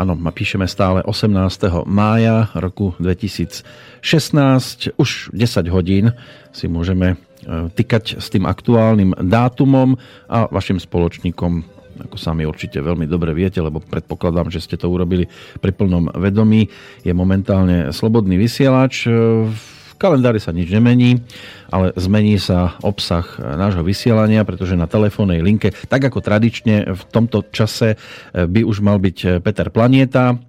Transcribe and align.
Áno, 0.00 0.16
píšeme 0.16 0.64
stále 0.64 1.04
18. 1.04 1.84
mája 1.84 2.48
roku 2.56 2.96
2016. 3.04 4.96
Už 4.96 5.28
10 5.36 5.68
hodín 5.68 6.16
si 6.56 6.72
môžeme 6.72 7.20
e, 7.44 7.68
tykať 7.68 8.16
s 8.16 8.32
tým 8.32 8.48
aktuálnym 8.48 9.12
dátumom 9.20 10.00
a 10.24 10.48
vašim 10.48 10.80
spoločníkom 10.80 11.68
ako 12.00 12.16
sami 12.16 12.48
určite 12.48 12.80
veľmi 12.80 13.04
dobre 13.04 13.36
viete, 13.36 13.60
lebo 13.60 13.76
predpokladám, 13.84 14.48
že 14.48 14.64
ste 14.64 14.80
to 14.80 14.88
urobili 14.88 15.28
pri 15.60 15.76
plnom 15.76 16.08
vedomí, 16.16 16.72
je 17.04 17.12
momentálne 17.12 17.92
slobodný 17.92 18.40
vysielač. 18.40 19.04
V 19.04 19.52
kalendári 20.00 20.40
sa 20.40 20.56
nič 20.56 20.72
nemení, 20.72 21.20
ale 21.68 21.92
zmení 22.00 22.40
sa 22.40 22.80
obsah 22.80 23.28
nášho 23.36 23.84
vysielania, 23.84 24.48
pretože 24.48 24.72
na 24.72 24.88
telefónnej 24.88 25.44
linke, 25.44 25.76
tak 25.92 26.08
ako 26.08 26.24
tradične 26.24 26.96
v 26.96 27.02
tomto 27.12 27.44
čase 27.52 28.00
by 28.32 28.64
už 28.64 28.80
mal 28.80 28.96
byť 28.96 29.44
Peter 29.44 29.68
Planieta, 29.68 30.40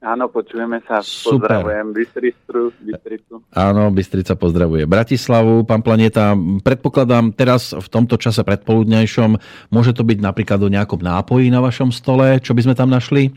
Áno, 0.00 0.32
počujeme 0.32 0.80
sa. 0.88 1.04
Super. 1.04 1.60
Pozdravujem 1.60 1.92
Bystricu. 1.92 2.72
Bystricu. 2.80 3.34
Áno, 3.52 3.92
Bystrica 3.92 4.32
pozdravuje 4.32 4.88
Bratislavu. 4.88 5.68
Pán 5.68 5.84
Planeta, 5.84 6.32
predpokladám 6.64 7.36
teraz 7.36 7.76
v 7.76 7.84
tomto 7.84 8.16
čase 8.16 8.40
predpoludňajšom, 8.40 9.30
môže 9.68 9.92
to 9.92 10.00
byť 10.00 10.18
napríklad 10.24 10.56
o 10.64 10.72
nejakom 10.72 11.04
nápoji 11.04 11.52
na 11.52 11.60
vašom 11.60 11.92
stole? 11.92 12.40
Čo 12.40 12.56
by 12.56 12.60
sme 12.64 12.74
tam 12.74 12.88
našli? 12.88 13.28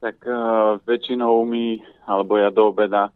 Tak 0.00 0.24
uh, 0.24 0.80
väčšinou 0.88 1.44
my, 1.44 1.84
alebo 2.08 2.40
ja 2.40 2.48
do 2.48 2.72
obeda 2.72 3.12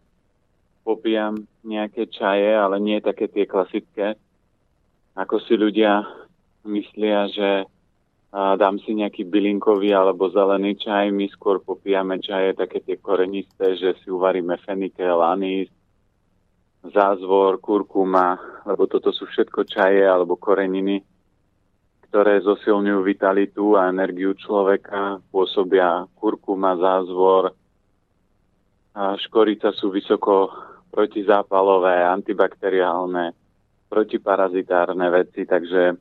popijam 0.86 1.42
nejaké 1.66 2.06
čaje, 2.06 2.54
ale 2.54 2.78
nie 2.78 3.02
také 3.02 3.26
tie 3.26 3.42
klasické. 3.42 4.14
Ako 5.18 5.42
si 5.42 5.58
ľudia 5.58 6.06
myslia, 6.62 7.26
že 7.26 7.66
dám 8.30 8.78
si 8.86 8.94
nejaký 8.94 9.26
bylinkový 9.26 9.90
alebo 9.90 10.30
zelený 10.30 10.78
čaj. 10.78 11.10
My 11.10 11.26
skôr 11.34 11.58
popijame 11.58 12.22
čaje 12.22 12.54
také 12.54 12.78
tie 12.86 13.02
korenisté, 13.02 13.74
že 13.74 13.98
si 13.98 14.14
uvaríme 14.14 14.54
fenikel, 14.62 15.18
anís, 15.26 15.66
zázvor, 16.86 17.58
kurkuma, 17.58 18.38
lebo 18.62 18.86
toto 18.86 19.10
sú 19.10 19.26
všetko 19.26 19.66
čaje 19.66 20.06
alebo 20.06 20.38
koreniny, 20.38 21.02
ktoré 22.06 22.38
zosilňujú 22.46 23.00
vitalitu 23.02 23.74
a 23.74 23.90
energiu 23.90 24.38
človeka, 24.38 25.18
pôsobia 25.34 26.06
kurkuma, 26.14 26.78
zázvor, 26.78 27.50
a 28.96 29.12
škorica 29.20 29.76
sú 29.76 29.92
vysoko 29.92 30.48
protizápalové, 30.90 32.04
antibakteriálne, 32.04 33.34
protiparazitárne 33.86 35.06
veci, 35.10 35.46
takže 35.46 35.94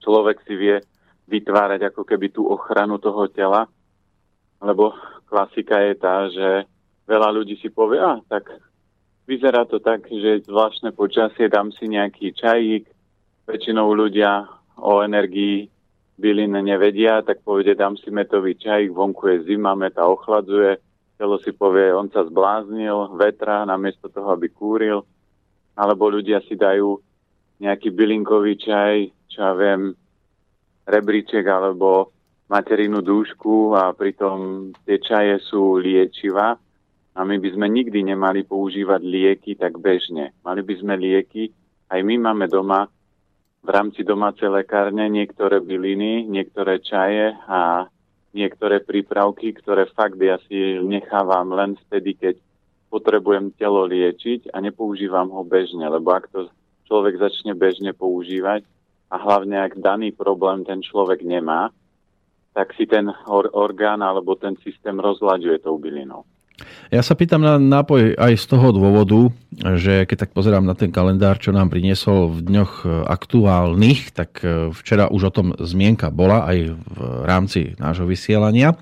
človek 0.00 0.40
si 0.48 0.54
vie 0.56 0.76
vytvárať 1.28 1.92
ako 1.92 2.02
keby 2.02 2.32
tú 2.34 2.48
ochranu 2.48 2.98
toho 2.98 3.28
tela, 3.30 3.68
lebo 4.60 4.92
klasika 5.30 5.78
je 5.84 5.94
tá, 5.94 6.26
že 6.26 6.48
veľa 7.06 7.28
ľudí 7.30 7.58
si 7.60 7.70
povie, 7.70 8.02
a 8.02 8.18
tak 8.26 8.50
vyzerá 9.30 9.62
to 9.68 9.78
tak, 9.78 10.08
že 10.10 10.42
zvláštne 10.46 10.90
počasie, 10.90 11.46
dám 11.46 11.70
si 11.70 11.86
nejaký 11.86 12.34
čajík, 12.34 12.84
väčšinou 13.46 13.94
ľudia 13.94 14.46
o 14.80 15.02
energii 15.06 15.70
bylin 16.20 16.58
nevedia, 16.60 17.24
tak 17.24 17.40
povede, 17.40 17.72
dám 17.78 17.96
si 17.96 18.12
metový 18.12 18.58
čajík, 18.58 18.92
vonku 18.92 19.30
je 19.32 19.54
zima, 19.54 19.72
meta 19.78 20.04
ochladzuje, 20.04 20.76
telo 21.20 21.36
si 21.44 21.52
povie, 21.52 21.92
on 21.92 22.08
sa 22.08 22.24
zbláznil, 22.24 23.12
vetra, 23.20 23.68
namiesto 23.68 24.08
toho, 24.08 24.32
aby 24.32 24.48
kúril, 24.48 25.04
alebo 25.76 26.08
ľudia 26.08 26.40
si 26.48 26.56
dajú 26.56 26.96
nejaký 27.60 27.92
bylinkový 27.92 28.56
čaj, 28.56 29.12
čo 29.28 29.38
ja 29.44 29.52
viem, 29.52 29.92
rebríček 30.88 31.44
alebo 31.44 32.08
materinú 32.48 33.04
dúšku 33.04 33.76
a 33.76 33.92
pritom 33.92 34.72
tie 34.88 34.96
čaje 34.96 35.44
sú 35.44 35.76
liečiva. 35.76 36.56
A 37.12 37.20
my 37.20 37.36
by 37.36 37.48
sme 37.52 37.68
nikdy 37.68 38.00
nemali 38.00 38.48
používať 38.48 39.04
lieky 39.04 39.60
tak 39.60 39.76
bežne. 39.76 40.32
Mali 40.40 40.64
by 40.64 40.74
sme 40.80 40.94
lieky, 40.96 41.52
aj 41.92 42.00
my 42.00 42.16
máme 42.16 42.48
doma 42.48 42.88
v 43.60 43.68
rámci 43.68 44.08
domácej 44.08 44.48
lekárne 44.48 45.04
niektoré 45.12 45.60
byliny, 45.60 46.24
niektoré 46.24 46.80
čaje 46.80 47.36
a 47.44 47.84
niektoré 48.30 48.78
prípravky, 48.82 49.54
ktoré 49.54 49.90
fakt 49.90 50.18
ja 50.22 50.38
si 50.46 50.78
nechávam 50.82 51.50
len 51.54 51.74
vtedy, 51.86 52.14
keď 52.14 52.34
potrebujem 52.90 53.54
telo 53.54 53.86
liečiť 53.86 54.50
a 54.50 54.58
nepoužívam 54.58 55.30
ho 55.30 55.42
bežne, 55.46 55.86
lebo 55.86 56.10
ak 56.10 56.26
to 56.30 56.50
človek 56.90 57.22
začne 57.22 57.54
bežne 57.54 57.94
používať 57.94 58.66
a 59.10 59.16
hlavne 59.18 59.62
ak 59.62 59.78
daný 59.78 60.10
problém 60.10 60.66
ten 60.66 60.82
človek 60.82 61.22
nemá, 61.22 61.70
tak 62.50 62.74
si 62.74 62.86
ten 62.86 63.06
or- 63.30 63.50
orgán 63.54 64.02
alebo 64.02 64.34
ten 64.34 64.58
systém 64.62 64.98
rozlaďuje 64.98 65.62
tou 65.62 65.78
bylinou. 65.78 66.26
Ja 66.90 67.06
sa 67.06 67.14
pýtam 67.14 67.42
na 67.42 67.54
nápoj 67.58 68.18
aj 68.18 68.32
z 68.34 68.44
toho 68.50 68.74
dôvodu, 68.74 69.30
že 69.78 70.04
keď 70.10 70.26
tak 70.26 70.30
pozerám 70.34 70.66
na 70.66 70.74
ten 70.74 70.90
kalendár, 70.90 71.38
čo 71.38 71.54
nám 71.54 71.70
priniesol 71.70 72.30
v 72.34 72.38
dňoch 72.50 72.72
e, 72.82 72.86
aktuálnych, 73.06 74.10
tak 74.10 74.42
e, 74.42 74.74
včera 74.74 75.06
už 75.06 75.30
o 75.30 75.34
tom 75.34 75.46
zmienka 75.54 76.10
bola 76.10 76.50
aj 76.50 76.58
v 76.74 76.96
rámci 77.22 77.78
nášho 77.78 78.10
vysielania. 78.10 78.74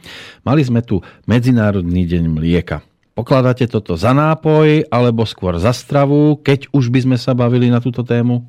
Mali 0.42 0.64
sme 0.64 0.80
tu 0.80 1.04
Medzinárodný 1.28 2.08
deň 2.08 2.24
mlieka. 2.32 2.80
Pokladáte 3.12 3.66
toto 3.66 3.98
za 3.98 4.14
nápoj 4.14 4.86
alebo 4.88 5.26
skôr 5.26 5.58
za 5.58 5.74
stravu, 5.74 6.38
keď 6.38 6.70
už 6.70 6.88
by 6.88 7.02
sme 7.02 7.16
sa 7.18 7.34
bavili 7.34 7.66
na 7.66 7.82
túto 7.82 8.06
tému? 8.06 8.46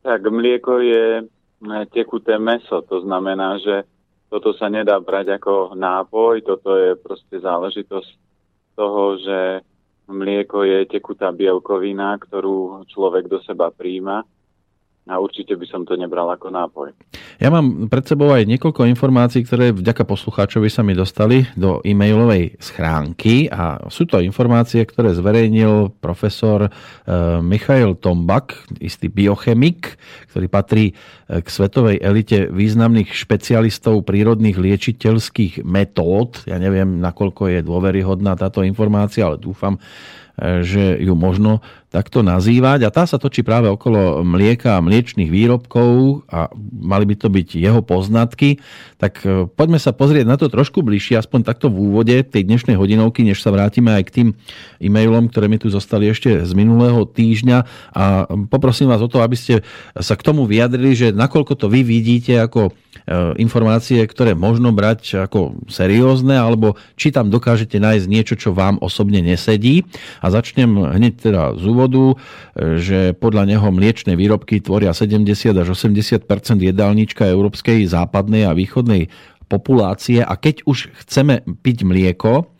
Tak 0.00 0.24
mlieko 0.24 0.80
je 0.80 1.28
tekuté 1.92 2.40
meso, 2.40 2.80
to 2.88 3.04
znamená, 3.04 3.60
že 3.60 3.84
toto 4.30 4.54
sa 4.54 4.70
nedá 4.70 4.96
brať 5.02 5.42
ako 5.42 5.74
nápoj, 5.74 6.46
toto 6.46 6.78
je 6.78 6.94
proste 6.94 7.36
záležitosť 7.42 8.10
toho, 8.78 9.18
že 9.18 9.66
mlieko 10.06 10.62
je 10.62 10.86
tekutá 10.86 11.34
bielkovina, 11.34 12.14
ktorú 12.16 12.86
človek 12.86 13.26
do 13.26 13.42
seba 13.42 13.74
príjma 13.74 14.22
a 15.08 15.16
určite 15.16 15.56
by 15.56 15.66
som 15.66 15.82
to 15.88 15.96
nebral 15.96 16.28
ako 16.28 16.52
nápoj. 16.52 16.92
Ja 17.40 17.48
mám 17.48 17.88
pred 17.88 18.04
sebou 18.04 18.36
aj 18.36 18.44
niekoľko 18.44 18.84
informácií, 18.92 19.48
ktoré 19.48 19.72
vďaka 19.72 20.04
poslucháčovi 20.04 20.68
sa 20.68 20.84
mi 20.84 20.92
dostali 20.92 21.48
do 21.56 21.80
e-mailovej 21.80 22.60
schránky 22.60 23.48
a 23.48 23.88
sú 23.88 24.04
to 24.04 24.20
informácie, 24.20 24.84
ktoré 24.84 25.16
zverejnil 25.16 25.96
profesor 26.04 26.68
e, 26.68 26.70
Michail 27.40 27.96
Tombak, 27.96 28.68
istý 28.76 29.08
biochemik, 29.08 29.96
ktorý 30.30 30.46
patrí 30.52 30.84
e, 30.92 30.94
k 31.40 31.48
svetovej 31.48 31.96
elite 32.04 32.52
významných 32.52 33.08
špecialistov 33.10 34.04
prírodných 34.04 34.60
liečiteľských 34.60 35.64
metód. 35.64 36.44
Ja 36.44 36.60
neviem, 36.60 37.00
nakoľko 37.00 37.48
je 37.56 37.60
dôveryhodná 37.64 38.36
táto 38.36 38.60
informácia, 38.60 39.24
ale 39.24 39.40
dúfam, 39.40 39.80
e, 40.36 40.60
že 40.60 41.00
ju 41.00 41.16
možno 41.16 41.64
takto 41.90 42.22
nazývať. 42.22 42.86
A 42.86 42.94
tá 42.94 43.02
sa 43.02 43.18
točí 43.18 43.42
práve 43.42 43.66
okolo 43.66 44.22
mlieka 44.22 44.78
a 44.78 44.84
mliečných 44.84 45.26
výrobkov 45.26 46.22
a 46.30 46.46
mali 46.70 47.04
by 47.10 47.14
to 47.18 47.26
byť 47.26 47.48
jeho 47.58 47.82
poznatky, 47.82 48.62
tak 49.02 49.26
e, 49.26 49.50
poďme 49.50 49.82
sa 49.82 49.90
pozrieť 49.90 50.24
na 50.24 50.38
to 50.38 50.46
trošku 50.46 50.86
bližšie, 50.86 51.18
aspoň 51.18 51.50
takto 51.50 51.66
v 51.66 51.90
úvode 51.90 52.14
tej 52.22 52.46
dnešnej 52.46 52.78
hodinovky, 52.78 53.26
než 53.26 53.42
sa 53.42 53.50
vrátime 53.50 53.90
aj 53.90 54.02
k 54.06 54.14
tým 54.14 54.28
e-mailom, 54.78 55.26
ktoré 55.26 55.50
mi 55.50 55.58
tu 55.58 55.66
zostali 55.66 56.06
ešte 56.06 56.46
z 56.46 56.52
minulého 56.54 57.02
týždňa. 57.02 57.58
A 57.90 58.30
poprosím 58.46 58.86
vás 58.86 59.02
o 59.02 59.10
to, 59.10 59.18
aby 59.18 59.34
ste 59.34 59.66
sa 59.98 60.14
k 60.14 60.22
tomu 60.22 60.46
vyjadrili, 60.46 60.94
že 60.94 61.08
nakoľko 61.10 61.58
to 61.58 61.66
vy 61.66 61.82
vidíte 61.82 62.38
ako 62.38 62.70
e, 62.70 62.72
informácie, 63.42 63.98
ktoré 64.06 64.38
možno 64.38 64.70
brať 64.70 65.26
ako 65.26 65.66
seriózne, 65.66 66.38
alebo 66.38 66.78
či 66.94 67.10
tam 67.10 67.34
dokážete 67.34 67.82
nájsť 67.82 68.06
niečo, 68.06 68.38
čo 68.38 68.54
vám 68.54 68.78
osobne 68.78 69.18
nesedí. 69.18 69.82
A 70.22 70.30
začnem 70.30 70.70
hneď 70.70 71.18
teda 71.18 71.58
z 71.58 71.64
dôvodu, 71.80 72.04
e, 72.12 72.76
že 72.76 73.00
podľa 73.16 73.56
neho 73.56 73.68
mliečne 73.72 74.12
výrobky 74.12 74.60
tvoria 74.60 74.92
70 74.92 75.56
až 75.56 75.68
80% 75.72 76.20
jedálnička 76.60 77.24
európskej 77.24 77.88
západnej 77.88 78.44
a 78.44 78.52
východnej 78.52 79.08
populácie. 79.48 80.20
A 80.20 80.36
keď 80.36 80.68
už 80.68 80.92
chceme 81.04 81.40
piť 81.64 81.88
mlieko, 81.88 82.52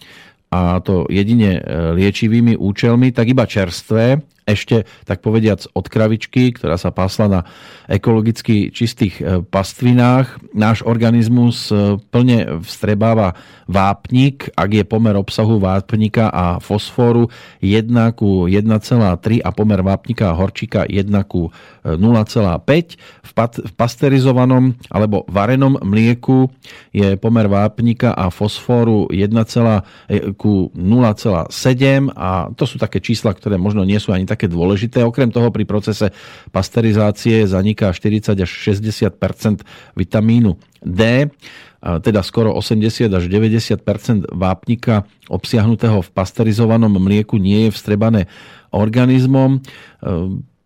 a 0.51 0.81
to 0.81 1.05
jedine 1.13 1.61
e, 1.61 1.63
liečivými 1.95 2.57
účelmi, 2.57 3.13
tak 3.13 3.29
iba 3.31 3.45
čerstvé, 3.47 4.19
ešte 4.49 4.89
tak 5.05 5.21
povediac 5.21 5.65
od 5.73 5.87
kravičky, 5.87 6.57
ktorá 6.57 6.81
sa 6.81 6.91
pásla 6.91 7.27
na 7.29 7.41
ekologicky 7.87 8.73
čistých 8.73 9.21
e, 9.21 9.45
pastvinách. 9.45 10.41
Náš 10.57 10.83
organizmus 10.87 11.69
e, 11.69 11.99
plne 12.11 12.63
vstrebáva 12.65 13.37
vápnik, 13.71 14.51
ak 14.59 14.71
je 14.71 14.85
pomer 14.87 15.15
obsahu 15.15 15.63
vápnika 15.63 16.31
a 16.31 16.59
fosfóru 16.59 17.31
1 17.63 17.87
ku 18.19 18.51
1,3 18.51 19.45
a 19.45 19.51
pomer 19.55 19.81
vápnika 19.85 20.33
a 20.33 20.37
horčíka 20.37 20.89
1 20.89 21.07
ku 21.31 21.55
0,5. 21.85 22.99
V 23.25 23.33
pasterizovanom 23.79 24.75
alebo 24.91 25.23
varenom 25.31 25.79
mlieku 25.81 26.51
je 26.91 27.15
pomer 27.17 27.47
vápnika 27.47 28.13
a 28.13 28.29
fosfóru 28.29 29.07
1, 29.09 30.35
ku 30.35 30.69
0,7 30.75 32.11
a 32.15 32.51
to 32.53 32.65
sú 32.67 32.77
také 32.77 32.99
čísla, 32.99 33.33
ktoré 33.33 33.57
možno 33.57 33.87
nie 33.87 33.97
sú 34.03 34.11
ani 34.11 34.27
také 34.31 34.47
dôležité. 34.47 35.03
Okrem 35.03 35.35
toho 35.35 35.51
pri 35.51 35.67
procese 35.67 36.15
pasterizácie 36.55 37.43
zaniká 37.51 37.91
40 37.91 38.39
až 38.39 38.51
60% 38.51 39.67
vitamínu 39.99 40.55
D, 40.87 41.27
teda 41.81 42.21
skoro 42.21 42.53
80 42.53 43.09
až 43.09 43.25
90% 43.27 43.83
vápnika 44.31 45.09
obsiahnutého 45.33 46.05
v 46.05 46.11
pasterizovanom 46.13 46.93
mlieku 46.93 47.41
nie 47.41 47.69
je 47.69 47.71
vstrebané 47.75 48.29
organizmom. 48.71 49.65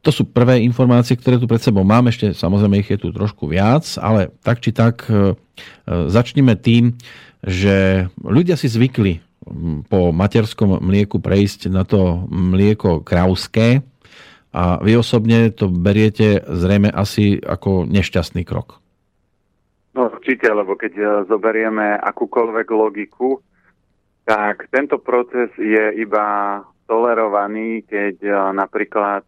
To 0.05 0.11
sú 0.13 0.29
prvé 0.29 0.61
informácie, 0.61 1.17
ktoré 1.17 1.41
tu 1.41 1.49
pred 1.49 1.63
sebou 1.65 1.81
mám. 1.81 2.13
Ešte 2.13 2.37
samozrejme 2.37 2.85
ich 2.85 2.93
je 2.93 3.01
tu 3.01 3.09
trošku 3.09 3.49
viac, 3.49 3.89
ale 3.97 4.29
tak 4.45 4.61
či 4.61 4.77
tak 4.77 5.09
e, 5.09 5.33
e, 5.33 5.35
začneme 6.13 6.53
tým, 6.61 6.93
že 7.41 8.09
ľudia 8.21 8.61
si 8.61 8.69
zvykli 8.69 9.25
po 9.89 10.11
materskom 10.11 10.81
mlieku 10.81 11.21
prejsť 11.21 11.69
na 11.69 11.85
to 11.85 12.25
mlieko 12.29 13.05
krauské 13.05 13.85
a 14.55 14.79
vy 14.81 14.99
osobne 14.99 15.51
to 15.53 15.69
beriete 15.69 16.43
zrejme 16.47 16.89
asi 16.89 17.39
ako 17.39 17.85
nešťastný 17.91 18.47
krok. 18.47 18.81
No 19.95 20.11
určite, 20.11 20.51
lebo 20.51 20.75
keď 20.75 20.93
e, 20.99 21.05
zoberieme 21.31 21.95
akúkoľvek 22.03 22.67
logiku, 22.75 23.39
tak 24.27 24.67
tento 24.73 24.99
proces 24.99 25.53
je 25.55 26.01
iba 26.01 26.59
tolerovaný, 26.89 27.85
keď 27.85 28.25
napríklad 28.57 29.25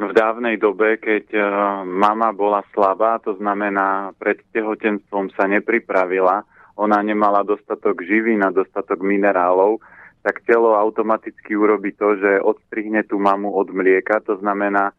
v 0.00 0.12
dávnej 0.16 0.56
dobe, 0.56 0.96
keď 0.96 1.24
uh, 1.36 1.44
mama 1.84 2.32
bola 2.32 2.64
slabá, 2.72 3.20
to 3.20 3.36
znamená 3.36 4.16
pred 4.16 4.40
tehotenstvom 4.48 5.28
sa 5.36 5.44
nepripravila, 5.44 6.40
ona 6.76 7.02
nemala 7.02 7.42
dostatok 7.42 8.02
živín 8.04 8.44
a 8.44 8.54
dostatok 8.54 9.00
minerálov, 9.02 9.80
tak 10.20 10.44
telo 10.44 10.76
automaticky 10.76 11.56
urobí 11.56 11.96
to, 11.96 12.20
že 12.20 12.44
odstrihne 12.44 13.00
tú 13.08 13.16
mamu 13.16 13.50
od 13.56 13.72
mlieka, 13.72 14.20
to 14.20 14.36
znamená, 14.36 14.92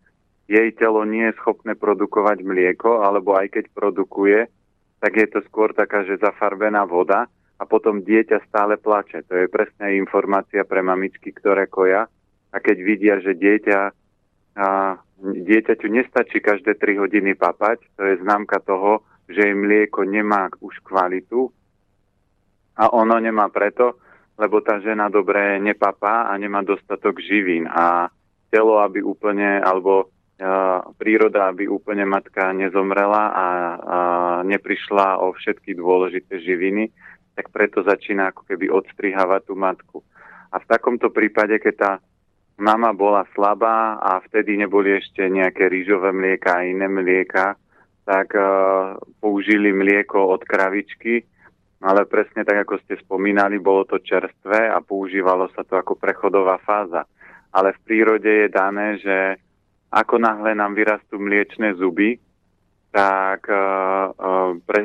jej 0.50 0.74
telo 0.76 1.06
nie 1.08 1.32
je 1.32 1.38
schopné 1.40 1.78
produkovať 1.78 2.44
mlieko, 2.44 3.06
alebo 3.06 3.38
aj 3.38 3.54
keď 3.56 3.66
produkuje, 3.72 4.50
tak 5.00 5.14
je 5.16 5.28
to 5.30 5.40
skôr 5.48 5.72
taká, 5.72 6.04
že 6.04 6.20
zafarbená 6.20 6.84
voda 6.84 7.30
a 7.62 7.64
potom 7.64 8.02
dieťa 8.02 8.50
stále 8.50 8.76
plače. 8.76 9.24
To 9.30 9.34
je 9.38 9.48
presne 9.48 9.96
informácia 9.96 10.66
pre 10.66 10.82
mamičky, 10.82 11.32
ktoré 11.32 11.70
koja. 11.70 12.10
A 12.52 12.58
keď 12.60 12.78
vidia, 12.82 13.16
že 13.22 13.38
dieťa 13.38 13.80
a 14.52 15.00
dieťaťu 15.22 15.88
nestačí 15.88 16.44
každé 16.44 16.76
3 16.76 17.00
hodiny 17.00 17.38
papať, 17.40 17.80
to 17.96 18.04
je 18.04 18.20
známka 18.20 18.60
toho, 18.60 19.06
že 19.32 19.48
jej 19.48 19.56
mlieko 19.56 20.04
nemá 20.04 20.52
už 20.60 20.76
kvalitu 20.84 21.54
a 22.82 22.90
ono 22.90 23.22
nemá 23.22 23.46
preto, 23.54 24.02
lebo 24.42 24.66
tá 24.66 24.82
žena 24.82 25.06
dobre 25.14 25.62
nepapá 25.62 26.26
a 26.26 26.34
nemá 26.42 26.66
dostatok 26.66 27.22
živín 27.22 27.70
a 27.70 28.10
telo, 28.50 28.82
aby 28.82 29.06
úplne, 29.06 29.62
alebo 29.62 30.10
a, 30.42 30.82
príroda, 30.98 31.54
aby 31.54 31.70
úplne 31.70 32.10
matka 32.10 32.50
nezomrela 32.50 33.24
a, 33.30 33.38
a 33.38 33.48
neprišla 34.42 35.22
o 35.22 35.38
všetky 35.38 35.78
dôležité 35.78 36.42
živiny, 36.42 36.90
tak 37.38 37.54
preto 37.54 37.86
začína 37.86 38.34
ako 38.34 38.50
keby 38.50 38.74
odstrihávať 38.74 39.42
tú 39.46 39.54
matku. 39.54 39.98
A 40.50 40.58
v 40.58 40.66
takomto 40.66 41.14
prípade, 41.14 41.62
keď 41.62 41.76
tá 41.78 41.92
mama 42.58 42.98
bola 42.98 43.30
slabá 43.38 44.02
a 44.02 44.20
vtedy 44.26 44.58
neboli 44.58 44.98
ešte 44.98 45.26
nejaké 45.30 45.70
rýžové 45.70 46.12
mlieka 46.12 46.60
a 46.60 46.66
iné 46.68 46.90
mlieka, 46.92 47.56
tak 48.04 48.34
uh, 48.36 48.98
použili 49.24 49.72
mlieko 49.72 50.20
od 50.34 50.44
kravičky, 50.44 51.24
ale 51.82 52.06
presne 52.06 52.46
tak, 52.46 52.64
ako 52.64 52.78
ste 52.86 53.02
spomínali, 53.02 53.58
bolo 53.58 53.90
to 53.90 53.98
čerstvé 53.98 54.70
a 54.70 54.80
používalo 54.86 55.50
sa 55.52 55.66
to 55.66 55.82
ako 55.82 55.98
prechodová 55.98 56.62
fáza. 56.62 57.10
Ale 57.52 57.74
v 57.76 57.84
prírode 57.84 58.30
je 58.30 58.48
dané, 58.48 59.02
že 59.02 59.18
ako 59.92 60.22
náhle 60.22 60.56
nám 60.56 60.78
vyrastú 60.78 61.20
mliečne 61.20 61.76
zuby, 61.76 62.22
tak 62.96 63.44
uh, 63.50 64.14
uh, 64.14 64.52
pre, 64.64 64.84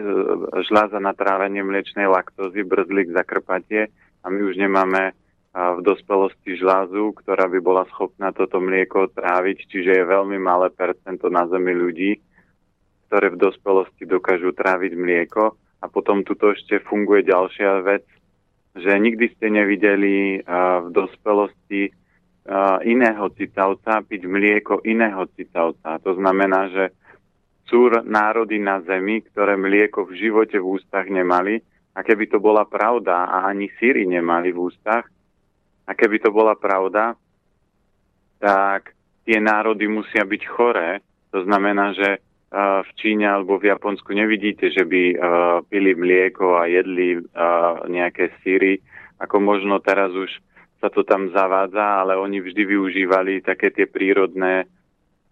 žľaza 0.67 0.99
na 0.99 1.15
trávenie 1.15 1.63
mliečnej 1.63 2.11
laktózy, 2.11 2.67
brzlík, 2.67 3.15
zakrpatie 3.15 3.93
a 4.23 4.27
my 4.27 4.41
už 4.43 4.59
nemáme 4.59 5.15
v 5.57 5.81
dospelosti 5.81 6.61
žlázu, 6.61 7.17
ktorá 7.17 7.49
by 7.49 7.59
bola 7.65 7.89
schopná 7.89 8.29
toto 8.37 8.61
mlieko 8.61 9.09
tráviť, 9.09 9.65
čiže 9.73 9.91
je 9.97 10.05
veľmi 10.05 10.37
malé 10.37 10.69
percento 10.69 11.33
na 11.33 11.49
zemi 11.49 11.73
ľudí, 11.73 12.21
ktoré 13.09 13.33
v 13.33 13.41
dospelosti 13.41 14.05
dokážu 14.05 14.53
tráviť 14.53 14.93
mlieko. 14.93 15.57
A 15.81 15.93
potom 15.93 16.25
tuto 16.25 16.53
ešte 16.53 16.81
funguje 16.81 17.27
ďalšia 17.27 17.85
vec, 17.85 18.05
že 18.77 18.93
nikdy 18.97 19.33
ste 19.37 19.53
nevideli 19.53 20.41
v 20.47 20.89
dospelosti 20.93 21.93
iného 22.87 23.27
cicavca 23.35 24.05
piť 24.05 24.23
mlieko 24.25 24.85
iného 24.87 25.27
cicavca. 25.35 25.99
To 26.01 26.13
znamená, 26.17 26.69
že 26.71 26.85
sú 27.67 27.91
národy 28.07 28.63
na 28.63 28.79
zemi, 28.87 29.25
ktoré 29.27 29.59
mlieko 29.59 30.07
v 30.07 30.17
živote 30.17 30.61
v 30.61 30.79
ústach 30.79 31.11
nemali. 31.11 31.59
A 31.97 32.05
keby 32.05 32.29
to 32.29 32.39
bola 32.39 32.69
pravda 32.69 33.25
a 33.25 33.49
ani 33.49 33.73
síry 33.81 34.05
nemali 34.05 34.53
v 34.53 34.69
ústach, 34.69 35.09
a 35.87 35.95
keby 35.95 36.19
to 36.19 36.35
bola 36.35 36.59
pravda, 36.59 37.15
tak 38.43 38.93
tie 39.25 39.39
národy 39.39 39.87
musia 39.87 40.27
byť 40.27 40.43
choré. 40.51 41.01
To 41.31 41.47
znamená, 41.47 41.95
že 41.95 42.21
v 42.53 42.91
Číne 42.95 43.27
alebo 43.27 43.59
v 43.59 43.75
Japonsku 43.75 44.15
nevidíte, 44.15 44.71
že 44.71 44.87
by 44.87 45.03
pili 45.67 45.93
mlieko 45.99 46.63
a 46.63 46.71
jedli 46.71 47.19
nejaké 47.91 48.39
síry, 48.41 48.79
ako 49.19 49.43
možno 49.43 49.83
teraz 49.83 50.15
už 50.15 50.31
sa 50.79 50.93
to 50.93 51.03
tam 51.03 51.33
zavádza, 51.35 52.05
ale 52.05 52.15
oni 52.15 52.39
vždy 52.45 52.63
využívali 52.69 53.43
také 53.43 53.75
tie 53.75 53.91
prírodné 53.91 54.71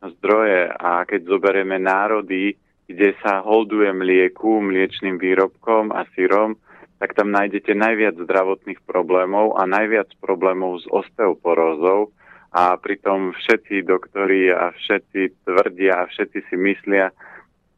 zdroje. 0.02 0.72
A 0.74 1.04
keď 1.06 1.20
zoberieme 1.28 1.78
národy, 1.78 2.58
kde 2.88 3.14
sa 3.22 3.40
holduje 3.44 3.92
mlieku, 3.92 4.60
mliečným 4.64 5.16
výrobkom 5.20 5.94
a 5.94 6.08
sírom, 6.16 6.58
tak 6.98 7.14
tam 7.14 7.30
nájdete 7.30 7.76
najviac 7.76 8.16
zdravotných 8.16 8.80
problémov 8.88 9.60
a 9.60 9.68
najviac 9.68 10.08
problémov 10.18 10.80
s 10.80 10.86
osteoporózou 10.88 12.10
a 12.54 12.78
pritom 12.78 13.34
všetci 13.34 13.82
doktori 13.82 14.46
a 14.54 14.70
všetci 14.70 15.42
tvrdia 15.42 16.06
a 16.06 16.08
všetci 16.08 16.38
si 16.46 16.54
myslia, 16.54 17.10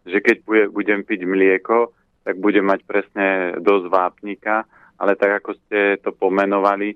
že 0.05 0.21
keď 0.21 0.69
budem 0.69 1.01
piť 1.01 1.25
mlieko, 1.25 1.97
tak 2.29 2.37
budem 2.37 2.69
mať 2.69 2.85
presne 2.85 3.57
dosť 3.65 3.87
vápnika, 3.89 4.69
ale 5.01 5.17
tak 5.17 5.41
ako 5.41 5.57
ste 5.65 5.97
to 6.05 6.13
pomenovali, 6.13 6.93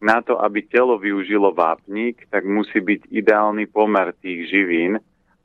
na 0.00 0.24
to, 0.24 0.40
aby 0.40 0.64
telo 0.64 0.96
využilo 0.96 1.52
vápnik, 1.52 2.24
tak 2.32 2.48
musí 2.48 2.80
byť 2.80 3.12
ideálny 3.12 3.68
pomer 3.68 4.16
tých 4.16 4.48
živín. 4.48 4.96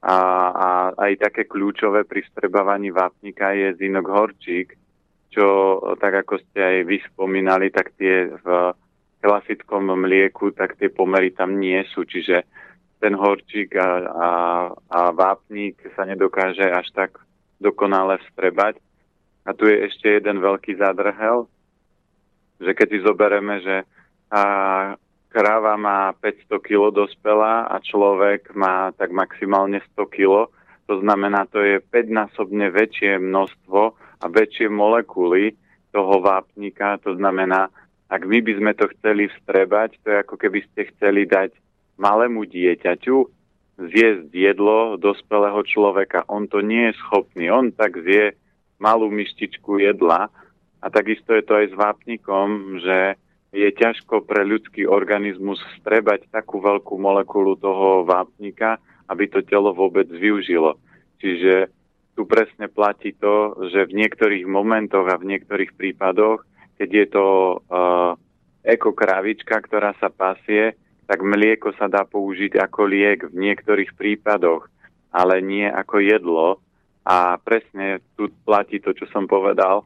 A, 0.06 0.18
a 0.54 0.70
aj 0.96 1.28
také 1.28 1.44
kľúčové 1.50 2.06
pri 2.06 2.24
vstrebávaní 2.24 2.94
vápnika 2.94 3.52
je 3.52 3.74
zinok 3.76 4.06
horčík, 4.06 4.78
čo, 5.34 5.78
tak 6.00 6.24
ako 6.24 6.40
ste 6.40 6.62
aj 6.62 6.78
vy 6.88 6.98
spomínali, 7.12 7.68
tak 7.74 7.92
tie 8.00 8.32
v 8.32 8.48
klasickom 9.26 9.90
mlieku, 9.98 10.54
tak 10.54 10.78
tie 10.78 10.94
pomery 10.94 11.34
tam 11.34 11.58
nie 11.58 11.82
sú, 11.90 12.06
čiže 12.06 12.46
ten 13.02 13.18
horčík 13.18 13.74
a, 13.74 13.90
a, 14.06 14.30
a 14.86 15.00
vápnik 15.10 15.82
sa 15.98 16.06
nedokáže 16.06 16.70
až 16.70 16.86
tak 16.94 17.18
dokonale 17.58 18.22
vstrebať. 18.22 18.78
A 19.46 19.54
tu 19.58 19.66
je 19.66 19.90
ešte 19.90 20.22
jeden 20.22 20.42
veľký 20.42 20.78
zadrhel, 20.78 21.50
že 22.62 22.72
keď 22.78 22.88
si 22.94 23.00
zoberieme, 23.02 23.56
že 23.66 23.76
a 24.34 24.44
kráva 25.30 25.78
má 25.78 26.16
500 26.18 26.50
kg 26.66 26.90
dospelá 26.90 27.70
a 27.70 27.78
človek 27.78 28.56
má 28.58 28.90
tak 28.98 29.14
maximálne 29.14 29.84
100 29.94 30.08
kg, 30.10 30.50
to 30.86 31.02
znamená, 31.02 31.50
to 31.50 31.66
je 31.66 31.82
5-násobne 31.82 32.70
väčšie 32.70 33.18
množstvo 33.18 33.82
a 34.22 34.26
väčšie 34.30 34.70
molekuly 34.70 35.58
toho 35.90 36.22
vápnika. 36.22 37.02
To 37.02 37.18
znamená, 37.18 37.74
ak 38.06 38.22
my 38.22 38.40
by 38.42 38.54
sme 38.58 38.72
to 38.78 38.86
chceli 38.98 39.30
vstrebať, 39.34 39.98
to 40.06 40.08
je 40.14 40.18
ako 40.22 40.36
keby 40.38 40.62
ste 40.70 40.90
chceli 40.94 41.26
dať 41.26 41.54
malému 41.98 42.46
dieťaťu 42.46 43.18
zjesť 43.76 44.32
jedlo 44.32 44.96
dospelého 44.96 45.60
človeka. 45.68 46.24
On 46.32 46.48
to 46.48 46.64
nie 46.64 46.92
je 46.92 47.00
schopný. 47.04 47.52
On 47.52 47.74
tak 47.74 48.00
zje 48.00 48.38
malú 48.80 49.12
myštičku 49.12 49.84
jedla 49.84 50.32
a 50.80 50.86
takisto 50.88 51.34
je 51.34 51.44
to 51.44 51.54
aj 51.60 51.66
s 51.72 51.76
vápnikom, 51.76 52.80
že 52.84 53.20
je 53.56 53.70
ťažko 53.72 54.28
pre 54.28 54.44
ľudský 54.44 54.84
organizmus 54.84 55.58
vstrebať 55.76 56.28
takú 56.28 56.60
veľkú 56.60 57.00
molekulu 57.00 57.56
toho 57.56 58.04
vápnika, 58.04 58.84
aby 59.08 59.32
to 59.32 59.40
telo 59.48 59.72
vôbec 59.72 60.12
využilo. 60.12 60.76
Čiže 61.24 61.72
tu 62.20 62.28
presne 62.28 62.68
platí 62.68 63.16
to, 63.16 63.56
že 63.72 63.88
v 63.88 63.96
niektorých 64.04 64.44
momentoch 64.44 65.08
a 65.08 65.20
v 65.20 65.36
niektorých 65.36 65.72
prípadoch, 65.76 66.44
keď 66.76 66.90
je 66.92 67.06
to 67.12 67.26
uh, 67.58 68.14
ekokrávička, 68.66 69.56
ktorá 69.62 69.94
sa 70.02 70.12
pasie, 70.12 70.76
tak 71.06 71.22
mlieko 71.22 71.72
sa 71.78 71.86
dá 71.86 72.02
použiť 72.04 72.58
ako 72.58 72.82
liek 72.90 73.30
v 73.30 73.36
niektorých 73.38 73.94
prípadoch, 73.94 74.66
ale 75.14 75.40
nie 75.40 75.70
ako 75.70 76.02
jedlo. 76.02 76.48
A 77.06 77.38
presne 77.38 78.02
tu 78.18 78.34
platí 78.42 78.82
to, 78.82 78.90
čo 78.98 79.06
som 79.14 79.30
povedal, 79.30 79.86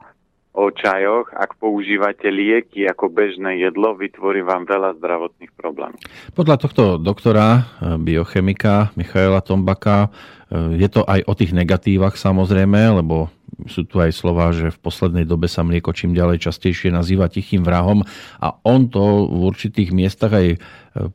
o 0.56 0.66
čajoch, 0.74 1.30
ak 1.36 1.62
používate 1.62 2.28
lieky 2.28 2.90
ako 2.90 3.14
bežné 3.14 3.62
jedlo, 3.62 3.94
vytvorí 3.94 4.42
vám 4.42 4.66
veľa 4.66 4.98
zdravotných 4.98 5.54
problémov. 5.54 6.02
Podľa 6.34 6.56
tohto 6.58 6.84
doktora, 6.98 7.48
eh, 7.56 7.96
biochemika 8.02 8.90
Michaela 8.98 9.46
Tombaka, 9.46 10.10
eh, 10.10 10.80
je 10.80 10.90
to 10.90 11.06
aj 11.06 11.22
o 11.30 11.34
tých 11.38 11.54
negatívach 11.54 12.18
samozrejme, 12.18 13.04
lebo 13.04 13.30
sú 13.68 13.84
tu 13.84 14.00
aj 14.00 14.16
slova, 14.16 14.56
že 14.56 14.72
v 14.72 14.80
poslednej 14.80 15.26
dobe 15.28 15.52
sa 15.52 15.66
mlieko 15.66 15.92
čím 15.92 16.16
ďalej 16.16 16.40
častejšie 16.46 16.94
nazýva 16.94 17.28
tichým 17.28 17.66
vrahom 17.66 18.06
a 18.40 18.48
on 18.64 18.88
to 18.88 19.28
v 19.28 19.42
určitých 19.50 19.92
miestach 19.92 20.32
aj 20.32 20.62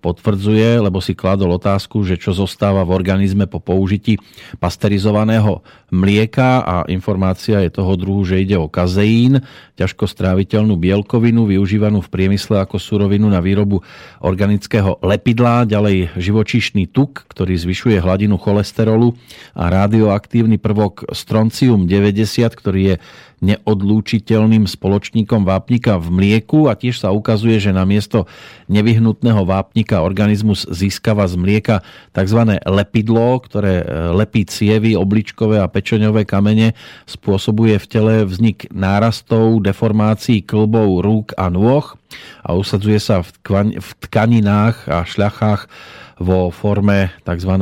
potvrdzuje, 0.01 0.81
lebo 0.81 1.05
si 1.05 1.13
kladol 1.13 1.61
otázku, 1.61 2.01
že 2.09 2.17
čo 2.17 2.33
zostáva 2.33 2.81
v 2.83 2.97
organizme 2.97 3.45
po 3.45 3.61
použití 3.61 4.17
pasterizovaného 4.57 5.61
mlieka 5.93 6.65
a 6.65 6.77
informácia 6.89 7.61
je 7.63 7.71
toho 7.71 7.95
druhu, 7.95 8.25
že 8.25 8.41
ide 8.41 8.57
o 8.59 8.67
kazeín, 8.67 9.45
ťažko 9.77 10.09
stráviteľnú 10.09 10.75
bielkovinu 10.75 11.47
využívanú 11.47 12.03
v 12.03 12.13
priemysle 12.13 12.63
ako 12.63 12.81
surovinu 12.81 13.29
na 13.31 13.39
výrobu 13.45 13.85
organického 14.25 14.99
lepidla, 15.03 15.69
ďalej 15.69 16.17
živočíšny 16.19 16.91
tuk, 16.91 17.27
ktorý 17.31 17.55
zvyšuje 17.59 18.01
hladinu 18.01 18.41
cholesterolu 18.41 19.15
a 19.55 19.71
radioaktívny 19.71 20.59
prvok 20.59 21.07
stroncium 21.15 21.87
90, 21.87 22.49
ktorý 22.55 22.83
je 22.95 22.97
neodlúčiteľným 23.45 24.65
spoločníkom 24.65 25.45
vápnika 25.45 26.01
v 26.01 26.09
mlieku 26.09 26.73
a 26.73 26.75
tiež 26.75 27.05
sa 27.05 27.13
ukazuje, 27.13 27.61
že 27.61 27.77
namiesto 27.77 28.25
nevyhnutného 28.73 29.45
vápnika 29.45 30.01
organizmus 30.01 30.65
získava 30.73 31.29
z 31.29 31.37
mlieka 31.37 31.77
tzv. 32.17 32.57
lepidlo, 32.65 33.37
ktoré 33.45 33.85
e, 33.85 33.87
lepí 34.17 34.49
cievy, 34.49 34.97
obličkové 34.97 35.61
a 35.61 35.69
pečeňové 35.69 36.25
kamene, 36.25 36.73
spôsobuje 37.05 37.77
v 37.77 37.87
tele 37.87 38.15
vznik 38.25 38.73
nárastov, 38.73 39.61
deformácií 39.61 40.41
klbov, 40.41 41.05
rúk 41.05 41.37
a 41.37 41.53
nôh 41.53 41.85
a 42.41 42.57
usadzuje 42.57 42.97
sa 42.97 43.21
v, 43.21 43.29
v 43.77 43.91
tkaninách 44.09 44.89
a 44.89 45.05
šľachách 45.05 45.69
vo 46.23 46.49
forme 46.55 47.11
tzv. 47.27 47.53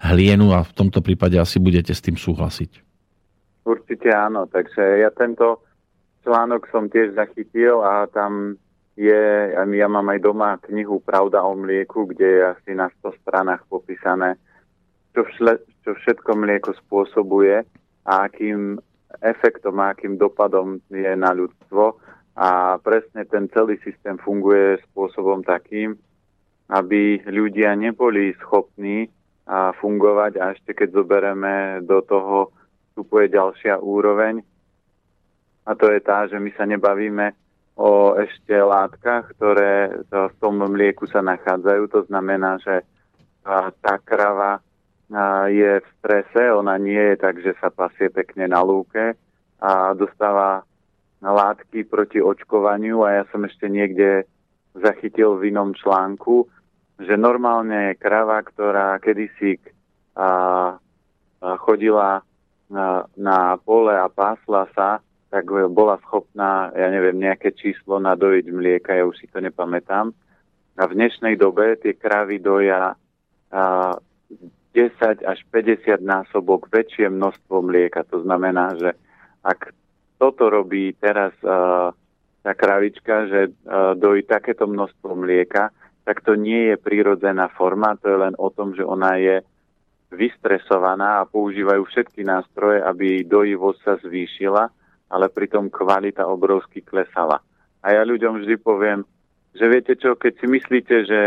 hlienu 0.00 0.54
a 0.54 0.62
v 0.62 0.72
tomto 0.72 1.02
prípade 1.02 1.36
asi 1.36 1.58
budete 1.58 1.90
s 1.90 2.00
tým 2.00 2.14
súhlasiť. 2.14 2.89
Určite 3.64 4.08
áno, 4.08 4.48
takže 4.48 5.04
ja 5.04 5.12
tento 5.12 5.60
článok 6.24 6.68
som 6.72 6.88
tiež 6.88 7.16
zachytil 7.16 7.80
a 7.84 8.08
tam 8.08 8.56
je, 8.96 9.24
ja 9.56 9.88
mám 9.88 10.08
aj 10.12 10.20
doma 10.20 10.60
knihu 10.68 11.00
Pravda 11.00 11.40
o 11.44 11.56
mlieku, 11.56 12.04
kde 12.08 12.26
je 12.28 12.42
asi 12.52 12.70
na 12.76 12.92
100 13.00 13.20
stranách 13.24 13.64
popísané, 13.72 14.36
čo, 15.16 15.24
všle, 15.24 15.56
čo 15.84 15.96
všetko 15.96 16.30
mlieko 16.36 16.76
spôsobuje 16.84 17.64
a 18.04 18.12
akým 18.28 18.76
efektom 19.24 19.80
a 19.80 19.96
akým 19.96 20.20
dopadom 20.20 20.80
je 20.92 21.12
na 21.16 21.32
ľudstvo. 21.32 21.96
A 22.40 22.80
presne 22.80 23.24
ten 23.28 23.48
celý 23.52 23.76
systém 23.84 24.16
funguje 24.20 24.80
spôsobom 24.92 25.44
takým, 25.44 25.96
aby 26.72 27.20
ľudia 27.26 27.74
neboli 27.74 28.32
schopní 28.40 29.10
fungovať 29.50 30.32
a 30.38 30.54
ešte 30.54 30.72
keď 30.78 30.88
zoberieme 30.94 31.82
do 31.82 31.98
toho 32.06 32.54
vstupuje 33.00 33.32
ďalšia 33.32 33.80
úroveň 33.80 34.44
a 35.64 35.72
to 35.72 35.88
je 35.88 36.04
tá, 36.04 36.28
že 36.28 36.36
my 36.36 36.52
sa 36.52 36.68
nebavíme 36.68 37.32
o 37.80 38.12
ešte 38.20 38.52
látkach, 38.52 39.32
ktoré 39.40 40.04
v 40.12 40.34
tom 40.36 40.60
mlieku 40.60 41.08
sa 41.08 41.24
nachádzajú. 41.24 41.82
To 41.96 42.00
znamená, 42.12 42.60
že 42.60 42.84
tá 43.80 43.96
krava 44.04 44.60
je 45.48 45.80
v 45.80 45.88
strese, 45.96 46.52
ona 46.52 46.76
nie 46.76 47.00
je 47.00 47.16
tak, 47.16 47.40
že 47.40 47.56
sa 47.56 47.72
pasie 47.72 48.12
pekne 48.12 48.52
na 48.52 48.60
lúke 48.60 49.16
a 49.64 49.96
dostáva 49.96 50.60
látky 51.24 51.88
proti 51.88 52.20
očkovaniu 52.20 53.00
a 53.08 53.24
ja 53.24 53.24
som 53.32 53.48
ešte 53.48 53.64
niekde 53.64 54.28
zachytil 54.76 55.40
v 55.40 55.48
inom 55.48 55.72
článku, 55.72 56.44
že 57.00 57.16
normálne 57.16 57.96
krava, 57.96 58.44
ktorá 58.44 59.00
kedysi 59.00 59.56
chodila 61.40 62.20
na, 62.70 63.58
pole 63.60 63.92
a 63.92 64.06
pásla 64.06 64.70
sa, 64.72 65.02
tak 65.30 65.46
bola 65.70 65.98
schopná, 66.06 66.74
ja 66.74 66.90
neviem, 66.90 67.22
nejaké 67.22 67.54
číslo 67.54 68.02
nadojiť 68.02 68.46
mlieka, 68.50 68.98
ja 68.98 69.06
už 69.06 69.18
si 69.18 69.26
to 69.30 69.38
nepamätám. 69.38 70.10
A 70.74 70.82
v 70.86 70.96
dnešnej 70.96 71.38
dobe 71.38 71.78
tie 71.78 71.94
kravy 71.94 72.42
doja 72.42 72.94
a, 72.94 73.62
10 74.74 75.26
až 75.26 75.38
50 75.50 75.98
násobok 76.02 76.70
väčšie 76.70 77.10
množstvo 77.10 77.62
mlieka. 77.62 78.06
To 78.14 78.22
znamená, 78.22 78.78
že 78.78 78.94
ak 79.42 79.74
toto 80.18 80.50
robí 80.50 80.94
teraz 80.98 81.34
a, 81.42 81.90
tá 82.42 82.52
kravička, 82.54 83.30
že 83.30 83.40
a, 83.66 83.94
dojí 83.94 84.26
takéto 84.26 84.66
množstvo 84.66 85.14
mlieka, 85.14 85.70
tak 86.02 86.26
to 86.26 86.34
nie 86.34 86.74
je 86.74 86.76
prírodzená 86.80 87.54
forma, 87.54 87.94
to 88.02 88.10
je 88.10 88.18
len 88.18 88.34
o 88.34 88.50
tom, 88.50 88.74
že 88.74 88.82
ona 88.82 89.14
je 89.14 89.46
vystresovaná 90.10 91.22
a 91.22 91.28
používajú 91.30 91.86
všetky 91.86 92.26
nástroje, 92.26 92.82
aby 92.82 93.22
dojivosť 93.22 93.80
sa 93.80 93.94
zvýšila, 94.02 94.64
ale 95.10 95.26
pritom 95.30 95.70
kvalita 95.70 96.26
obrovsky 96.26 96.82
klesala. 96.82 97.38
A 97.80 97.86
ja 97.94 98.02
ľuďom 98.04 98.42
vždy 98.42 98.54
poviem, 98.60 99.06
že 99.54 99.66
viete 99.66 99.94
čo, 99.98 100.14
keď 100.14 100.32
si 100.38 100.46
myslíte, 100.46 100.96
že 101.06 101.22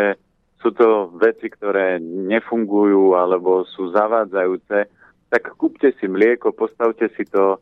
sú 0.63 0.71
to 0.71 1.11
veci, 1.19 1.51
ktoré 1.51 1.99
nefungujú 2.03 3.19
alebo 3.19 3.67
sú 3.67 3.91
zavádzajúce, 3.91 4.87
tak 5.27 5.43
kúpte 5.59 5.91
si 5.99 6.07
mlieko, 6.07 6.55
postavte 6.55 7.11
si 7.19 7.27
to 7.27 7.59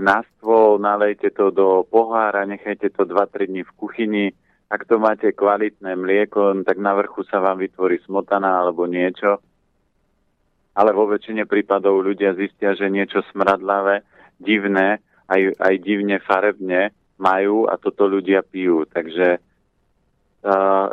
na 0.00 0.24
stôl, 0.24 0.80
nalejte 0.80 1.28
to 1.34 1.52
do 1.52 1.84
pohára, 1.84 2.48
nechajte 2.48 2.88
to 2.96 3.04
2-3 3.04 3.50
dní 3.50 3.62
v 3.66 3.76
kuchyni. 3.76 4.26
Ak 4.70 4.86
to 4.86 5.02
máte 5.02 5.34
kvalitné 5.34 5.98
mlieko, 5.98 6.54
tak 6.64 6.78
na 6.78 6.94
vrchu 6.96 7.26
sa 7.26 7.42
vám 7.42 7.60
vytvorí 7.60 8.00
smotana 8.06 8.62
alebo 8.62 8.86
niečo 8.88 9.42
ale 10.80 10.96
vo 10.96 11.04
väčšine 11.04 11.44
prípadov 11.44 12.00
ľudia 12.00 12.32
zistia, 12.32 12.72
že 12.72 12.88
niečo 12.88 13.20
smradlavé, 13.28 14.00
divné, 14.40 15.04
aj, 15.28 15.60
aj 15.60 15.74
divne 15.84 16.16
farebne 16.24 16.96
majú 17.20 17.68
a 17.68 17.76
toto 17.76 18.08
ľudia 18.08 18.40
pijú. 18.40 18.88
Takže 18.88 19.36
uh, 19.36 20.88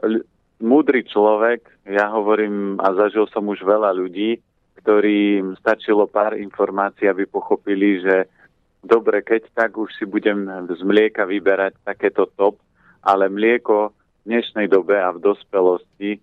múdry 0.60 1.08
človek, 1.08 1.88
ja 1.88 2.12
hovorím 2.12 2.76
a 2.84 2.92
zažil 3.00 3.32
som 3.32 3.48
už 3.48 3.64
veľa 3.64 3.96
ľudí, 3.96 4.44
ktorým 4.84 5.56
stačilo 5.56 6.04
pár 6.12 6.36
informácií, 6.36 7.08
aby 7.08 7.24
pochopili, 7.24 8.04
že 8.04 8.28
dobre, 8.84 9.24
keď 9.24 9.48
tak 9.56 9.80
už 9.80 9.96
si 9.96 10.04
budem 10.04 10.68
z 10.68 10.84
mlieka 10.84 11.24
vyberať 11.24 11.80
takéto 11.88 12.28
top, 12.36 12.60
ale 13.00 13.32
mlieko 13.32 13.96
v 13.96 14.36
dnešnej 14.36 14.68
dobe 14.68 15.00
a 15.00 15.16
v 15.16 15.24
dospelosti 15.24 16.20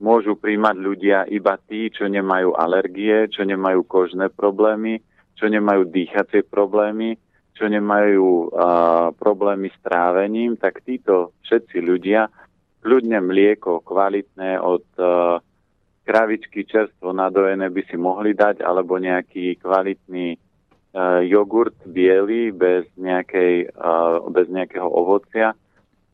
môžu 0.00 0.34
príjmať 0.34 0.76
ľudia 0.80 1.18
iba 1.28 1.60
tí, 1.60 1.92
čo 1.92 2.08
nemajú 2.08 2.56
alergie, 2.56 3.28
čo 3.28 3.44
nemajú 3.44 3.84
kožné 3.84 4.32
problémy, 4.32 5.04
čo 5.36 5.46
nemajú 5.46 5.92
dýchacie 5.92 6.48
problémy, 6.48 7.20
čo 7.54 7.68
nemajú 7.68 8.48
uh, 8.48 9.12
problémy 9.20 9.68
s 9.68 9.78
trávením, 9.84 10.56
tak 10.56 10.80
títo 10.80 11.36
všetci 11.44 11.84
ľudia 11.84 12.32
kľudne 12.80 13.20
mlieko 13.20 13.84
kvalitné 13.84 14.56
od 14.56 14.88
uh, 14.96 15.36
kravičky 16.08 16.64
čerstvo 16.64 17.12
nadojené 17.12 17.68
by 17.68 17.82
si 17.84 18.00
mohli 18.00 18.32
dať, 18.32 18.64
alebo 18.64 18.96
nejaký 18.96 19.60
kvalitný 19.60 20.40
uh, 20.40 21.20
jogurt 21.28 21.76
biely 21.84 22.56
bez, 22.56 22.88
nejakej, 22.96 23.76
uh, 23.76 24.24
bez 24.32 24.48
nejakého 24.48 24.88
ovocia, 24.88 25.52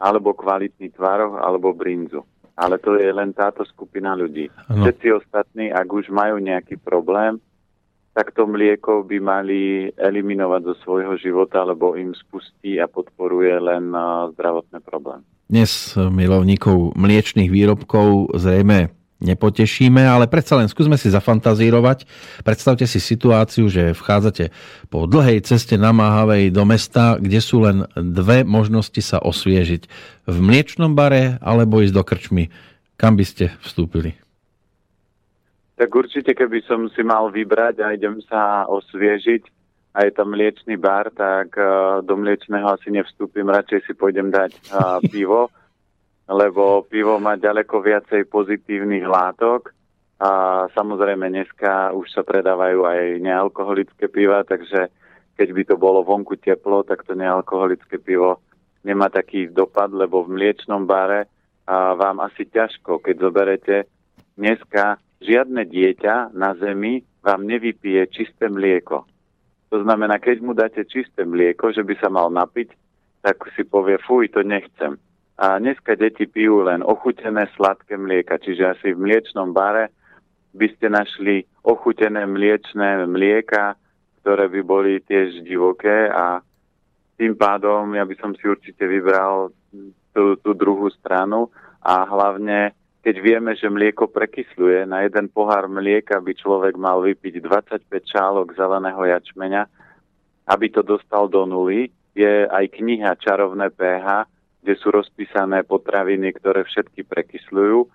alebo 0.03 0.35
kvalitný 0.35 0.91
tvároch, 0.91 1.39
alebo 1.39 1.71
brinzu 1.71 2.27
ale 2.57 2.81
to 2.81 2.97
je 2.97 3.13
len 3.13 3.37
táto 3.37 3.63
skupina 3.69 4.17
ľudí. 4.17 4.49
Ano. 4.73 4.89
Všetci 4.89 5.07
ostatní, 5.13 5.69
ak 5.69 5.85
už 5.93 6.09
majú 6.09 6.41
nejaký 6.41 6.81
problém, 6.81 7.37
tak 8.17 8.33
to 8.33 8.49
mlieko 8.49 9.05
by 9.05 9.21
mali 9.21 9.93
eliminovať 9.93 10.73
zo 10.73 10.75
svojho 10.81 11.21
života, 11.21 11.61
lebo 11.69 12.01
im 12.01 12.17
spustí 12.17 12.81
a 12.81 12.89
podporuje 12.89 13.61
len 13.61 13.93
zdravotné 14.33 14.81
problémy. 14.81 15.21
Dnes 15.53 15.93
milovníkov 16.01 16.97
mliečných 16.97 17.53
výrobkov 17.53 18.33
zrejme 18.41 18.96
nepotešíme, 19.21 20.05
ale 20.05 20.29
predsa 20.29 20.61
len 20.61 20.69
skúsme 20.69 21.01
si 21.01 21.09
zafantazírovať. 21.09 22.05
Predstavte 22.45 22.85
si 22.85 23.01
situáciu, 23.01 23.69
že 23.73 23.97
vchádzate 23.97 24.53
po 24.93 25.09
dlhej 25.09 25.41
ceste 25.45 25.81
namáhavej 25.81 26.53
do 26.53 26.65
mesta, 26.69 27.17
kde 27.17 27.41
sú 27.41 27.65
len 27.65 27.89
dve 27.97 28.45
možnosti 28.45 29.01
sa 29.01 29.17
osviežiť. 29.21 29.83
V 30.29 30.37
mliečnom 30.37 30.93
bare 30.93 31.41
alebo 31.41 31.81
ísť 31.81 31.95
do 31.97 32.05
krčmy. 32.05 32.45
Kam 33.01 33.17
by 33.17 33.25
ste 33.25 33.45
vstúpili? 33.65 34.17
Tak 35.77 35.93
určite, 35.93 36.33
keby 36.33 36.65
som 36.65 36.89
si 36.89 37.05
mal 37.05 37.29
vybrať 37.29 37.85
a 37.85 37.93
idem 37.93 38.21
sa 38.25 38.65
osviežiť 38.65 39.45
a 39.93 40.09
je 40.09 40.13
tam 40.13 40.33
mliečný 40.33 40.77
bar, 40.81 41.13
tak 41.13 41.57
do 42.05 42.15
mliečného 42.17 42.69
asi 42.69 42.89
nevstúpim, 42.93 43.49
radšej 43.49 43.81
si 43.85 43.93
pôjdem 43.93 44.33
dať 44.33 44.57
pivo 45.09 45.53
lebo 46.27 46.83
pivo 46.87 47.23
má 47.23 47.39
ďaleko 47.39 47.79
viacej 47.83 48.27
pozitívnych 48.27 49.07
látok 49.07 49.71
a 50.19 50.65
samozrejme 50.75 51.31
dneska 51.31 51.95
už 51.95 52.11
sa 52.11 52.27
predávajú 52.27 52.83
aj 52.83 53.23
nealkoholické 53.23 54.11
piva, 54.11 54.43
takže 54.43 54.91
keď 55.37 55.49
by 55.53 55.63
to 55.69 55.77
bolo 55.77 56.03
vonku 56.03 56.41
teplo, 56.41 56.83
tak 56.83 57.05
to 57.05 57.15
nealkoholické 57.15 58.01
pivo 58.03 58.43
nemá 58.83 59.13
taký 59.13 59.51
dopad, 59.53 59.93
lebo 59.93 60.25
v 60.25 60.35
mliečnom 60.35 60.89
bare 60.89 61.29
a 61.67 61.95
vám 61.99 62.23
asi 62.23 62.47
ťažko, 62.47 63.03
keď 63.03 63.15
zoberete 63.19 63.77
dneska 64.39 65.03
žiadne 65.21 65.67
dieťa 65.67 66.33
na 66.35 66.55
zemi 66.57 67.03
vám 67.23 67.43
nevypije 67.43 68.07
čisté 68.15 68.47
mlieko. 68.47 69.03
To 69.75 69.83
znamená, 69.83 70.23
keď 70.23 70.37
mu 70.41 70.55
dáte 70.55 70.87
čisté 70.87 71.27
mlieko, 71.27 71.75
že 71.75 71.83
by 71.83 71.95
sa 71.99 72.07
mal 72.07 72.31
napiť, 72.31 72.71
tak 73.27 73.43
si 73.59 73.67
povie, 73.67 73.99
fuj, 73.99 74.31
to 74.31 74.47
nechcem. 74.47 74.95
A 75.37 75.61
dneska 75.61 76.01
deti 76.01 76.25
pijú 76.25 76.65
len 76.65 76.81
ochutené 76.81 77.45
sladké 77.53 78.01
mlieka, 78.01 78.41
čiže 78.41 78.73
asi 78.73 78.97
v 78.97 79.05
mliečnom 79.05 79.53
bare 79.53 79.93
by 80.57 80.67
ste 80.73 80.89
našli 80.89 81.45
ochutené 81.61 82.25
mliečné 82.25 83.05
mlieka, 83.05 83.77
ktoré 84.25 84.49
by 84.49 84.61
boli 84.65 85.05
tiež 85.05 85.45
divoké 85.45 86.09
a 86.09 86.41
tým 87.21 87.37
pádom 87.37 87.93
ja 87.93 88.09
by 88.09 88.17
som 88.17 88.33
si 88.33 88.49
určite 88.49 88.89
vybral 88.89 89.53
tú, 90.17 90.41
tú 90.41 90.57
druhú 90.57 90.89
stranu 90.89 91.53
a 91.85 92.09
hlavne 92.09 92.73
keď 93.07 93.17
vieme, 93.23 93.55
že 93.55 93.71
mlieko 93.71 94.11
prekysluje, 94.11 94.83
na 94.83 95.07
jeden 95.07 95.31
pohár 95.31 95.71
mlieka 95.71 96.19
by 96.19 96.33
človek 96.35 96.75
mal 96.75 96.99
vypiť 97.07 97.39
25 97.39 97.87
čálok 98.03 98.51
zeleného 98.59 98.99
jačmeňa, 98.99 99.63
aby 100.51 100.67
to 100.75 100.83
dostal 100.83 101.31
do 101.31 101.47
nuly. 101.47 101.87
Je 102.19 102.51
aj 102.51 102.67
kniha 102.75 103.15
Čarovné 103.23 103.71
pH, 103.71 104.27
kde 104.67 104.75
sú 104.83 104.91
rozpísané 104.91 105.63
potraviny, 105.63 106.35
ktoré 106.35 106.67
všetky 106.67 107.07
prekysľujú. 107.07 107.87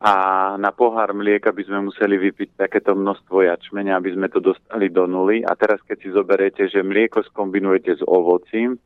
A 0.00 0.12
na 0.56 0.72
pohár 0.72 1.12
mlieka 1.12 1.52
by 1.52 1.62
sme 1.68 1.92
museli 1.92 2.16
vypiť 2.16 2.56
takéto 2.56 2.96
množstvo 2.96 3.44
jačmeňa, 3.44 4.00
aby 4.00 4.16
sme 4.16 4.32
to 4.32 4.40
dostali 4.40 4.88
do 4.88 5.04
nuly. 5.04 5.44
A 5.44 5.52
teraz, 5.52 5.84
keď 5.84 5.96
si 6.00 6.08
zoberiete, 6.08 6.72
že 6.72 6.80
mlieko 6.80 7.20
skombinujete 7.28 8.00
s 8.00 8.02
ovocím 8.08 8.80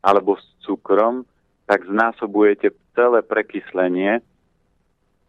alebo 0.00 0.40
s 0.40 0.46
cukrom, 0.64 1.28
tak 1.68 1.84
znásobujete 1.84 2.72
celé 2.96 3.20
prekyslenie 3.20 4.24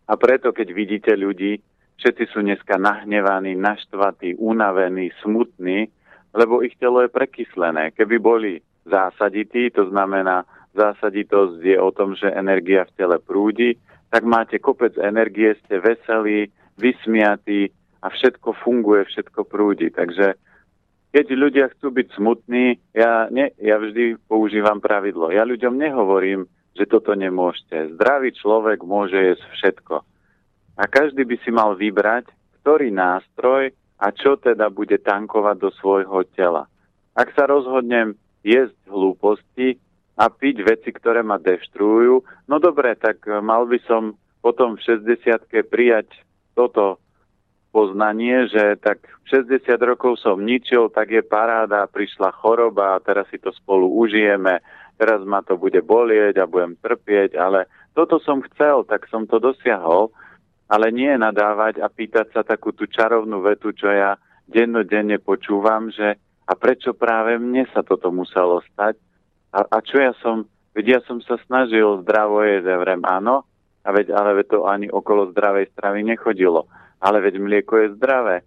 a 0.07 0.13
preto, 0.19 0.51
keď 0.51 0.67
vidíte 0.71 1.11
ľudí, 1.15 1.59
všetci 1.99 2.23
sú 2.31 2.43
dneska 2.43 2.75
nahnevaní, 2.75 3.55
naštvatí, 3.55 4.35
unavení, 4.35 5.11
smutní, 5.23 5.87
lebo 6.35 6.59
ich 6.63 6.75
telo 6.75 7.03
je 7.03 7.11
prekyslené. 7.11 7.91
Keby 7.95 8.15
boli 8.19 8.51
zásadití, 8.83 9.71
to 9.71 9.87
znamená, 9.87 10.43
zásaditosť 10.73 11.61
je 11.61 11.77
o 11.77 11.89
tom, 11.93 12.17
že 12.17 12.33
energia 12.33 12.85
v 12.89 12.95
tele 12.97 13.17
prúdi, 13.21 13.77
tak 14.13 14.25
máte 14.25 14.61
kopec 14.61 14.93
energie, 15.01 15.57
ste 15.65 15.81
veselí, 15.81 16.53
vysmiatí 16.77 17.69
a 18.01 18.09
všetko 18.09 18.53
funguje, 18.61 19.05
všetko 19.09 19.45
prúdi. 19.45 19.89
Takže 19.89 20.37
keď 21.13 21.25
ľudia 21.33 21.65
chcú 21.77 21.93
byť 21.93 22.07
smutní, 22.17 22.77
ja, 22.93 23.29
ne, 23.29 23.53
ja 23.61 23.77
vždy 23.77 24.17
používam 24.25 24.81
pravidlo. 24.81 25.29
Ja 25.29 25.45
ľuďom 25.45 25.77
nehovorím, 25.77 26.49
že 26.73 26.89
toto 26.89 27.13
nemôžete. 27.13 27.93
Zdravý 27.97 28.33
človek 28.33 28.81
môže 28.81 29.17
jesť 29.17 29.45
všetko. 29.53 29.95
A 30.73 30.83
každý 30.89 31.21
by 31.21 31.37
si 31.45 31.53
mal 31.53 31.77
vybrať, 31.77 32.33
ktorý 32.61 32.89
nástroj 32.89 33.69
a 34.01 34.09
čo 34.09 34.41
teda 34.41 34.73
bude 34.73 34.97
tankovať 34.97 35.55
do 35.61 35.69
svojho 35.77 36.25
tela. 36.33 36.65
Ak 37.13 37.29
sa 37.37 37.45
rozhodnem 37.45 38.17
jesť 38.41 38.73
hlúposti 38.89 39.77
a 40.13 40.29
piť 40.29 40.61
veci, 40.61 40.89
ktoré 40.93 41.25
ma 41.25 41.41
deštruujú, 41.41 42.45
no 42.45 42.55
dobre, 42.61 42.93
tak 42.97 43.25
mal 43.41 43.65
by 43.65 43.81
som 43.89 44.13
potom 44.43 44.77
v 44.77 44.83
60 45.01 45.49
prijať 45.71 46.11
toto 46.53 47.01
poznanie, 47.73 48.45
že 48.53 48.77
tak 48.77 49.01
60 49.25 49.65
rokov 49.81 50.21
som 50.21 50.37
ničil, 50.37 50.93
tak 50.93 51.09
je 51.09 51.25
paráda, 51.25 51.89
prišla 51.89 52.29
choroba 52.37 52.93
a 52.93 53.01
teraz 53.01 53.25
si 53.33 53.41
to 53.41 53.49
spolu 53.49 53.89
užijeme. 53.89 54.61
Teraz 54.93 55.25
ma 55.25 55.41
to 55.41 55.57
bude 55.57 55.81
bolieť 55.81 56.37
a 56.37 56.45
budem 56.45 56.77
trpieť, 56.77 57.33
ale 57.33 57.65
toto 57.97 58.21
som 58.21 58.45
chcel, 58.53 58.85
tak 58.85 59.09
som 59.09 59.25
to 59.25 59.41
dosiahol, 59.41 60.13
ale 60.69 60.93
nie 60.93 61.09
nadávať 61.17 61.81
a 61.81 61.89
pýtať 61.89 62.29
sa 62.29 62.41
takú 62.45 62.77
tú 62.77 62.85
čarovnú 62.85 63.41
vetu, 63.41 63.73
čo 63.73 63.89
ja 63.89 64.21
dennodenne 64.45 65.17
počúvam, 65.17 65.89
že 65.89 66.21
a 66.45 66.53
prečo 66.53 66.93
práve 66.93 67.41
mne 67.41 67.65
sa 67.73 67.81
toto 67.81 68.13
muselo 68.13 68.61
stať 68.75 68.99
a, 69.53 69.59
a 69.69 69.77
čo 69.85 70.01
ja 70.01 70.17
som, 70.19 70.49
veď 70.73 70.85
ja 70.97 70.99
som 71.05 71.21
sa 71.21 71.37
snažil 71.45 72.01
zdravo 72.01 72.41
jesť, 72.41 72.73
ja 72.73 72.77
vrem 72.81 73.05
áno, 73.05 73.45
a 73.85 73.89
veď, 73.93 74.15
ale 74.15 74.41
veď 74.41 74.47
to 74.49 74.59
ani 74.65 74.87
okolo 74.89 75.29
zdravej 75.29 75.69
stravy 75.75 76.01
nechodilo. 76.01 76.65
Ale 77.03 77.19
veď 77.19 77.37
mlieko 77.37 77.83
je 77.83 77.87
zdravé. 77.99 78.41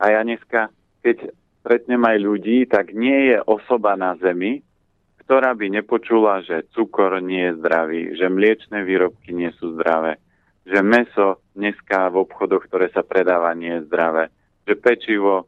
A 0.00 0.04
ja 0.08 0.24
dneska, 0.24 0.72
keď 1.04 1.30
stretnem 1.60 2.00
aj 2.00 2.16
ľudí, 2.18 2.64
tak 2.64 2.96
nie 2.96 3.30
je 3.30 3.38
osoba 3.44 3.92
na 3.94 4.16
zemi, 4.16 4.64
ktorá 5.20 5.52
by 5.52 5.68
nepočula, 5.68 6.42
že 6.42 6.66
cukor 6.72 7.20
nie 7.20 7.52
je 7.52 7.56
zdravý, 7.60 8.00
že 8.16 8.26
mliečne 8.32 8.82
výrobky 8.82 9.36
nie 9.36 9.52
sú 9.60 9.76
zdravé, 9.76 10.16
že 10.64 10.80
meso 10.80 11.44
dneska 11.52 12.08
v 12.08 12.24
obchodoch, 12.24 12.66
ktoré 12.66 12.88
sa 12.90 13.04
predáva, 13.04 13.52
nie 13.52 13.78
je 13.78 13.86
zdravé, 13.86 14.32
že 14.64 14.74
pečivo 14.80 15.46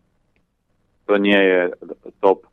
to 1.09 1.19
nie 1.19 1.35
je 1.35 1.61
top. 2.23 2.52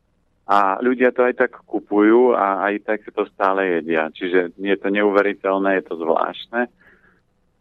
A 0.49 0.81
ľudia 0.81 1.13
to 1.13 1.29
aj 1.29 1.37
tak 1.37 1.61
kupujú 1.61 2.33
a 2.33 2.65
aj 2.65 2.81
tak 2.81 3.05
to 3.05 3.21
stále 3.29 3.61
jedia. 3.61 4.09
Čiže 4.09 4.57
je 4.57 4.77
to 4.81 4.89
neuveriteľné, 4.89 5.77
je 5.77 5.83
to 5.85 5.95
zvláštne. 6.01 6.65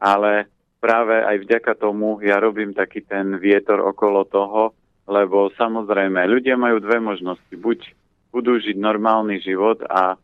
Ale 0.01 0.49
práve 0.81 1.21
aj 1.21 1.37
vďaka 1.45 1.77
tomu 1.77 2.17
ja 2.25 2.41
robím 2.41 2.73
taký 2.73 3.05
ten 3.05 3.37
vietor 3.37 3.85
okolo 3.85 4.25
toho, 4.25 4.73
lebo 5.05 5.53
samozrejme 5.61 6.25
ľudia 6.33 6.57
majú 6.57 6.81
dve 6.81 6.97
možnosti. 6.97 7.53
Buď 7.53 7.93
budú 8.33 8.57
žiť 8.57 8.81
normálny 8.81 9.45
život 9.45 9.85
a 9.85 10.17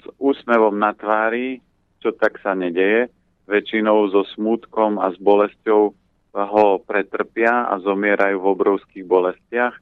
s 0.00 0.04
úsmevom 0.16 0.80
na 0.80 0.96
tvári, 0.96 1.60
čo 2.00 2.16
tak 2.16 2.40
sa 2.40 2.56
nedeje, 2.56 3.12
väčšinou 3.44 4.08
so 4.08 4.24
smútkom 4.32 4.96
a 4.96 5.12
s 5.12 5.20
bolesťou 5.20 5.92
ho 6.32 6.66
pretrpia 6.84 7.66
a 7.68 7.80
zomierajú 7.82 8.36
v 8.38 8.50
obrovských 8.54 9.04
bolestiach, 9.04 9.74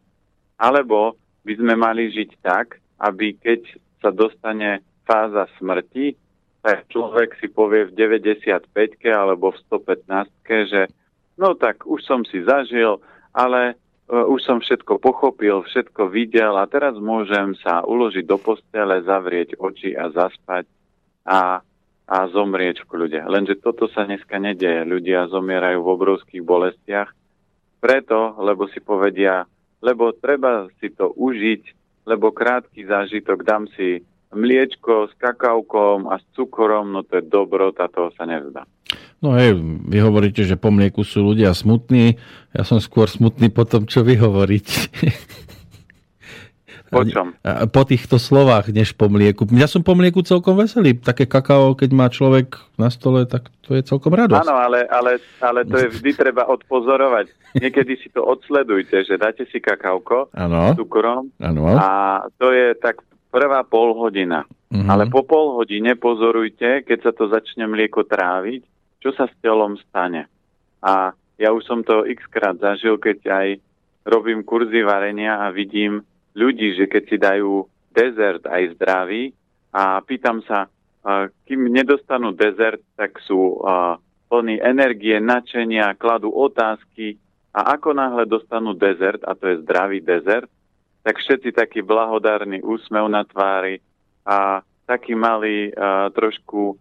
alebo 0.56 1.18
by 1.46 1.54
sme 1.54 1.78
mali 1.78 2.10
žiť 2.10 2.30
tak, 2.42 2.82
aby 2.98 3.38
keď 3.38 3.62
sa 4.02 4.10
dostane 4.10 4.82
fáza 5.06 5.46
smrti, 5.62 6.18
tak 6.66 6.90
človek 6.90 7.38
si 7.38 7.46
povie 7.46 7.86
v 7.86 7.94
95 7.94 8.74
alebo 9.06 9.54
v 9.54 9.58
115 9.70 10.66
že 10.66 10.90
no 11.38 11.54
tak 11.54 11.86
už 11.86 12.02
som 12.02 12.26
si 12.26 12.42
zažil, 12.42 12.98
ale 13.30 13.78
E, 14.06 14.14
už 14.14 14.40
som 14.46 14.62
všetko 14.62 15.02
pochopil, 15.02 15.66
všetko 15.66 16.06
videl 16.14 16.54
a 16.54 16.70
teraz 16.70 16.94
môžem 16.94 17.58
sa 17.58 17.82
uložiť 17.82 18.22
do 18.22 18.38
postele, 18.38 19.02
zavrieť 19.02 19.58
oči 19.58 19.98
a 19.98 20.06
zaspať 20.14 20.70
a, 21.26 21.58
a 22.06 22.16
zomrieť 22.30 22.86
v 22.86 22.88
kľude. 22.88 23.20
Lenže 23.26 23.58
toto 23.58 23.90
sa 23.90 24.06
dneska 24.06 24.38
nedeje. 24.38 24.86
Ľudia 24.86 25.26
zomierajú 25.26 25.82
v 25.82 25.92
obrovských 25.98 26.42
bolestiach 26.46 27.10
preto, 27.82 28.38
lebo 28.38 28.70
si 28.70 28.78
povedia, 28.78 29.42
lebo 29.86 30.10
treba 30.10 30.66
si 30.82 30.90
to 30.90 31.14
užiť, 31.14 31.62
lebo 32.10 32.34
krátky 32.34 32.82
zážitok, 32.82 33.46
dám 33.46 33.70
si 33.78 34.02
mliečko 34.34 35.06
s 35.06 35.14
kakaukom 35.22 36.10
a 36.10 36.18
s 36.18 36.24
cukorom, 36.34 36.90
no 36.90 37.06
to 37.06 37.22
je 37.22 37.24
dobrota, 37.30 37.86
toho 37.86 38.10
sa 38.18 38.26
nevzdá. 38.26 38.66
No 39.22 39.32
hej, 39.38 39.56
vy 39.86 39.98
hovoríte, 40.02 40.44
že 40.44 40.60
po 40.60 40.68
mlieku 40.74 41.06
sú 41.06 41.24
ľudia 41.32 41.54
smutní. 41.56 42.20
Ja 42.52 42.66
som 42.66 42.82
skôr 42.82 43.08
smutný 43.08 43.48
po 43.48 43.64
tom, 43.64 43.88
čo 43.88 44.04
vy 44.04 44.18
hovoríte. 44.18 44.92
Po 46.96 47.12
čom? 47.12 47.26
Po 47.68 47.82
týchto 47.84 48.16
slovách, 48.16 48.72
než 48.72 48.96
po 48.96 49.12
mlieku. 49.12 49.44
Ja 49.52 49.68
som 49.68 49.84
po 49.84 49.92
mlieku 49.92 50.24
celkom 50.24 50.56
veselý. 50.56 50.96
Také 50.96 51.28
kakao, 51.28 51.76
keď 51.76 51.90
má 51.92 52.06
človek 52.08 52.56
na 52.80 52.88
stole, 52.88 53.28
tak 53.28 53.52
to 53.60 53.76
je 53.76 53.82
celkom 53.84 54.14
radosť. 54.16 54.46
Áno, 54.46 54.56
ale, 54.56 54.88
ale, 54.88 55.20
ale 55.42 55.66
to 55.66 55.76
je 55.76 55.92
vždy 55.92 56.10
treba 56.16 56.48
odpozorovať. 56.48 57.28
Niekedy 57.56 57.92
si 58.00 58.08
to 58.12 58.24
odsledujte, 58.24 59.04
že 59.04 59.16
dáte 59.16 59.44
si 59.48 59.60
kakauko 59.60 60.28
s 60.32 60.68
cukrom 60.76 61.32
ano. 61.40 61.72
a 61.72 61.88
to 62.36 62.52
je 62.52 62.76
tak 62.76 63.00
prvá 63.32 63.64
pol 63.64 63.96
hodina. 63.96 64.44
Uh-huh. 64.72 64.88
Ale 64.88 65.06
po 65.12 65.22
pol 65.22 65.56
hodine 65.56 65.94
pozorujte, 65.94 66.84
keď 66.84 66.98
sa 67.00 67.12
to 67.12 67.28
začne 67.28 67.68
mlieko 67.68 68.04
tráviť, 68.04 68.62
čo 69.00 69.12
sa 69.14 69.28
s 69.28 69.34
telom 69.44 69.78
stane. 69.78 70.26
A 70.80 71.12
ja 71.36 71.52
už 71.52 71.62
som 71.68 71.80
to 71.84 72.08
x 72.08 72.24
krát 72.32 72.56
zažil, 72.56 72.96
keď 72.96 73.18
aj 73.28 73.46
robím 74.06 74.40
kurzy 74.46 74.86
varenia 74.86 75.42
a 75.44 75.52
vidím 75.52 76.00
ľudí, 76.36 76.76
že 76.76 76.84
keď 76.84 77.02
si 77.08 77.16
dajú 77.16 77.64
dezert 77.96 78.44
aj 78.44 78.76
zdravý 78.76 79.32
a 79.72 80.04
pýtam 80.04 80.44
sa, 80.44 80.68
kým 81.48 81.72
nedostanú 81.72 82.36
dezert, 82.36 82.84
tak 83.00 83.16
sú 83.24 83.56
plní 84.28 84.60
energie, 84.60 85.16
načenia, 85.16 85.96
kladú 85.96 86.28
otázky 86.28 87.16
a 87.56 87.72
ako 87.72 87.96
náhle 87.96 88.28
dostanú 88.28 88.76
dezert, 88.76 89.24
a 89.24 89.32
to 89.32 89.48
je 89.48 89.62
zdravý 89.64 90.04
dezert, 90.04 90.50
tak 91.06 91.16
všetci 91.22 91.56
taký 91.56 91.80
blahodárny 91.80 92.60
úsmev 92.60 93.08
na 93.08 93.24
tvári 93.24 93.80
a 94.26 94.60
taký 94.84 95.14
malý 95.14 95.72
trošku 96.12 96.76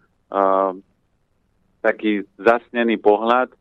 taký 1.86 2.26
zasnený 2.41 2.98
pohľad 2.98 3.54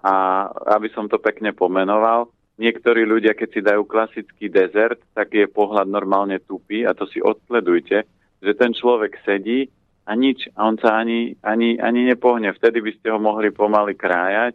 a 0.00 0.48
aby 0.80 0.88
som 0.96 1.06
to 1.12 1.20
pekne 1.20 1.52
pomenoval, 1.52 2.32
niektorí 2.56 3.04
ľudia, 3.04 3.36
keď 3.36 3.48
si 3.52 3.60
dajú 3.60 3.84
klasický 3.84 4.48
dezert, 4.48 5.00
tak 5.12 5.32
je 5.32 5.48
pohľad 5.48 5.88
normálne 5.88 6.40
tupý 6.40 6.88
a 6.88 6.96
to 6.96 7.04
si 7.08 7.20
odsledujte, 7.20 8.04
že 8.40 8.52
ten 8.56 8.72
človek 8.72 9.20
sedí 9.24 9.68
a 10.06 10.12
nič, 10.14 10.48
a 10.56 10.70
on 10.70 10.76
sa 10.78 10.96
ani, 10.96 11.36
ani, 11.42 11.76
ani 11.82 12.06
nepohne. 12.06 12.52
Vtedy 12.54 12.80
by 12.80 12.92
ste 12.96 13.08
ho 13.12 13.18
mohli 13.18 13.50
pomaly 13.52 13.98
krájať, 13.98 14.54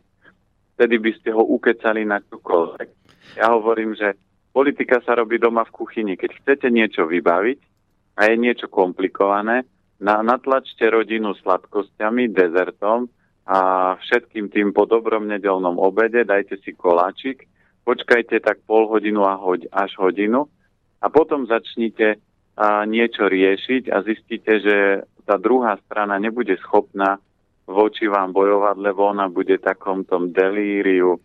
vtedy 0.77 0.95
by 0.97 1.11
ste 1.19 1.29
ho 1.35 1.43
ukecali 1.43 2.07
na 2.07 2.23
čokoľvek. 2.23 2.89
Ja 3.37 3.53
hovorím, 3.53 3.93
že 3.93 4.17
politika 4.55 5.03
sa 5.03 5.19
robí 5.19 5.37
doma 5.37 5.67
v 5.67 5.75
kuchyni. 5.75 6.13
Keď 6.15 6.31
chcete 6.41 6.67
niečo 6.71 7.05
vybaviť 7.05 7.59
a 8.17 8.21
je 8.31 8.35
niečo 8.39 8.67
komplikované, 8.71 9.67
na, 10.01 10.25
natlačte 10.25 10.89
rodinu 10.89 11.37
sladkosťami, 11.37 12.33
dezertom 12.33 13.05
a 13.45 13.93
všetkým 14.01 14.49
tým 14.49 14.73
po 14.73 14.89
dobrom 14.89 15.29
nedelnom 15.29 15.77
obede 15.77 16.25
dajte 16.25 16.57
si 16.65 16.73
koláčik 16.73 17.45
počkajte 17.83 18.39
tak 18.39 18.61
pol 18.67 18.87
hodinu 18.87 19.25
a 19.25 19.37
hoď, 19.37 19.67
až 19.73 19.97
hodinu 19.97 20.47
a 21.01 21.09
potom 21.09 21.49
začnite 21.49 22.21
a, 22.57 22.85
niečo 22.85 23.25
riešiť 23.25 23.89
a 23.89 24.05
zistíte, 24.05 24.53
že 24.61 24.77
tá 25.25 25.37
druhá 25.37 25.77
strana 25.85 26.17
nebude 26.21 26.57
schopná 26.61 27.17
voči 27.65 28.09
vám 28.09 28.33
bojovať, 28.35 28.75
lebo 28.77 29.07
ona 29.09 29.29
bude 29.31 29.57
takom 29.61 30.03
tom 30.03 30.33
delíriu. 30.33 31.17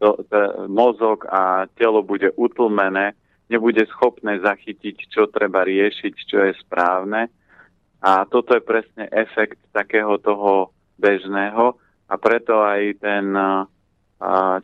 To, 0.00 0.16
to, 0.26 0.66
mozog 0.66 1.28
a 1.28 1.68
telo 1.76 2.00
bude 2.00 2.32
utlmené, 2.34 3.12
nebude 3.52 3.84
schopné 3.92 4.40
zachytiť, 4.40 4.96
čo 5.12 5.28
treba 5.28 5.60
riešiť, 5.60 6.14
čo 6.24 6.38
je 6.48 6.52
správne. 6.64 7.28
A 8.00 8.24
toto 8.24 8.56
je 8.56 8.64
presne 8.64 9.12
efekt 9.12 9.60
takého 9.76 10.16
toho 10.18 10.72
bežného 10.96 11.76
a 12.08 12.14
preto 12.16 12.64
aj 12.64 12.96
ten 12.96 13.36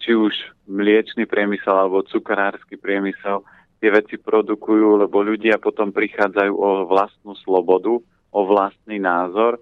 či 0.05 0.13
už 0.13 0.33
mliečný 0.69 1.25
priemysel 1.25 1.73
alebo 1.73 2.05
cukrársky 2.05 2.77
priemysel 2.77 3.41
tie 3.81 3.89
veci 3.89 4.17
produkujú, 4.21 5.05
lebo 5.05 5.25
ľudia 5.25 5.57
potom 5.57 5.93
prichádzajú 5.93 6.53
o 6.53 6.69
vlastnú 6.89 7.33
slobodu, 7.41 7.97
o 8.33 8.41
vlastný 8.45 9.01
názor 9.01 9.61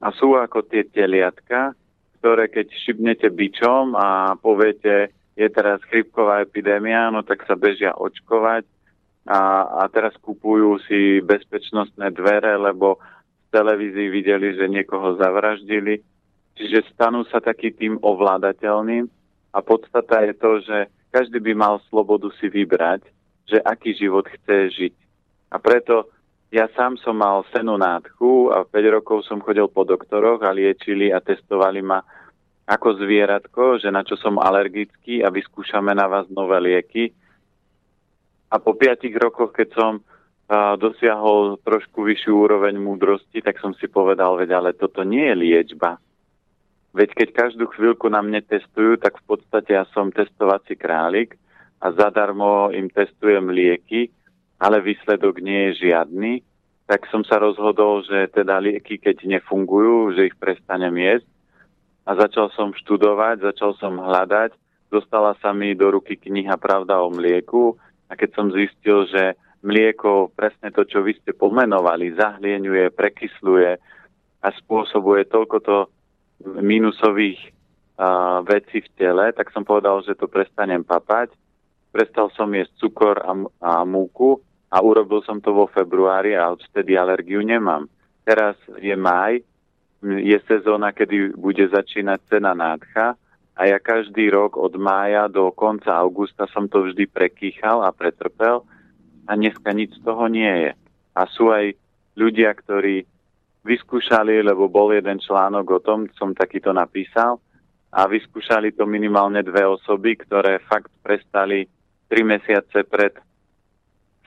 a 0.00 0.12
sú 0.16 0.36
ako 0.36 0.64
tie 0.68 0.84
teliatka, 0.88 1.76
ktoré 2.20 2.48
keď 2.48 2.72
šibnete 2.72 3.28
bičom 3.28 3.92
a 3.96 4.36
poviete, 4.40 5.12
je 5.36 5.48
teraz 5.50 5.82
chrypková 5.90 6.40
epidémia, 6.44 7.12
no 7.12 7.20
tak 7.20 7.44
sa 7.44 7.56
bežia 7.58 7.92
očkovať 7.92 8.64
a, 9.28 9.40
a 9.80 9.82
teraz 9.92 10.16
kupujú 10.20 10.80
si 10.84 11.20
bezpečnostné 11.24 12.12
dvere, 12.12 12.56
lebo 12.56 13.00
v 13.00 13.46
televízii 13.52 14.08
videli, 14.08 14.56
že 14.56 14.70
niekoho 14.70 15.16
zavraždili. 15.16 16.00
Čiže 16.54 16.86
stanú 16.94 17.26
sa 17.26 17.42
taký 17.42 17.74
tým 17.74 17.98
ovládateľným 17.98 19.23
a 19.54 19.62
podstata 19.62 20.26
je 20.26 20.34
to, 20.34 20.50
že 20.66 20.90
každý 21.14 21.38
by 21.38 21.54
mal 21.54 21.78
slobodu 21.86 22.26
si 22.42 22.50
vybrať, 22.50 23.06
že 23.46 23.62
aký 23.62 23.94
život 23.94 24.26
chce 24.26 24.74
žiť. 24.74 24.94
A 25.54 25.62
preto 25.62 26.10
ja 26.50 26.66
sám 26.74 26.98
som 26.98 27.14
mal 27.14 27.46
senú 27.54 27.78
nádchu 27.78 28.50
a 28.50 28.66
5 28.66 28.96
rokov 28.98 29.22
som 29.22 29.38
chodil 29.38 29.70
po 29.70 29.86
doktoroch 29.86 30.42
a 30.42 30.50
liečili 30.50 31.14
a 31.14 31.22
testovali 31.22 31.82
ma 31.82 32.02
ako 32.66 32.98
zvieratko, 32.98 33.78
že 33.78 33.94
na 33.94 34.02
čo 34.02 34.18
som 34.18 34.40
alergický 34.42 35.22
a 35.22 35.30
vyskúšame 35.30 35.94
na 35.94 36.10
vás 36.10 36.26
nové 36.32 36.58
lieky. 36.58 37.14
A 38.50 38.58
po 38.58 38.74
5 38.74 39.06
rokoch, 39.18 39.54
keď 39.54 39.68
som 39.74 39.92
a, 40.50 40.74
dosiahol 40.74 41.62
trošku 41.62 42.02
vyššiu 42.02 42.32
úroveň 42.32 42.74
múdrosti, 42.78 43.38
tak 43.44 43.58
som 43.62 43.76
si 43.76 43.86
povedal, 43.86 44.34
veď 44.38 44.50
ale 44.58 44.70
toto 44.74 45.06
nie 45.06 45.26
je 45.30 45.34
liečba. 45.34 45.98
Veď 46.94 47.10
keď 47.10 47.28
každú 47.34 47.66
chvíľku 47.74 48.06
na 48.06 48.22
mne 48.22 48.38
testujú, 48.46 48.94
tak 49.02 49.18
v 49.18 49.34
podstate 49.34 49.74
ja 49.74 49.82
som 49.90 50.14
testovací 50.14 50.78
králik 50.78 51.34
a 51.82 51.90
zadarmo 51.90 52.70
im 52.70 52.86
testujem 52.86 53.50
lieky, 53.50 54.14
ale 54.62 54.78
výsledok 54.78 55.42
nie 55.42 55.74
je 55.74 55.90
žiadny, 55.90 56.46
tak 56.86 57.10
som 57.10 57.26
sa 57.26 57.42
rozhodol, 57.42 58.06
že 58.06 58.30
teda 58.30 58.62
lieky, 58.62 59.02
keď 59.02 59.26
nefungujú, 59.26 60.14
že 60.14 60.30
ich 60.30 60.36
prestanem 60.38 60.94
jesť. 60.94 61.26
A 62.06 62.14
začal 62.14 62.52
som 62.54 62.70
študovať, 62.70 63.42
začal 63.42 63.74
som 63.80 63.98
hľadať, 63.98 64.54
dostala 64.92 65.34
sa 65.42 65.50
mi 65.50 65.74
do 65.74 65.90
ruky 65.90 66.14
kniha 66.14 66.54
Pravda 66.60 67.02
o 67.02 67.10
mlieku. 67.10 67.74
A 68.06 68.14
keď 68.14 68.36
som 68.36 68.52
zistil, 68.52 69.08
že 69.08 69.34
mlieko, 69.64 70.30
presne 70.36 70.68
to, 70.70 70.84
čo 70.84 71.00
vy 71.00 71.16
ste 71.16 71.32
pomenovali, 71.32 72.12
zahlieňuje, 72.14 72.92
prekysluje 72.92 73.80
a 74.44 74.48
spôsobuje 74.60 75.24
toľko 75.32 75.56
to 75.64 75.76
minusových 76.46 77.40
uh, 77.96 78.44
vecí 78.44 78.84
v 78.84 78.88
tele, 78.94 79.32
tak 79.32 79.50
som 79.50 79.64
povedal, 79.64 80.04
že 80.04 80.18
to 80.18 80.28
prestanem 80.28 80.84
papať. 80.84 81.32
Prestal 81.94 82.28
som 82.34 82.50
jesť 82.50 82.74
cukor 82.84 83.16
a, 83.22 83.32
a 83.62 83.72
múku 83.86 84.42
a 84.68 84.82
urobil 84.82 85.22
som 85.22 85.38
to 85.38 85.54
vo 85.54 85.70
februári 85.70 86.34
a 86.34 86.50
odtedy 86.50 86.98
alergiu 86.98 87.40
nemám. 87.40 87.86
Teraz 88.26 88.58
je 88.82 88.96
maj, 88.98 89.38
je 90.02 90.38
sezóna, 90.44 90.90
kedy 90.90 91.38
bude 91.38 91.64
začínať 91.70 92.18
cena 92.28 92.52
nádcha 92.52 93.14
a 93.54 93.60
ja 93.70 93.78
každý 93.78 94.34
rok 94.34 94.58
od 94.58 94.74
mája 94.74 95.30
do 95.30 95.54
konca 95.54 95.94
augusta 95.94 96.50
som 96.50 96.66
to 96.66 96.90
vždy 96.90 97.06
prekýchal 97.06 97.86
a 97.86 97.94
pretrpel 97.94 98.66
a 99.24 99.38
dneska 99.38 99.70
nič 99.70 99.94
z 99.94 100.02
toho 100.02 100.26
nie 100.26 100.50
je. 100.68 100.72
A 101.14 101.22
sú 101.30 101.54
aj 101.54 101.78
ľudia, 102.18 102.50
ktorí 102.50 103.06
vyskúšali, 103.64 104.44
lebo 104.44 104.68
bol 104.68 104.92
jeden 104.92 105.16
článok 105.18 105.66
o 105.66 105.80
tom, 105.80 106.06
som 106.14 106.36
takýto 106.36 106.70
napísal, 106.70 107.40
a 107.94 108.04
vyskúšali 108.10 108.74
to 108.74 108.84
minimálne 108.84 109.40
dve 109.40 109.64
osoby, 109.64 110.18
ktoré 110.18 110.60
fakt 110.66 110.90
prestali 111.00 111.64
tri 112.10 112.20
mesiace 112.26 112.84
pred 112.84 113.16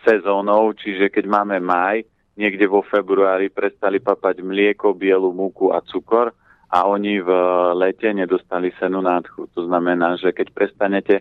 sezónou, 0.07 0.71
čiže 0.73 1.11
keď 1.11 1.25
máme 1.27 1.59
maj, 1.59 2.01
niekde 2.39 2.63
vo 2.69 2.85
februári 2.85 3.51
prestali 3.51 3.99
papať 3.99 4.39
mlieko, 4.39 4.95
bielu 4.95 5.29
múku 5.35 5.75
a 5.75 5.83
cukor 5.83 6.31
a 6.71 6.87
oni 6.87 7.19
v 7.19 7.29
lete 7.75 8.13
nedostali 8.13 8.71
senu 8.79 9.03
nádchu. 9.03 9.51
To 9.51 9.67
znamená, 9.67 10.15
že 10.15 10.31
keď 10.31 10.47
prestanete 10.55 11.15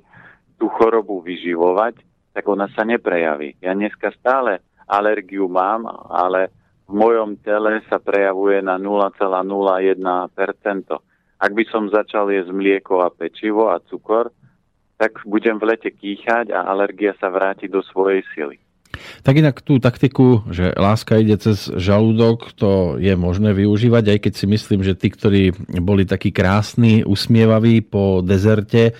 tú 0.54 0.70
chorobu 0.70 1.24
vyživovať, 1.24 1.98
tak 2.36 2.44
ona 2.46 2.68
sa 2.76 2.84
neprejaví. 2.84 3.56
Ja 3.64 3.72
dneska 3.72 4.12
stále 4.20 4.62
alergiu 4.86 5.48
mám, 5.48 5.88
ale 6.12 6.52
v 6.86 6.92
mojom 6.94 7.36
tele 7.42 7.82
sa 7.90 7.98
prejavuje 7.98 8.62
na 8.62 8.78
0,01%. 8.78 9.42
Ak 11.36 11.52
by 11.52 11.64
som 11.68 11.92
začal 11.92 12.30
jesť 12.32 12.54
mlieko 12.54 13.02
a 13.04 13.12
pečivo 13.12 13.68
a 13.68 13.82
cukor, 13.82 14.30
tak 14.96 15.20
budem 15.28 15.60
v 15.60 15.76
lete 15.76 15.92
kýchať 15.92 16.48
a 16.54 16.64
alergia 16.72 17.12
sa 17.20 17.28
vráti 17.28 17.68
do 17.68 17.84
svojej 17.84 18.24
sily. 18.32 18.56
Tak 19.20 19.36
inak 19.36 19.60
tú 19.60 19.76
taktiku, 19.76 20.48
že 20.48 20.72
láska 20.72 21.20
ide 21.20 21.36
cez 21.36 21.68
žalúdok, 21.68 22.56
to 22.56 22.96
je 22.96 23.12
možné 23.12 23.52
využívať, 23.52 24.16
aj 24.16 24.18
keď 24.24 24.32
si 24.32 24.46
myslím, 24.48 24.80
že 24.80 24.96
tí, 24.96 25.12
ktorí 25.12 25.52
boli 25.84 26.08
takí 26.08 26.32
krásni, 26.32 27.04
usmievaví 27.04 27.84
po 27.84 28.24
dezerte, 28.24 28.96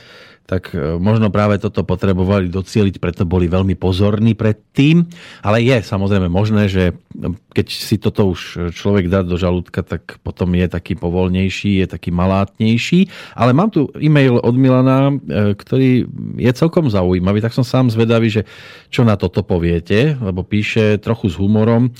tak 0.47 0.73
e, 0.73 0.97
možno 0.97 1.29
práve 1.35 1.59
toto 1.59 1.83
potrebovali 1.83 2.47
docieliť, 2.47 3.03
preto 3.03 3.27
boli 3.27 3.51
veľmi 3.51 3.75
pozorní 3.75 4.39
predtým. 4.39 5.03
Ale 5.43 5.59
je 5.61 5.83
samozrejme 5.83 6.31
možné, 6.31 6.71
že 6.71 6.95
keď 7.51 7.67
si 7.67 7.99
toto 7.99 8.31
už 8.31 8.73
človek 8.73 9.11
dá 9.11 9.27
do 9.27 9.35
žalúdka, 9.35 9.83
tak 9.83 10.23
potom 10.23 10.55
je 10.55 10.71
taký 10.71 10.95
povolnejší, 10.95 11.83
je 11.83 11.87
taký 11.91 12.15
malátnejší. 12.15 13.11
Ale 13.35 13.51
mám 13.51 13.75
tu 13.75 13.91
e-mail 13.99 14.39
od 14.39 14.55
Milana, 14.55 15.11
e, 15.11 15.59
ktorý 15.59 16.07
je 16.39 16.53
celkom 16.55 16.87
zaujímavý, 16.87 17.43
tak 17.43 17.51
som 17.51 17.67
sám 17.67 17.91
zvedavý, 17.91 18.31
že 18.31 18.43
čo 18.89 19.03
na 19.03 19.19
toto 19.19 19.43
poviete, 19.43 20.15
lebo 20.23 20.47
píše 20.47 21.03
trochu 21.03 21.27
s 21.27 21.37
humorom. 21.37 21.91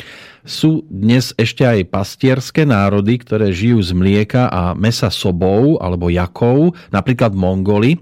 Sú 0.47 0.87
dnes 0.87 1.35
ešte 1.35 1.67
aj 1.67 1.91
pastierské 1.91 2.63
národy, 2.63 3.19
ktoré 3.19 3.51
žijú 3.51 3.83
z 3.83 3.91
mlieka 3.99 4.47
a 4.47 4.79
mesa 4.79 5.11
sobou 5.11 5.75
alebo 5.83 6.07
jakov, 6.07 6.79
napríklad 6.95 7.35
Mongoli. 7.35 7.99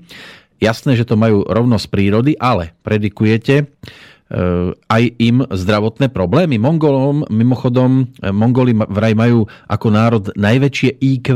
Jasné, 0.60 0.92
že 0.92 1.08
to 1.08 1.16
majú 1.16 1.40
rovnosť 1.48 1.88
prírody, 1.88 2.36
ale 2.36 2.76
predikujete 2.84 3.64
e, 3.64 3.66
aj 4.76 5.02
im 5.16 5.40
zdravotné 5.48 6.12
problémy. 6.12 6.60
Mongolom, 6.60 7.24
mimochodom, 7.32 8.12
e, 8.20 8.28
Mongoli 8.28 8.76
vraj 8.76 9.16
majú 9.16 9.48
ako 9.64 9.86
národ 9.88 10.24
najväčšie 10.36 11.00
IQ. 11.00 11.28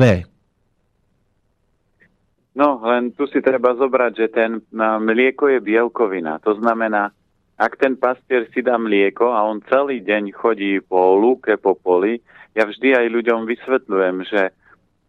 No, 2.52 2.84
len 2.84 3.16
tu 3.16 3.24
si 3.32 3.40
treba 3.40 3.72
zobrať, 3.80 4.12
že 4.12 4.26
ten 4.28 4.50
mlieko 4.76 5.48
je 5.48 5.62
bielkovina. 5.62 6.36
To 6.44 6.52
znamená, 6.60 7.16
ak 7.58 7.74
ten 7.82 7.98
pastier 7.98 8.46
si 8.54 8.62
dá 8.62 8.78
mlieko 8.78 9.34
a 9.34 9.42
on 9.42 9.58
celý 9.66 9.98
deň 10.00 10.30
chodí 10.30 10.78
po 10.78 11.18
lúke, 11.18 11.58
po 11.58 11.74
poli, 11.74 12.22
ja 12.54 12.62
vždy 12.62 12.94
aj 12.94 13.06
ľuďom 13.10 13.50
vysvetľujem, 13.50 14.16
že 14.30 14.42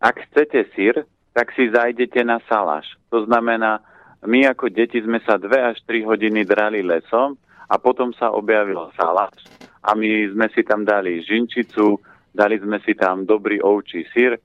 ak 0.01 0.15
chcete 0.29 0.73
sír, 0.73 1.05
tak 1.38 1.53
si 1.53 1.69
zajdete 1.69 2.25
na 2.25 2.41
saláš. 2.49 2.89
To 3.13 3.23
znamená, 3.29 3.85
my 4.25 4.49
ako 4.49 4.73
deti 4.73 4.97
sme 4.99 5.21
sa 5.23 5.38
2 5.38 5.45
až 5.47 5.77
3 5.85 6.09
hodiny 6.09 6.43
drali 6.43 6.81
lesom 6.81 7.38
a 7.69 7.77
potom 7.77 8.12
sa 8.17 8.33
objavil 8.33 8.89
saláš 8.97 9.45
a 9.85 9.93
my 9.93 10.33
sme 10.33 10.47
si 10.51 10.65
tam 10.65 10.83
dali 10.83 11.21
žinčicu, 11.23 12.01
dali 12.33 12.57
sme 12.59 12.81
si 12.81 12.97
tam 12.97 13.29
dobrý 13.29 13.62
ovčí 13.62 14.09
sír, 14.12 14.35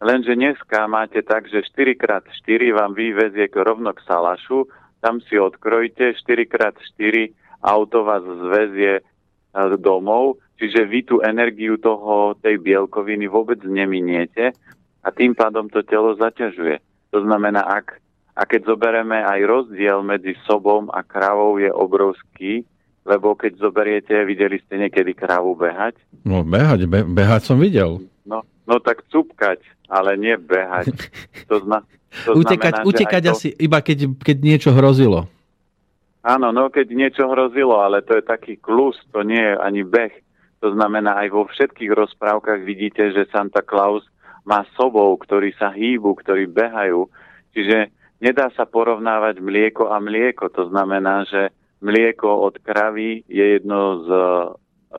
lenže 0.00 0.32
dneska 0.32 0.88
máte 0.88 1.20
tak, 1.22 1.46
že 1.46 1.62
4x4 1.62 2.72
vám 2.72 2.96
vyvezie 2.96 3.52
rovno 3.52 3.92
k 3.92 4.00
salašu 4.08 4.66
tam 5.00 5.20
si 5.24 5.40
odkrojíte 5.40 6.12
4x4, 6.20 7.32
auto 7.60 8.04
vás 8.04 8.24
zväzie 8.24 9.00
e, 9.00 9.02
domov, 9.76 10.40
čiže 10.56 10.84
vy 10.88 11.00
tú 11.04 11.16
energiu 11.20 11.76
toho, 11.76 12.36
tej 12.40 12.60
bielkoviny 12.60 13.28
vôbec 13.28 13.60
neminiete 13.64 14.52
a 15.00 15.08
tým 15.12 15.32
pádom 15.32 15.68
to 15.68 15.80
telo 15.84 16.12
zaťažuje. 16.16 16.80
To 17.12 17.18
znamená, 17.24 17.64
ak, 17.64 18.00
a 18.36 18.42
keď 18.44 18.76
zoberieme 18.76 19.20
aj 19.20 19.40
rozdiel 19.44 20.04
medzi 20.04 20.36
sobom 20.44 20.88
a 20.92 21.00
kravou 21.04 21.56
je 21.60 21.68
obrovský, 21.72 22.64
lebo 23.08 23.32
keď 23.32 23.56
zoberiete, 23.56 24.14
videli 24.28 24.60
ste 24.60 24.86
niekedy 24.86 25.16
krávu 25.16 25.56
behať? 25.56 25.96
No 26.22 26.44
behať, 26.44 26.84
be, 26.84 27.00
behať 27.02 27.48
som 27.48 27.56
videl. 27.56 28.04
No, 28.28 28.44
no 28.68 28.76
tak 28.78 29.02
cupkať, 29.08 29.64
ale 29.88 30.16
nie 30.20 30.36
behať. 30.36 30.92
To, 31.50 31.58
zna, 31.58 31.82
to 32.30 32.38
utekať 32.38 32.78
znamená, 32.78 32.86
utekať 32.86 33.22
to... 33.26 33.30
asi 33.34 33.48
iba 33.58 33.82
keď, 33.82 34.14
keď 34.22 34.36
niečo 34.38 34.70
hrozilo. 34.70 35.26
Áno, 36.20 36.52
no 36.52 36.68
keď 36.68 36.86
niečo 36.92 37.24
hrozilo, 37.32 37.80
ale 37.80 38.04
to 38.04 38.20
je 38.20 38.24
taký 38.24 38.60
klus, 38.60 39.00
to 39.08 39.24
nie 39.24 39.40
je 39.40 39.56
ani 39.56 39.82
beh. 39.84 40.12
To 40.60 40.76
znamená, 40.76 41.16
aj 41.24 41.28
vo 41.32 41.48
všetkých 41.48 41.96
rozprávkach 41.96 42.60
vidíte, 42.60 43.08
že 43.16 43.30
Santa 43.32 43.64
Claus 43.64 44.04
má 44.44 44.68
sobou, 44.76 45.16
ktorí 45.16 45.56
sa 45.56 45.72
hýbu, 45.72 46.20
ktorí 46.20 46.44
behajú. 46.52 47.08
Čiže 47.56 47.88
nedá 48.20 48.52
sa 48.52 48.68
porovnávať 48.68 49.40
mlieko 49.40 49.88
a 49.88 49.96
mlieko. 49.96 50.52
To 50.52 50.68
znamená, 50.68 51.24
že 51.24 51.48
mlieko 51.80 52.28
od 52.28 52.60
kravy 52.60 53.24
je 53.24 53.44
jedno 53.56 54.04
z, 54.04 54.08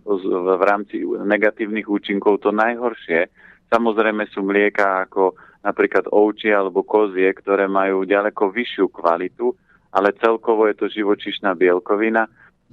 z, 0.02 0.24
v 0.34 0.64
rámci 0.66 1.06
negatívnych 1.06 1.86
účinkov 1.86 2.42
to 2.42 2.50
najhoršie. 2.50 3.30
Samozrejme 3.70 4.26
sú 4.34 4.42
mlieka 4.42 5.06
ako 5.06 5.38
napríklad 5.62 6.10
ovčie 6.10 6.50
alebo 6.50 6.82
kozie, 6.82 7.30
ktoré 7.38 7.70
majú 7.70 8.02
ďaleko 8.04 8.50
vyššiu 8.50 8.90
kvalitu, 8.90 9.54
ale 9.92 10.16
celkovo 10.18 10.68
je 10.72 10.76
to 10.80 10.88
živočišná 10.88 11.56
bielkovina 11.56 12.28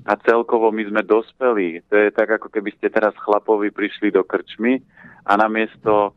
a 0.07 0.13
celkovo 0.23 0.71
my 0.71 0.87
sme 0.87 1.03
dospelí. 1.03 1.83
To 1.91 1.95
je 1.99 2.15
tak, 2.15 2.39
ako 2.39 2.49
keby 2.49 2.71
ste 2.79 2.87
teraz 2.91 3.15
chlapovi 3.19 3.75
prišli 3.75 4.15
do 4.15 4.23
krčmy 4.23 4.79
a 5.27 5.35
namiesto 5.35 6.15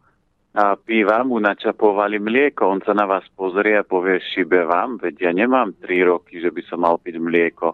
a 0.51 0.75
piva 0.75 1.23
mu 1.23 1.39
načapovali 1.39 2.19
mlieko. 2.19 2.67
On 2.67 2.83
sa 2.83 2.91
na 2.91 3.07
vás 3.07 3.23
pozrie 3.33 3.79
a 3.79 3.87
povie, 3.87 4.19
šibe 4.19 4.67
vám, 4.67 4.99
veď 4.99 5.15
ja 5.25 5.31
nemám 5.31 5.73
3 5.79 6.11
roky, 6.11 6.43
že 6.43 6.51
by 6.51 6.61
som 6.67 6.83
mal 6.83 6.99
piť 6.99 7.17
mlieko. 7.17 7.73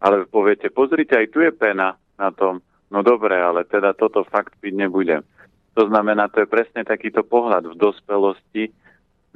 Ale 0.00 0.24
poviete, 0.24 0.72
pozrite, 0.72 1.12
aj 1.12 1.28
tu 1.28 1.44
je 1.44 1.52
pena 1.52 1.92
na 2.16 2.28
tom. 2.32 2.64
No 2.88 3.04
dobre, 3.04 3.36
ale 3.36 3.68
teda 3.68 3.92
toto 3.92 4.24
fakt 4.24 4.56
piť 4.58 4.74
nebudem. 4.74 5.20
To 5.76 5.84
znamená, 5.92 6.32
to 6.32 6.40
je 6.40 6.48
presne 6.48 6.88
takýto 6.88 7.20
pohľad 7.20 7.68
v 7.68 7.76
dospelosti. 7.76 8.72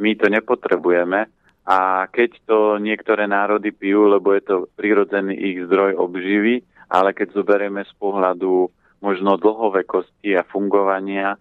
My 0.00 0.16
to 0.16 0.32
nepotrebujeme 0.32 1.28
a 1.66 2.08
keď 2.08 2.30
to 2.48 2.58
niektoré 2.80 3.28
národy 3.28 3.70
pijú, 3.70 4.08
lebo 4.08 4.32
je 4.32 4.42
to 4.42 4.56
prirodzený 4.74 5.36
ich 5.36 5.58
zdroj 5.68 5.96
obživy, 5.96 6.64
ale 6.90 7.14
keď 7.14 7.36
zoberieme 7.36 7.84
z 7.86 7.92
pohľadu 8.00 8.68
možno 9.00 9.40
dlhovekosti 9.40 10.36
a 10.36 10.44
fungovania, 10.44 11.36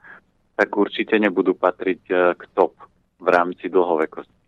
tak 0.56 0.76
určite 0.76 1.16
nebudú 1.20 1.56
patriť 1.56 2.02
e, 2.08 2.16
k 2.36 2.42
top 2.56 2.76
v 3.20 3.28
rámci 3.28 3.68
dlhovekosti. 3.72 4.39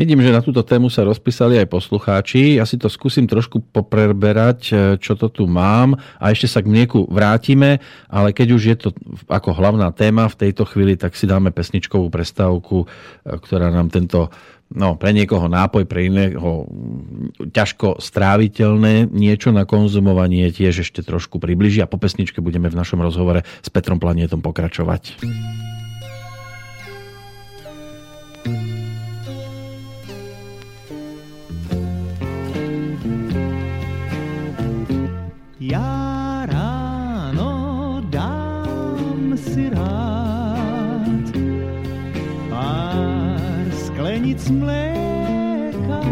Vidím, 0.00 0.24
že 0.24 0.32
na 0.32 0.40
túto 0.40 0.64
tému 0.64 0.88
sa 0.88 1.04
rozpísali 1.04 1.60
aj 1.60 1.68
poslucháči. 1.68 2.56
Ja 2.56 2.64
si 2.64 2.80
to 2.80 2.88
skúsim 2.88 3.28
trošku 3.28 3.60
popreberať, 3.68 4.60
e, 4.72 4.74
čo 4.96 5.12
to 5.12 5.28
tu 5.28 5.44
mám 5.44 6.00
a 6.16 6.32
ešte 6.32 6.48
sa 6.48 6.64
k 6.64 6.70
mlieku 6.72 7.04
vrátime, 7.04 7.84
ale 8.08 8.32
keď 8.32 8.48
už 8.56 8.62
je 8.64 8.76
to 8.80 8.88
ako 9.28 9.52
hlavná 9.52 9.92
téma 9.92 10.24
v 10.32 10.48
tejto 10.48 10.64
chvíli, 10.64 10.96
tak 10.96 11.12
si 11.12 11.28
dáme 11.28 11.52
pesničkovú 11.52 12.08
prestávku, 12.08 12.84
e, 12.84 12.86
ktorá 13.28 13.68
nám 13.68 13.92
tento 13.92 14.32
no, 14.72 14.96
pre 14.96 15.12
niekoho 15.12 15.48
nápoj, 15.52 15.84
pre 15.84 16.08
iného 16.08 16.64
ťažko 17.52 18.00
stráviteľné 18.00 19.12
niečo 19.12 19.52
na 19.52 19.68
konzumovanie 19.68 20.48
tiež 20.48 20.84
ešte 20.84 21.04
trošku 21.04 21.36
približí 21.36 21.84
a 21.84 21.90
po 21.90 22.00
pesničke 22.00 22.40
budeme 22.40 22.72
v 22.72 22.78
našom 22.80 23.04
rozhovore 23.04 23.44
s 23.44 23.68
Petrom 23.68 24.00
Planietom 24.00 24.40
pokračovať. 24.40 25.20
Sklenic 44.38 44.50
mléka 44.50 46.02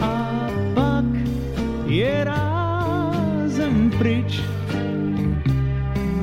a 0.00 0.50
pak 0.74 1.06
je 1.86 2.24
rázem 2.24 3.90
pryč. 3.98 4.40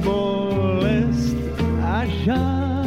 Bolest 0.03 1.37
a 1.83 2.05
žár. 2.25 2.85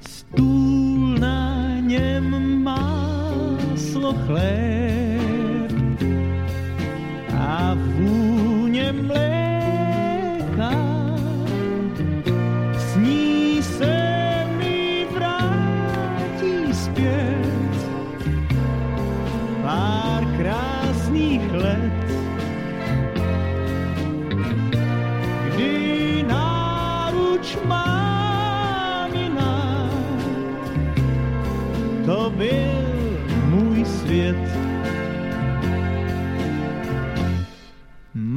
Stůl 0.00 1.16
na 1.20 1.80
něm 1.80 2.62
máslo 2.62 4.12
chléb 4.26 4.77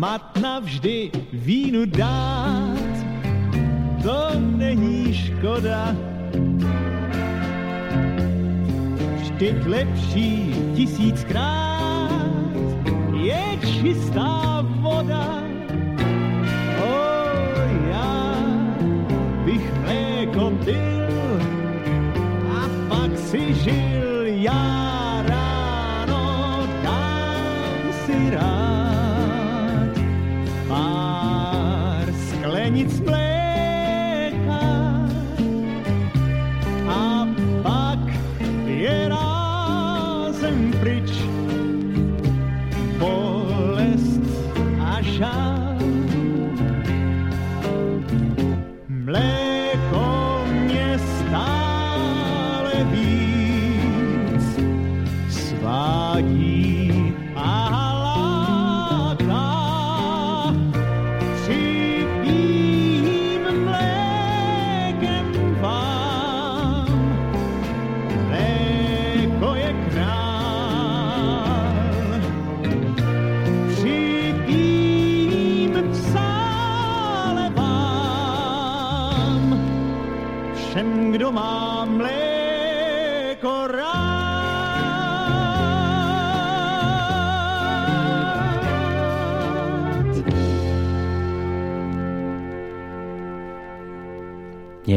mat 0.02 0.38
navždy 0.42 1.12
vínu 1.34 1.86
dát, 1.86 2.94
to 4.04 4.34
není 4.58 5.14
škoda. 5.14 5.96
Vždyť 9.22 9.58
lepší 9.66 10.56
tisíckrát 10.74 12.34
je 13.14 13.46
čistá 13.62 14.66
voda. 14.82 15.41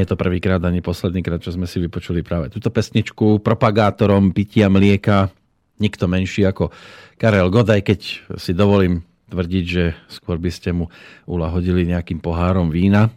Je 0.05 0.13
to 0.13 0.21
prvýkrát 0.21 0.61
ani 0.61 0.85
poslednýkrát, 0.85 1.41
čo 1.41 1.57
sme 1.57 1.65
si 1.65 1.81
vypočuli 1.81 2.21
práve 2.21 2.53
túto 2.53 2.69
pesničku 2.69 3.41
propagátorom 3.41 4.37
pitia 4.37 4.69
mlieka. 4.69 5.33
Nikto 5.81 6.05
menší 6.05 6.45
ako 6.45 6.69
Karel 7.17 7.49
Godaj, 7.49 7.81
keď 7.81 8.01
si 8.37 8.53
dovolím 8.53 9.01
tvrdiť, 9.33 9.65
že 9.65 9.97
skôr 10.13 10.37
by 10.37 10.53
ste 10.53 10.77
mu 10.77 10.93
ulahodili 11.25 11.89
nejakým 11.89 12.21
pohárom 12.21 12.69
vína 12.69 13.09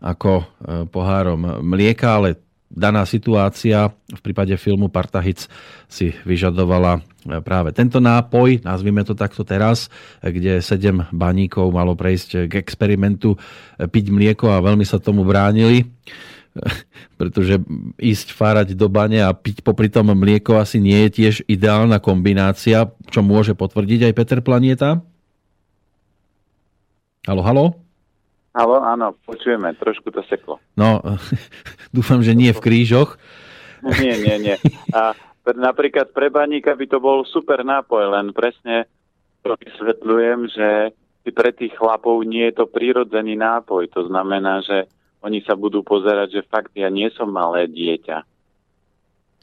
ako 0.00 0.32
e, 0.40 0.44
pohárom 0.88 1.60
mlieka, 1.60 2.16
ale 2.16 2.40
daná 2.68 3.08
situácia 3.08 3.88
v 4.12 4.20
prípade 4.20 4.52
filmu 4.60 4.92
Partahic 4.92 5.48
si 5.88 6.12
vyžadovala 6.28 7.00
e, 7.00 7.40
práve 7.40 7.72
tento 7.72 7.98
nápoj, 7.98 8.60
nazvime 8.62 9.02
to 9.02 9.16
takto 9.16 9.42
teraz, 9.42 9.88
kde 10.20 10.60
sedem 10.60 11.08
baníkov 11.10 11.72
malo 11.72 11.96
prejsť 11.96 12.48
k 12.48 12.60
experimentu 12.60 13.34
e, 13.34 13.38
piť 13.88 14.12
mlieko 14.12 14.52
a 14.52 14.64
veľmi 14.64 14.84
sa 14.84 15.00
tomu 15.00 15.24
bránili 15.24 15.88
pretože 17.18 17.60
ísť 17.98 18.34
fárať 18.34 18.74
do 18.74 18.90
bane 18.90 19.22
a 19.22 19.30
piť 19.30 19.62
popri 19.62 19.90
tom 19.90 20.10
mlieko 20.14 20.58
asi 20.58 20.82
nie 20.82 21.06
je 21.06 21.10
tiež 21.22 21.34
ideálna 21.46 22.02
kombinácia, 22.02 22.90
čo 23.10 23.20
môže 23.22 23.54
potvrdiť 23.54 24.10
aj 24.10 24.16
Peter 24.16 24.40
Planieta. 24.42 25.02
Halo, 27.26 27.42
halo? 27.44 27.87
Halo, 28.58 28.82
áno, 28.82 29.14
počujeme, 29.22 29.70
trošku 29.78 30.10
to 30.10 30.18
seklo. 30.26 30.58
No, 30.74 30.98
dúfam, 31.94 32.18
že 32.26 32.34
nie 32.34 32.50
v 32.50 32.58
krížoch. 32.58 33.14
Nie, 34.02 34.18
nie, 34.18 34.36
nie. 34.42 34.56
A 34.90 35.14
napríklad 35.54 36.10
pre 36.10 36.34
baníka 36.34 36.74
by 36.74 36.90
to 36.90 36.98
bol 36.98 37.22
super 37.22 37.62
nápoj, 37.62 38.10
len 38.10 38.34
presne 38.34 38.90
to 39.46 39.54
vysvetľujem, 39.54 40.50
že 40.50 40.68
pre 41.30 41.54
tých 41.54 41.78
chlapov 41.78 42.26
nie 42.26 42.50
je 42.50 42.58
to 42.58 42.66
prírodzený 42.66 43.38
nápoj. 43.38 43.86
To 43.94 44.10
znamená, 44.10 44.66
že 44.66 44.90
oni 45.22 45.46
sa 45.46 45.54
budú 45.54 45.86
pozerať, 45.86 46.42
že 46.42 46.50
fakt 46.50 46.74
ja 46.74 46.90
nie 46.90 47.06
som 47.14 47.30
malé 47.30 47.70
dieťa. 47.70 48.18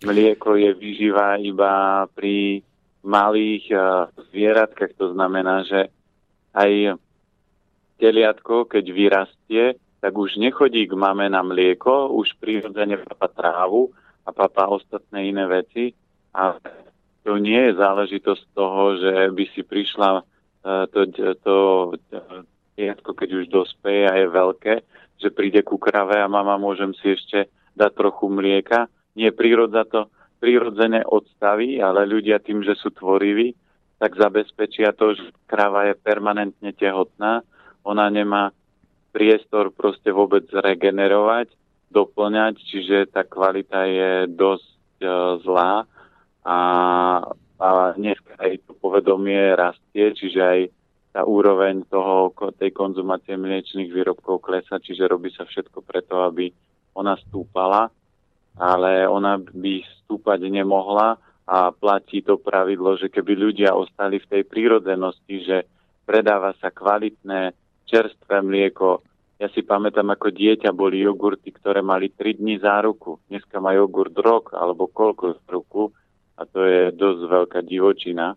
Mlieko 0.04 0.60
je 0.60 0.76
vyžíva 0.76 1.40
iba 1.40 2.04
pri 2.12 2.60
malých 3.08 3.72
uh, 3.72 4.12
zvieratkách, 4.36 5.00
to 5.00 5.16
znamená, 5.16 5.64
že 5.64 5.88
aj 6.52 7.00
teliatko, 7.98 8.68
keď 8.68 8.86
vyrastie, 8.92 9.80
tak 10.04 10.14
už 10.14 10.38
nechodí 10.38 10.86
k 10.86 10.94
mame 10.94 11.26
na 11.32 11.42
mlieko, 11.42 12.14
už 12.14 12.38
prirodzene 12.38 13.02
papa 13.02 13.26
trávu 13.32 13.90
a 14.22 14.30
papa 14.30 14.70
ostatné 14.70 15.34
iné 15.34 15.50
veci. 15.50 15.98
A 16.36 16.60
to 17.26 17.42
nie 17.42 17.58
je 17.72 17.80
záležitosť 17.80 18.44
toho, 18.54 18.84
že 19.02 19.14
by 19.34 19.44
si 19.56 19.62
prišla 19.66 20.10
e, 20.14 20.24
to, 20.94 21.00
to 21.42 21.56
teliatko, 22.78 23.12
keď 23.18 23.30
už 23.42 23.46
dospeje 23.50 24.06
a 24.06 24.14
je 24.20 24.28
veľké, 24.30 24.74
že 25.18 25.34
príde 25.34 25.66
ku 25.66 25.82
krave 25.82 26.22
a 26.22 26.30
mama 26.30 26.60
môžem 26.60 26.94
si 27.02 27.16
ešte 27.16 27.50
dať 27.74 27.92
trochu 27.98 28.30
mlieka. 28.30 28.92
Nie, 29.18 29.34
prírodza 29.34 29.88
to 29.90 30.12
prirodzene 30.38 31.02
odstaví, 31.02 31.82
ale 31.82 32.06
ľudia 32.06 32.44
tým, 32.44 32.62
že 32.62 32.78
sú 32.78 32.94
tvoriví, 32.94 33.58
tak 33.98 34.20
zabezpečia 34.20 34.94
to, 34.94 35.16
že 35.16 35.34
krava 35.50 35.90
je 35.90 35.96
permanentne 35.98 36.76
tehotná 36.76 37.42
ona 37.86 38.10
nemá 38.10 38.50
priestor 39.14 39.72
proste 39.72 40.12
vôbec 40.12 40.44
regenerovať, 40.52 41.54
doplňať, 41.94 42.60
čiže 42.60 42.98
tá 43.14 43.24
kvalita 43.24 43.88
je 43.88 44.12
dosť 44.28 44.98
uh, 45.06 45.40
zlá. 45.40 45.88
A, 46.44 46.60
a 47.62 47.68
dneska 47.96 48.36
aj 48.42 48.68
to 48.68 48.76
povedomie 48.76 49.56
rastie, 49.56 50.12
čiže 50.12 50.42
aj 50.42 50.60
tá 51.16 51.24
úroveň 51.24 51.88
toho, 51.88 52.36
tej 52.60 52.76
konzumácie 52.76 53.40
mliečných 53.40 53.88
výrobkov 53.88 54.44
klesa, 54.44 54.84
čiže 54.84 55.08
robí 55.08 55.32
sa 55.32 55.48
všetko 55.48 55.80
preto, 55.80 56.28
aby 56.28 56.52
ona 56.92 57.16
stúpala, 57.24 57.88
ale 58.60 59.08
ona 59.08 59.40
by 59.40 59.80
stúpať 60.04 60.44
nemohla 60.52 61.16
a 61.48 61.72
platí 61.72 62.20
to 62.20 62.36
pravidlo, 62.36 63.00
že 63.00 63.08
keby 63.08 63.32
ľudia 63.32 63.72
ostali 63.72 64.20
v 64.20 64.28
tej 64.28 64.44
prírodzenosti, 64.44 65.36
že 65.48 65.58
predáva 66.04 66.52
sa 66.60 66.68
kvalitné 66.68 67.56
čerstvé 67.86 68.42
mlieko. 68.42 69.02
Ja 69.36 69.52
si 69.52 69.62
pamätám, 69.68 70.08
ako 70.16 70.32
dieťa 70.32 70.72
boli 70.72 71.04
jogurty, 71.04 71.52
ktoré 71.52 71.84
mali 71.84 72.08
3 72.12 72.40
dní 72.40 72.56
záruku. 72.60 73.20
Dneska 73.28 73.60
má 73.60 73.76
jogurt 73.76 74.16
rok 74.16 74.56
alebo 74.56 74.88
koľko 74.88 75.40
záruku 75.44 75.92
a 76.40 76.48
to 76.48 76.64
je 76.64 76.82
dosť 76.96 77.22
veľká 77.28 77.60
divočina. 77.64 78.36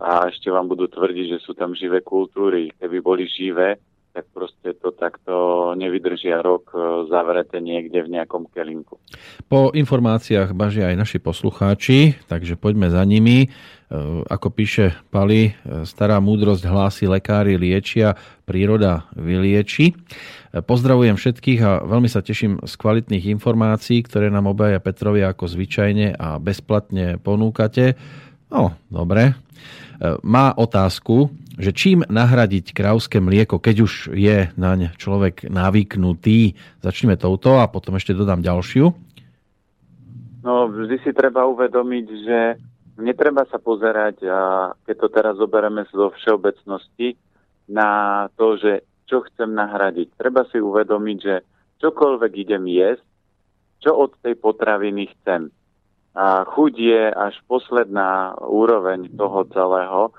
A 0.00 0.08
ešte 0.32 0.48
vám 0.48 0.64
budú 0.64 0.88
tvrdiť, 0.88 1.36
že 1.36 1.42
sú 1.44 1.52
tam 1.52 1.76
živé 1.76 2.00
kultúry. 2.00 2.72
Keby 2.80 2.98
boli 3.04 3.28
živé, 3.28 3.76
tak 4.10 4.26
proste 4.34 4.74
to 4.74 4.90
takto 4.90 5.34
nevydržia 5.78 6.42
rok 6.42 6.74
e, 6.74 7.06
zavreté 7.06 7.62
niekde 7.62 8.02
v 8.02 8.18
nejakom 8.18 8.50
kelinku. 8.50 8.98
Po 9.46 9.70
informáciách 9.70 10.50
bažia 10.50 10.90
aj 10.90 10.96
naši 10.98 11.18
poslucháči, 11.22 12.18
takže 12.26 12.58
poďme 12.58 12.90
za 12.90 13.06
nimi. 13.06 13.46
E, 13.46 13.48
ako 14.26 14.50
píše 14.50 14.98
Pali, 15.14 15.54
e, 15.54 15.86
stará 15.86 16.18
múdrosť 16.18 16.66
hlási, 16.66 17.06
lekári 17.06 17.54
liečia, 17.54 18.18
príroda 18.42 19.06
vylieči. 19.14 19.94
Pozdravujem 20.50 21.14
všetkých 21.14 21.60
a 21.62 21.86
veľmi 21.86 22.10
sa 22.10 22.26
teším 22.26 22.58
z 22.66 22.74
kvalitných 22.74 23.30
informácií, 23.38 24.02
ktoré 24.02 24.34
nám 24.34 24.50
obaja 24.50 24.82
Petrovi 24.82 25.22
ako 25.22 25.46
zvyčajne 25.46 26.18
a 26.18 26.42
bezplatne 26.42 27.22
ponúkate. 27.22 27.94
No, 28.50 28.74
dobre. 28.90 29.38
Má 30.24 30.56
otázku, 30.56 31.28
že 31.60 31.76
čím 31.76 32.00
nahradiť 32.08 32.72
krauské 32.72 33.20
mlieko, 33.20 33.60
keď 33.60 33.76
už 33.84 33.92
je 34.16 34.48
naň 34.56 34.96
človek 34.96 35.44
navyknutý. 35.52 36.56
Začneme 36.80 37.20
touto 37.20 37.60
a 37.60 37.68
potom 37.68 38.00
ešte 38.00 38.16
dodám 38.16 38.40
ďalšiu. 38.40 38.88
No, 40.40 40.72
vždy 40.72 41.04
si 41.04 41.12
treba 41.12 41.44
uvedomiť, 41.44 42.06
že 42.24 42.38
netreba 42.96 43.44
sa 43.52 43.60
pozerať, 43.60 44.24
a 44.24 44.72
keď 44.88 44.96
to 45.04 45.08
teraz 45.12 45.34
zoberieme 45.36 45.84
zo 45.92 46.08
všeobecnosti, 46.16 47.20
na 47.68 48.26
to, 48.40 48.56
že 48.56 48.88
čo 49.04 49.20
chcem 49.28 49.52
nahradiť. 49.52 50.16
Treba 50.16 50.48
si 50.48 50.58
uvedomiť, 50.58 51.18
že 51.20 51.44
čokoľvek 51.84 52.32
idem 52.40 52.64
jesť, 52.72 53.04
čo 53.84 54.00
od 54.00 54.16
tej 54.24 54.32
potraviny 54.40 55.12
chcem. 55.12 55.52
A 56.20 56.44
chuť 56.44 56.72
je 56.76 57.02
až 57.08 57.40
posledná 57.48 58.36
úroveň 58.44 59.08
toho 59.16 59.48
celého, 59.48 60.12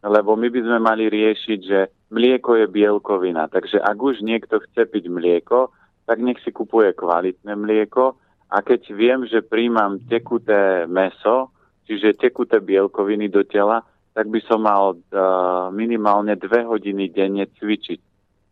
lebo 0.00 0.32
my 0.32 0.48
by 0.48 0.60
sme 0.64 0.78
mali 0.80 1.12
riešiť, 1.12 1.60
že 1.60 1.92
mlieko 2.08 2.56
je 2.56 2.66
bielkovina. 2.72 3.44
Takže 3.52 3.84
ak 3.84 3.98
už 4.00 4.24
niekto 4.24 4.64
chce 4.64 4.88
piť 4.88 5.12
mlieko, 5.12 5.68
tak 6.08 6.24
nech 6.24 6.40
si 6.40 6.56
kupuje 6.56 6.96
kvalitné 6.96 7.52
mlieko 7.52 8.16
a 8.48 8.64
keď 8.64 8.80
viem, 8.96 9.28
že 9.28 9.44
príjmam 9.44 10.00
tekuté 10.08 10.88
meso, 10.88 11.52
čiže 11.84 12.16
tekuté 12.16 12.62
bielkoviny 12.64 13.28
do 13.28 13.44
tela, 13.44 13.84
tak 14.16 14.32
by 14.32 14.40
som 14.48 14.64
mal 14.64 14.96
uh, 14.96 15.68
minimálne 15.68 16.32
dve 16.40 16.64
hodiny 16.64 17.12
denne 17.12 17.44
cvičiť. 17.44 18.00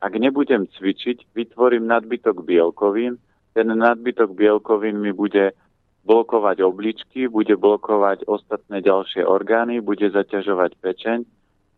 Ak 0.05 0.13
nebudem 0.21 0.69
cvičiť, 0.69 1.33
vytvorím 1.33 1.89
nadbytok 1.89 2.45
bielkovín, 2.45 3.17
ten 3.57 3.73
nadbytok 3.73 4.37
bielkovín 4.37 5.01
mi 5.01 5.15
bude 5.17 5.57
blokovať 6.05 6.61
obličky, 6.61 7.27
bude 7.27 7.57
blokovať 7.57 8.29
ostatné 8.29 8.85
ďalšie 8.85 9.25
orgány, 9.25 9.81
bude 9.81 10.05
zaťažovať 10.13 10.77
pečeň. 10.79 11.19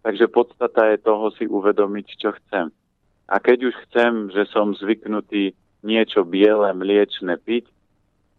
Takže 0.03 0.27
podstata 0.31 0.91
je 0.95 0.99
toho 1.03 1.31
si 1.35 1.47
uvedomiť, 1.47 2.07
čo 2.19 2.35
chcem. 2.35 2.71
A 3.27 3.43
keď 3.43 3.71
už 3.71 3.75
chcem, 3.91 4.31
že 4.31 4.47
som 4.51 4.75
zvyknutý 4.75 5.55
niečo 5.83 6.23
biele, 6.23 6.71
mliečne 6.75 7.39
piť, 7.43 7.67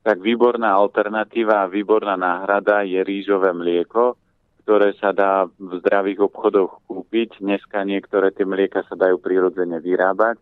tak 0.03 0.23
výborná 0.23 0.71
alternatíva 0.71 1.67
a 1.67 1.71
výborná 1.71 2.15
náhrada 2.15 2.87
je 2.87 3.03
rýžové 3.03 3.51
mlieko, 3.51 4.15
ktoré 4.63 4.95
sa 4.95 5.11
dá 5.11 5.47
v 5.47 5.79
zdravých 5.83 6.31
obchodoch 6.31 6.79
kúpiť. 6.87 7.43
Dneska 7.43 7.83
niektoré 7.83 8.31
tie 8.31 8.47
mlieka 8.47 8.87
sa 8.87 8.95
dajú 8.95 9.19
prirodzene 9.19 9.79
vyrábať. 9.83 10.39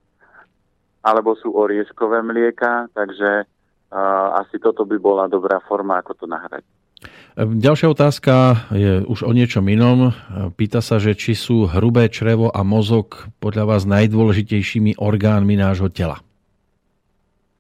Alebo 1.06 1.38
sú 1.38 1.54
orieškové 1.54 2.22
mlieka, 2.26 2.90
takže 2.94 3.50
asi 4.44 4.60
toto 4.60 4.84
by 4.84 5.00
bola 5.00 5.32
dobrá 5.32 5.64
forma, 5.64 6.04
ako 6.04 6.14
to 6.20 6.26
nahrať. 6.28 6.64
Ďalšia 7.36 7.92
otázka 7.92 8.34
je 8.72 9.04
už 9.04 9.28
o 9.28 9.32
niečom 9.36 9.68
inom. 9.68 10.16
Pýta 10.56 10.80
sa, 10.80 11.04
že 11.04 11.20
či 11.20 11.36
sú 11.36 11.68
hrubé 11.68 12.08
črevo 12.08 12.48
a 12.48 12.64
mozog 12.64 13.28
podľa 13.44 13.76
vás 13.76 13.84
najdôležitejšími 13.84 14.96
orgánmi 14.96 15.60
nášho 15.60 15.92
tela. 15.92 16.24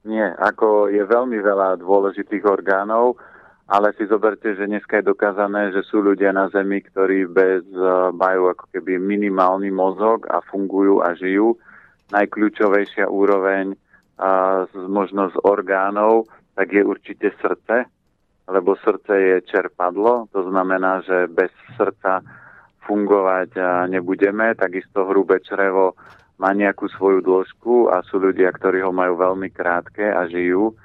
Nie, 0.08 0.32
ako 0.38 0.88
je 0.94 1.02
veľmi 1.02 1.42
veľa 1.42 1.82
dôležitých 1.82 2.46
orgánov, 2.46 3.18
ale 3.66 3.90
si 3.98 4.06
zoberte, 4.06 4.54
že 4.54 4.70
dneska 4.70 5.02
je 5.02 5.10
dokázané, 5.10 5.74
že 5.74 5.82
sú 5.90 6.00
ľudia 6.06 6.30
na 6.30 6.46
Zemi, 6.54 6.86
ktorí 6.86 7.26
bez, 7.26 7.66
e, 7.74 7.90
majú 8.14 8.54
ako 8.54 8.70
keby 8.70 9.02
minimálny 9.02 9.74
mozog 9.74 10.30
a 10.30 10.46
fungujú 10.46 11.02
a 11.02 11.18
žijú. 11.18 11.58
Najkľúčovejšia 12.14 13.10
úroveň 13.10 13.74
a 14.16 14.64
možno 14.88 15.30
z 15.30 15.38
orgánov, 15.44 16.32
tak 16.56 16.72
je 16.72 16.84
určite 16.84 17.36
srdce, 17.44 17.86
lebo 18.48 18.80
srdce 18.80 19.14
je 19.14 19.38
čerpadlo, 19.50 20.32
to 20.32 20.48
znamená, 20.48 21.04
že 21.04 21.28
bez 21.28 21.52
srdca 21.76 22.24
fungovať 22.86 23.58
nebudeme, 23.90 24.54
takisto 24.56 25.10
hrubé 25.10 25.42
črevo 25.42 25.98
má 26.38 26.52
nejakú 26.52 26.92
svoju 26.92 27.24
dĺžku 27.24 27.90
a 27.92 28.04
sú 28.04 28.20
ľudia, 28.20 28.52
ktorí 28.52 28.84
ho 28.84 28.92
majú 28.92 29.16
veľmi 29.16 29.50
krátke 29.52 30.04
a 30.04 30.28
žijú. 30.28 30.76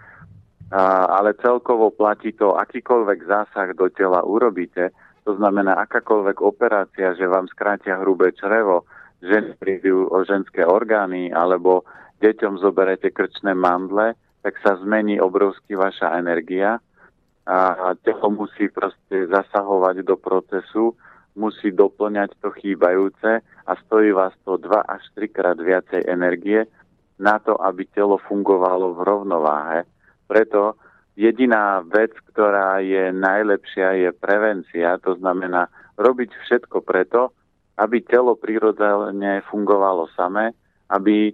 A, 0.71 1.11
ale 1.19 1.35
celkovo 1.43 1.91
platí 1.91 2.31
to, 2.31 2.55
akýkoľvek 2.55 3.27
zásah 3.27 3.75
do 3.75 3.91
tela 3.91 4.23
urobíte, 4.23 4.95
to 5.27 5.35
znamená 5.37 5.75
akákoľvek 5.83 6.39
operácia, 6.39 7.13
že 7.19 7.27
vám 7.27 7.51
skrátia 7.51 7.99
hrubé 7.99 8.31
črevo, 8.39 8.87
ženy 9.21 9.59
prídu 9.59 10.07
o 10.09 10.23
ženské 10.25 10.65
orgány 10.65 11.29
alebo 11.35 11.85
deťom 12.21 12.61
zoberete 12.61 13.11
krčné 13.11 13.57
mandle, 13.57 14.15
tak 14.41 14.57
sa 14.65 14.77
zmení 14.81 15.21
obrovsky 15.21 15.77
vaša 15.77 16.17
energia 16.17 16.81
a 17.45 17.93
telo 18.05 18.31
musí 18.33 18.69
proste 18.69 19.27
zasahovať 19.29 20.05
do 20.05 20.17
procesu, 20.17 20.97
musí 21.35 21.73
doplňať 21.73 22.37
to 22.41 22.53
chýbajúce 22.53 23.41
a 23.43 23.73
stojí 23.87 24.13
vás 24.13 24.33
to 24.45 24.57
2 24.61 24.71
až 24.87 25.03
3 25.17 25.29
krát 25.29 25.59
viacej 25.59 26.05
energie 26.07 26.69
na 27.21 27.37
to, 27.41 27.57
aby 27.61 27.85
telo 27.91 28.17
fungovalo 28.17 28.97
v 28.97 29.01
rovnováhe. 29.05 29.81
Preto 30.25 30.77
jediná 31.17 31.85
vec, 31.85 32.17
ktorá 32.33 32.81
je 32.81 33.13
najlepšia, 33.13 34.09
je 34.09 34.11
prevencia. 34.17 34.97
To 35.05 35.17
znamená 35.21 35.69
robiť 36.01 36.31
všetko 36.33 36.81
preto, 36.81 37.37
aby 37.77 38.01
telo 38.05 38.37
prirodzene 38.37 39.45
fungovalo 39.49 40.09
samé, 40.17 40.53
aby 40.89 41.33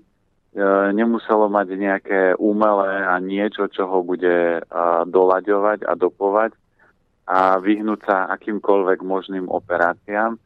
nemuselo 0.96 1.52
mať 1.52 1.68
nejaké 1.76 2.20
umelé 2.40 3.04
a 3.04 3.20
niečo, 3.20 3.68
čo 3.68 3.84
ho 3.84 4.00
bude 4.00 4.64
doľaďovať 5.04 5.84
a 5.84 5.92
dopovať 5.92 6.56
a 7.28 7.60
vyhnúť 7.60 8.00
sa 8.06 8.32
akýmkoľvek 8.32 9.04
možným 9.04 9.52
operáciám, 9.52 10.40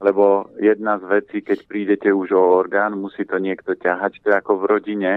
lebo 0.00 0.48
jedna 0.56 0.96
z 1.02 1.04
vecí, 1.10 1.38
keď 1.44 1.58
prídete 1.68 2.08
už 2.08 2.32
o 2.32 2.56
orgán, 2.56 2.96
musí 2.96 3.28
to 3.28 3.36
niekto 3.36 3.76
ťahať. 3.76 4.22
To 4.24 4.26
je 4.32 4.36
ako 4.38 4.52
v 4.62 4.68
rodine, 4.68 5.12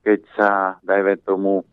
keď 0.00 0.20
sa, 0.32 0.50
dajme 0.80 1.20
tomu, 1.26 1.66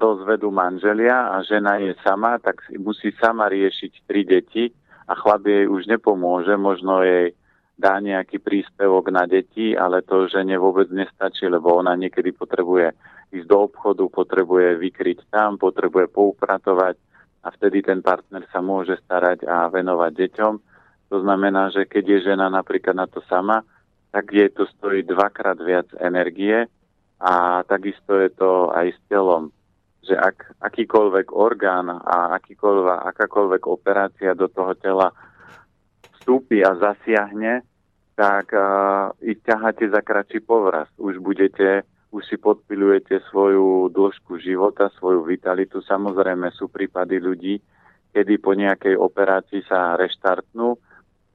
rozvedú 0.00 0.48
manželia 0.48 1.36
a 1.36 1.44
žena 1.44 1.76
je 1.76 1.92
sama, 2.00 2.40
tak 2.40 2.64
musí 2.80 3.12
sama 3.20 3.52
riešiť 3.52 3.92
tri 4.08 4.24
deti 4.24 4.72
a 5.04 5.12
chlap 5.12 5.44
jej 5.44 5.68
už 5.68 5.84
nepomôže, 5.92 6.56
možno 6.56 7.04
jej 7.04 7.36
dá 7.78 8.02
nejaký 8.02 8.42
príspevok 8.42 9.14
na 9.14 9.22
deti, 9.30 9.78
ale 9.78 10.02
to 10.02 10.26
žene 10.26 10.58
vôbec 10.58 10.90
nestačí, 10.90 11.46
lebo 11.46 11.78
ona 11.78 11.94
niekedy 11.94 12.34
potrebuje 12.34 12.90
ísť 13.30 13.46
do 13.46 13.70
obchodu, 13.70 14.02
potrebuje 14.10 14.82
vykryť 14.82 15.30
tam, 15.30 15.54
potrebuje 15.62 16.10
poupratovať 16.10 16.98
a 17.46 17.54
vtedy 17.54 17.86
ten 17.86 18.02
partner 18.02 18.42
sa 18.50 18.58
môže 18.58 18.98
starať 19.06 19.46
a 19.46 19.70
venovať 19.70 20.10
deťom. 20.10 20.54
To 21.14 21.16
znamená, 21.22 21.70
že 21.70 21.86
keď 21.86 22.04
je 22.18 22.34
žena 22.34 22.50
napríklad 22.50 22.98
na 22.98 23.06
to 23.06 23.22
sama, 23.30 23.62
tak 24.10 24.34
jej 24.34 24.50
to 24.50 24.66
stojí 24.74 25.06
dvakrát 25.06 25.56
viac 25.62 25.86
energie 26.02 26.66
a 27.22 27.62
takisto 27.62 28.18
je 28.18 28.30
to 28.34 28.74
aj 28.74 28.90
s 28.90 29.00
telom, 29.06 29.54
že 30.02 30.16
ak 30.16 30.58
akýkoľvek 30.64 31.30
orgán 31.30 31.92
a 31.92 32.34
akýkoľvek, 32.40 32.98
akákoľvek 33.14 33.62
operácia 33.68 34.32
do 34.32 34.48
toho 34.48 34.72
tela 34.74 35.12
vstúpi 36.18 36.64
a 36.64 36.76
zasiahne, 36.76 37.67
tak 38.18 38.50
uh, 38.50 39.14
i 39.22 39.38
ťaháte 39.38 39.86
za 39.86 40.02
kratší 40.02 40.42
povraz. 40.42 40.90
Už 40.98 41.22
budete 41.22 41.86
už 42.08 42.24
si 42.24 42.36
podpilujete 42.40 43.20
svoju 43.28 43.92
dĺžku 43.92 44.40
života, 44.40 44.88
svoju 44.96 45.28
vitalitu. 45.28 45.84
Samozrejme 45.84 46.48
sú 46.56 46.72
prípady 46.72 47.20
ľudí, 47.20 47.60
kedy 48.16 48.40
po 48.40 48.56
nejakej 48.56 48.96
operácii 48.96 49.60
sa 49.68 49.92
reštartnú, 50.00 50.80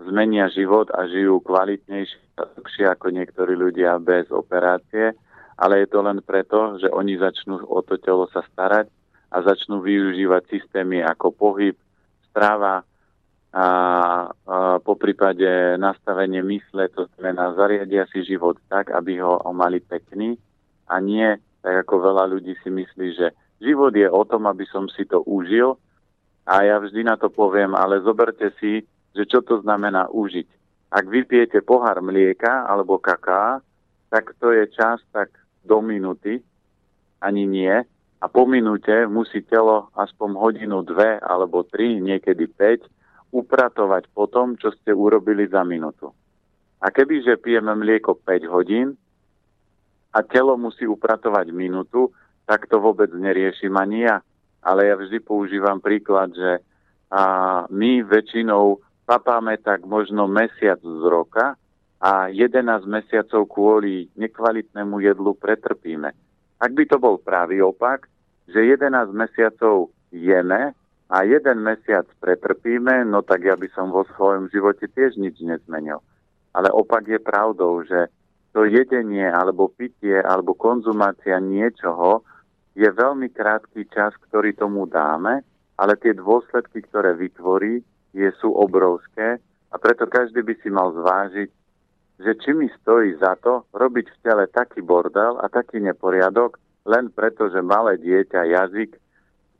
zmenia 0.01 0.49
život 0.49 0.89
a 0.89 1.05
žijú 1.05 1.39
kvalitnejšie 1.45 2.85
ako 2.89 3.13
niektorí 3.13 3.53
ľudia 3.53 4.01
bez 4.01 4.33
operácie, 4.33 5.13
ale 5.61 5.85
je 5.85 5.87
to 5.93 6.01
len 6.01 6.17
preto, 6.25 6.81
že 6.81 6.89
oni 6.89 7.21
začnú 7.21 7.61
o 7.69 7.79
to 7.85 8.01
telo 8.01 8.25
sa 8.33 8.41
starať 8.41 8.89
a 9.29 9.37
začnú 9.45 9.85
využívať 9.85 10.49
systémy 10.49 11.05
ako 11.05 11.29
pohyb, 11.29 11.77
strava, 12.33 12.81
a, 13.53 13.67
a 14.33 14.57
po 14.81 14.97
prípade 14.97 15.77
nastavenie 15.77 16.41
mysle, 16.41 16.89
to 16.89 17.05
znamená 17.13 17.53
zariadia 17.53 18.09
si 18.09 18.25
život 18.25 18.57
tak, 18.65 18.89
aby 18.89 19.21
ho, 19.21 19.37
mali 19.53 19.77
pekný 19.77 20.33
a 20.89 20.97
nie, 20.97 21.37
tak 21.61 21.85
ako 21.85 21.93
veľa 22.01 22.33
ľudí 22.33 22.57
si 22.65 22.73
myslí, 22.73 23.07
že 23.13 23.29
život 23.61 23.93
je 23.93 24.09
o 24.09 24.25
tom, 24.25 24.49
aby 24.49 24.65
som 24.65 24.89
si 24.89 25.05
to 25.05 25.21
užil 25.29 25.77
a 26.49 26.65
ja 26.65 26.81
vždy 26.81 27.05
na 27.05 27.15
to 27.15 27.29
poviem, 27.29 27.77
ale 27.77 28.01
zoberte 28.01 28.49
si, 28.57 28.81
že 29.13 29.23
čo 29.29 29.45
to 29.45 29.61
znamená 29.61 30.09
užiť. 30.09 30.47
Ak 30.89 31.05
vypijete 31.05 31.61
pohár 31.61 32.01
mlieka 32.01 32.65
alebo 32.65 32.97
kaká, 32.97 33.61
tak 34.09 34.33
to 34.41 34.49
je 34.49 34.65
čas 34.73 34.97
tak 35.13 35.29
do 35.61 35.77
minúty, 35.81 36.41
ani 37.21 37.45
nie. 37.45 37.73
A 38.23 38.25
po 38.31 38.49
minúte 38.49 39.05
musí 39.05 39.45
telo 39.45 39.93
aspoň 39.93 40.29
hodinu, 40.37 40.81
dve 40.81 41.21
alebo 41.21 41.63
tri, 41.63 42.01
niekedy 42.01 42.49
5, 42.49 43.02
upratovať 43.33 44.13
po 44.13 44.29
tom, 44.29 44.53
čo 44.61 44.69
ste 44.77 44.93
urobili 44.93 45.49
za 45.49 45.65
minútu. 45.65 46.13
A 46.77 46.93
kebyže 46.93 47.41
pijeme 47.41 47.73
mlieko 47.73 48.13
5 48.21 48.53
hodín, 48.53 48.93
a 50.13 50.21
telo 50.21 50.53
musí 50.53 50.85
upratovať 50.85 51.49
minútu, 51.49 52.13
tak 52.45 52.69
to 52.69 52.77
vôbec 52.77 53.09
neriešim 53.09 53.73
ani 53.73 54.05
ja. 54.05 54.21
Ale 54.61 54.87
ja 54.87 54.95
vždy 54.95 55.17
používam 55.25 55.81
príklad, 55.81 56.31
že 56.37 56.61
a 57.13 57.23
my 57.69 58.01
väčšinou 58.01 58.81
papáme 59.05 59.61
tak 59.61 59.85
možno 59.85 60.25
mesiac 60.25 60.81
z 60.81 61.03
roka 61.05 61.53
a 62.01 62.25
11 62.25 62.89
mesiacov 62.89 63.45
kvôli 63.45 64.09
nekvalitnému 64.17 64.97
jedlu 64.97 65.37
pretrpíme. 65.37 66.09
Ak 66.57 66.71
by 66.73 66.83
to 66.89 66.97
bol 66.97 67.21
pravý 67.21 67.61
opak, 67.61 68.09
že 68.49 68.65
11 68.65 69.13
mesiacov 69.13 69.93
jeme 70.09 70.73
a 71.13 71.21
jeden 71.21 71.61
mesiac 71.61 72.09
pretrpíme, 72.17 73.05
no 73.05 73.21
tak 73.21 73.45
ja 73.45 73.53
by 73.53 73.69
som 73.77 73.93
vo 73.93 74.01
svojom 74.17 74.49
živote 74.49 74.89
tiež 74.89 75.21
nič 75.21 75.37
nezmenil. 75.45 76.01
Ale 76.57 76.73
opak 76.73 77.05
je 77.05 77.21
pravdou, 77.21 77.85
že 77.85 78.09
to 78.49 78.65
jedenie 78.65 79.29
alebo 79.29 79.69
pitie 79.69 80.17
alebo 80.17 80.57
konzumácia 80.57 81.37
niečoho 81.37 82.25
je 82.73 82.89
veľmi 82.89 83.29
krátky 83.29 83.85
čas, 83.93 84.17
ktorý 84.25 84.57
tomu 84.57 84.89
dáme, 84.89 85.45
ale 85.77 85.93
tie 86.01 86.17
dôsledky, 86.17 86.81
ktoré 86.89 87.13
vytvorí, 87.13 87.85
je, 88.13 88.29
sú 88.41 88.49
obrovské 88.49 89.37
a 89.69 89.75
preto 89.77 90.09
každý 90.09 90.41
by 90.41 90.53
si 90.65 90.69
mal 90.73 90.97
zvážiť, 90.97 91.49
že 92.25 92.31
či 92.41 92.57
mi 92.57 92.69
stojí 92.81 93.13
za 93.21 93.37
to 93.41 93.69
robiť 93.73 94.05
v 94.09 94.21
tele 94.25 94.45
taký 94.49 94.81
bordel 94.81 95.37
a 95.41 95.49
taký 95.49 95.77
neporiadok, 95.77 96.57
len 96.89 97.13
preto, 97.13 97.53
že 97.53 97.61
malé 97.61 98.01
dieťa, 98.01 98.49
jazyk, 98.49 98.97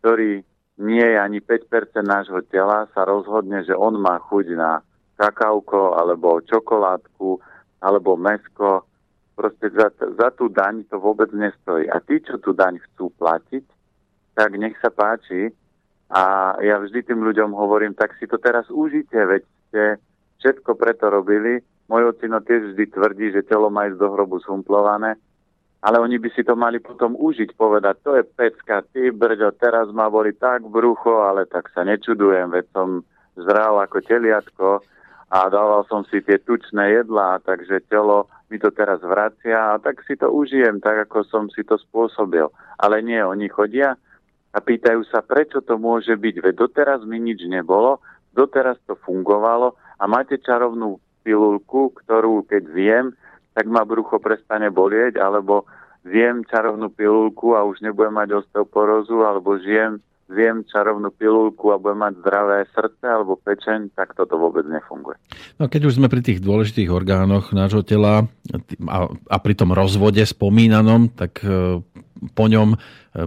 ktorý 0.02 0.42
nie 0.78 1.06
je 1.06 1.18
ani 1.20 1.40
5% 1.42 1.70
nášho 2.02 2.42
tela, 2.50 2.90
sa 2.94 3.06
rozhodne, 3.06 3.62
že 3.62 3.78
on 3.78 4.02
má 4.02 4.18
chuť 4.18 4.46
na 4.58 4.82
kakauko 5.18 5.94
alebo 5.94 6.42
čokoládku 6.42 7.38
alebo 7.84 8.18
mesko, 8.18 8.88
proste 9.36 9.70
za, 9.74 9.92
za 9.94 10.30
tú 10.34 10.50
daň 10.50 10.88
to 10.88 10.98
vôbec 10.98 11.30
nestojí. 11.34 11.90
A 11.90 12.00
tí, 12.00 12.22
čo 12.24 12.40
tú 12.40 12.56
daň 12.56 12.80
chcú 12.80 13.12
platiť, 13.20 13.66
tak 14.34 14.56
nech 14.58 14.74
sa 14.80 14.90
páči. 14.90 15.52
A 16.14 16.56
ja 16.62 16.78
vždy 16.78 17.06
tým 17.06 17.22
ľuďom 17.26 17.54
hovorím, 17.58 17.98
tak 17.98 18.14
si 18.22 18.30
to 18.30 18.38
teraz 18.38 18.70
užite, 18.70 19.18
veď 19.18 19.44
ste 19.70 19.84
všetko 20.42 20.78
preto 20.78 21.10
robili. 21.10 21.62
Môj 21.90 22.16
ocino 22.16 22.40
tiež 22.40 22.74
vždy 22.74 22.86
tvrdí, 22.94 23.28
že 23.34 23.46
telo 23.46 23.68
má 23.74 23.90
ísť 23.90 24.00
do 24.00 24.08
hrobu 24.14 24.40
zhumplované, 24.46 25.18
ale 25.84 26.00
oni 26.00 26.16
by 26.16 26.30
si 26.32 26.48
to 26.48 26.56
mali 26.56 26.80
potom 26.80 27.20
užiť, 27.20 27.60
povedať, 27.60 27.96
to 28.08 28.12
je 28.16 28.24
pecka, 28.24 28.88
ty 28.96 29.12
brďo, 29.12 29.52
teraz 29.60 29.92
ma 29.92 30.08
boli 30.08 30.32
tak 30.32 30.64
brucho, 30.64 31.28
ale 31.28 31.44
tak 31.44 31.68
sa 31.76 31.84
nečudujem, 31.84 32.56
veď 32.56 32.66
som 32.72 33.04
zral 33.36 33.84
ako 33.84 34.00
teliatko, 34.00 34.80
a 35.34 35.50
dával 35.50 35.82
som 35.90 36.06
si 36.06 36.22
tie 36.22 36.38
tučné 36.38 37.02
jedlá, 37.02 37.42
takže 37.42 37.82
telo 37.90 38.30
mi 38.54 38.62
to 38.62 38.70
teraz 38.70 39.02
vracia 39.02 39.74
a 39.74 39.82
tak 39.82 40.06
si 40.06 40.14
to 40.14 40.30
užijem, 40.30 40.78
tak 40.78 41.10
ako 41.10 41.26
som 41.26 41.44
si 41.50 41.66
to 41.66 41.74
spôsobil. 41.82 42.54
Ale 42.78 43.02
nie, 43.02 43.18
oni 43.18 43.50
chodia 43.50 43.98
a 44.54 44.58
pýtajú 44.62 45.02
sa, 45.10 45.26
prečo 45.26 45.66
to 45.66 45.82
môže 45.82 46.14
byť, 46.14 46.36
veď 46.38 46.54
doteraz 46.54 47.02
mi 47.10 47.18
nič 47.18 47.50
nebolo, 47.50 47.98
doteraz 48.38 48.78
to 48.86 48.94
fungovalo 48.94 49.74
a 49.98 50.06
máte 50.06 50.38
čarovnú 50.38 51.02
pilulku, 51.26 51.90
ktorú 52.06 52.46
keď 52.46 52.64
zjem, 52.70 53.06
tak 53.54 53.66
ma 53.70 53.86
brucho 53.86 54.18
prestane 54.18 54.74
bolieť, 54.74 55.22
alebo 55.22 55.66
zjem 56.04 56.44
čarovnú 56.50 56.92
pilulku 56.92 57.56
a 57.56 57.64
už 57.64 57.80
nebudem 57.80 58.18
mať 58.18 58.44
osteoporózu, 58.44 59.24
alebo 59.24 59.56
žijem 59.62 60.04
zjem 60.32 60.64
čarovnú 60.68 61.12
pilulku 61.14 61.70
a 61.70 61.80
budem 61.80 62.00
mať 62.00 62.14
zdravé 62.24 62.58
srdce 62.72 63.06
alebo 63.06 63.38
pečeň, 63.38 63.94
tak 63.94 64.16
toto 64.16 64.40
vôbec 64.40 64.66
nefunguje. 64.66 65.20
No 65.62 65.68
keď 65.68 65.92
už 65.92 66.02
sme 66.02 66.08
pri 66.08 66.24
tých 66.26 66.40
dôležitých 66.40 66.90
orgánoch 66.90 67.52
nášho 67.52 67.84
tela 67.86 68.26
a, 68.88 68.98
a 69.08 69.38
pri 69.38 69.54
tom 69.54 69.76
rozvode 69.76 70.24
spomínanom, 70.24 71.12
tak 71.14 71.44
e, 71.44 71.80
po 72.34 72.46
ňom 72.48 72.76
e, 72.76 72.78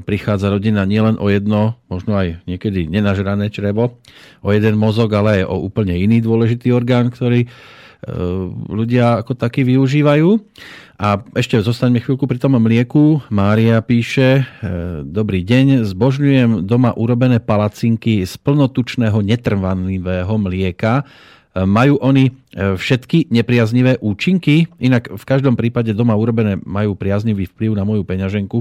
prichádza 0.03 0.49
rodina 0.49 0.89
nielen 0.89 1.21
o 1.21 1.29
jedno, 1.29 1.79
možno 1.93 2.17
aj 2.17 2.43
niekedy 2.49 2.89
nenažrané 2.89 3.53
črevo, 3.53 4.01
o 4.43 4.49
jeden 4.51 4.81
mozog, 4.81 5.13
ale 5.15 5.45
aj 5.45 5.53
o 5.53 5.57
úplne 5.63 5.95
iný 5.95 6.25
dôležitý 6.25 6.73
orgán, 6.73 7.13
ktorý 7.13 7.47
ľudia 8.69 9.25
ako 9.25 9.33
takí 9.39 9.65
využívajú. 9.65 10.37
A 10.97 11.21
ešte 11.37 11.61
zostaňme 11.61 12.01
chvíľku 12.01 12.25
pri 12.25 12.41
tom 12.41 12.57
mlieku. 12.57 13.21
Mária 13.29 13.85
píše, 13.85 14.49
dobrý 15.05 15.45
deň, 15.45 15.85
zbožňujem 15.85 16.65
doma 16.65 16.97
urobené 16.97 17.37
palacinky 17.37 18.25
z 18.25 18.35
plnotučného 18.41 19.21
netrvanlivého 19.21 20.35
mlieka 20.41 21.05
majú 21.65 21.97
oni 22.05 22.29
e, 22.29 22.33
všetky 22.77 23.33
nepriaznivé 23.33 23.97
účinky? 24.05 24.69
Inak 24.77 25.09
v 25.09 25.25
každom 25.25 25.57
prípade 25.57 25.97
doma 25.97 26.13
urobené 26.13 26.61
majú 26.69 26.93
priaznivý 26.93 27.49
vplyv 27.49 27.73
na 27.73 27.89
moju 27.89 28.05
peňaženku, 28.05 28.61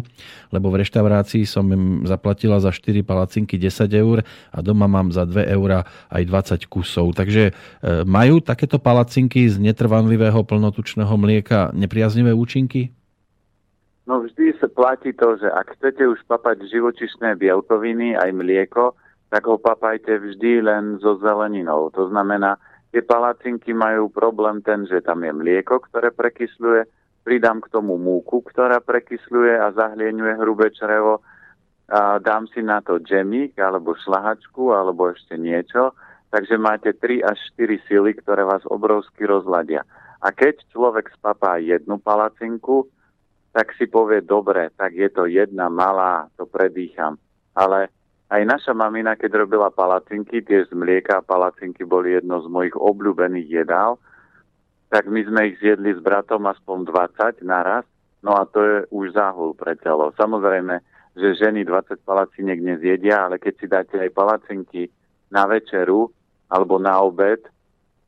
lebo 0.56 0.68
v 0.72 0.80
reštaurácii 0.80 1.43
som 1.43 1.68
im 1.68 2.08
zaplatila 2.08 2.62
za 2.64 2.72
4 2.72 3.04
palacinky 3.04 3.60
10 3.60 3.91
eur 3.91 4.24
a 4.24 4.58
doma 4.64 4.88
mám 4.88 5.12
za 5.12 5.28
2 5.28 5.43
eur 5.43 5.84
aj 6.08 6.24
20 6.24 6.72
kusov. 6.72 7.12
Takže 7.20 7.52
e, 7.52 7.54
majú 8.08 8.39
takéto 8.39 8.80
palacinky 8.80 9.43
z 9.52 9.60
netrvanlivého 9.60 10.39
plnotučného 10.48 11.12
mlieka 11.20 11.76
nepriaznivé 11.76 12.32
účinky? 12.32 12.96
No 14.06 14.22
vždy 14.22 14.54
sa 14.62 14.70
platí 14.70 15.12
to, 15.18 15.36
že 15.41 15.50
ak 15.50 15.82
chcete 15.82 16.06
už 16.06 16.22
papať 16.30 16.70
živočišné 16.70 17.41
bielkoviny 17.41 18.14
aj 18.14 18.30
mlieko, 18.38 18.93
tak 19.34 19.50
ho 19.50 19.58
papajte 19.58 20.16
vždy 20.22 20.62
len 20.62 21.02
so 21.02 21.18
zeleninou. 21.18 21.89
To 21.98 22.08
znamená, 22.14 22.62
Tie 22.96 23.04
palacinky 23.04 23.76
majú 23.76 24.08
problém 24.08 24.64
ten, 24.64 24.88
že 24.88 25.04
tam 25.04 25.20
je 25.20 25.36
mlieko, 25.36 25.84
ktoré 25.84 26.16
prekysluje, 26.16 26.88
pridám 27.28 27.60
k 27.60 27.68
tomu 27.68 28.00
múku, 28.00 28.39
ktorá 28.39 28.80
prekysluje 28.80 29.52
a 29.52 29.68
zahlieňuje 29.76 30.39
hrubé 30.39 30.72
črevo, 30.72 31.20
a 31.91 32.24
dám 32.24 32.48
si 32.56 32.64
na 32.64 32.80
to 32.80 33.04
džemík 33.04 33.60
alebo 33.60 34.00
šlahačku 34.00 34.72
alebo 34.72 35.12
ešte 35.12 35.36
niečo, 35.36 35.91
takže 36.32 36.56
máte 36.56 36.96
3 36.96 37.20
až 37.20 37.36
4 37.60 37.84
sily, 37.84 38.16
ktoré 38.16 38.48
vás 38.48 38.64
obrovsky 38.64 39.28
rozladia. 39.28 39.84
A 40.24 40.32
keď 40.32 40.64
človek 40.72 41.12
spapá 41.20 41.60
jednu 41.60 42.00
palacinku, 42.00 42.88
tak 43.52 43.76
si 43.76 43.91
povie, 43.91 44.24
dobre, 44.24 44.72
tak 44.72 44.96
je 44.96 45.12
to 45.12 45.28
jedna 45.28 45.68
malá, 45.68 46.32
to 46.39 46.48
predýcham. 46.48 47.20
Ale 47.60 47.91
aj 48.30 48.42
naša 48.42 48.74
mamina, 48.74 49.14
keď 49.14 49.46
robila 49.46 49.70
palacinky, 49.70 50.42
tie 50.42 50.66
z 50.66 50.74
mlieka 50.74 51.22
palacinky 51.22 51.86
boli 51.86 52.18
jedno 52.18 52.42
z 52.42 52.48
mojich 52.50 52.74
obľúbených 52.74 53.50
jedál, 53.66 54.02
tak 54.90 55.06
my 55.06 55.22
sme 55.26 55.54
ich 55.54 55.62
zjedli 55.62 55.94
s 55.94 56.02
bratom 56.02 56.50
aspoň 56.50 56.90
20 56.90 57.46
naraz, 57.46 57.86
no 58.26 58.34
a 58.34 58.50
to 58.50 58.60
je 58.62 58.78
už 58.90 59.14
záhul 59.14 59.54
pre 59.54 59.78
telo. 59.78 60.10
Samozrejme, 60.18 60.82
že 61.14 61.38
ženy 61.38 61.70
20 61.70 62.02
palaciniek 62.02 62.58
nezjedia, 62.58 63.30
ale 63.30 63.38
keď 63.38 63.54
si 63.62 63.66
dáte 63.70 63.96
aj 64.02 64.10
palacinky 64.18 64.90
na 65.30 65.46
večeru 65.46 66.10
alebo 66.50 66.82
na 66.82 66.98
obed, 67.02 67.46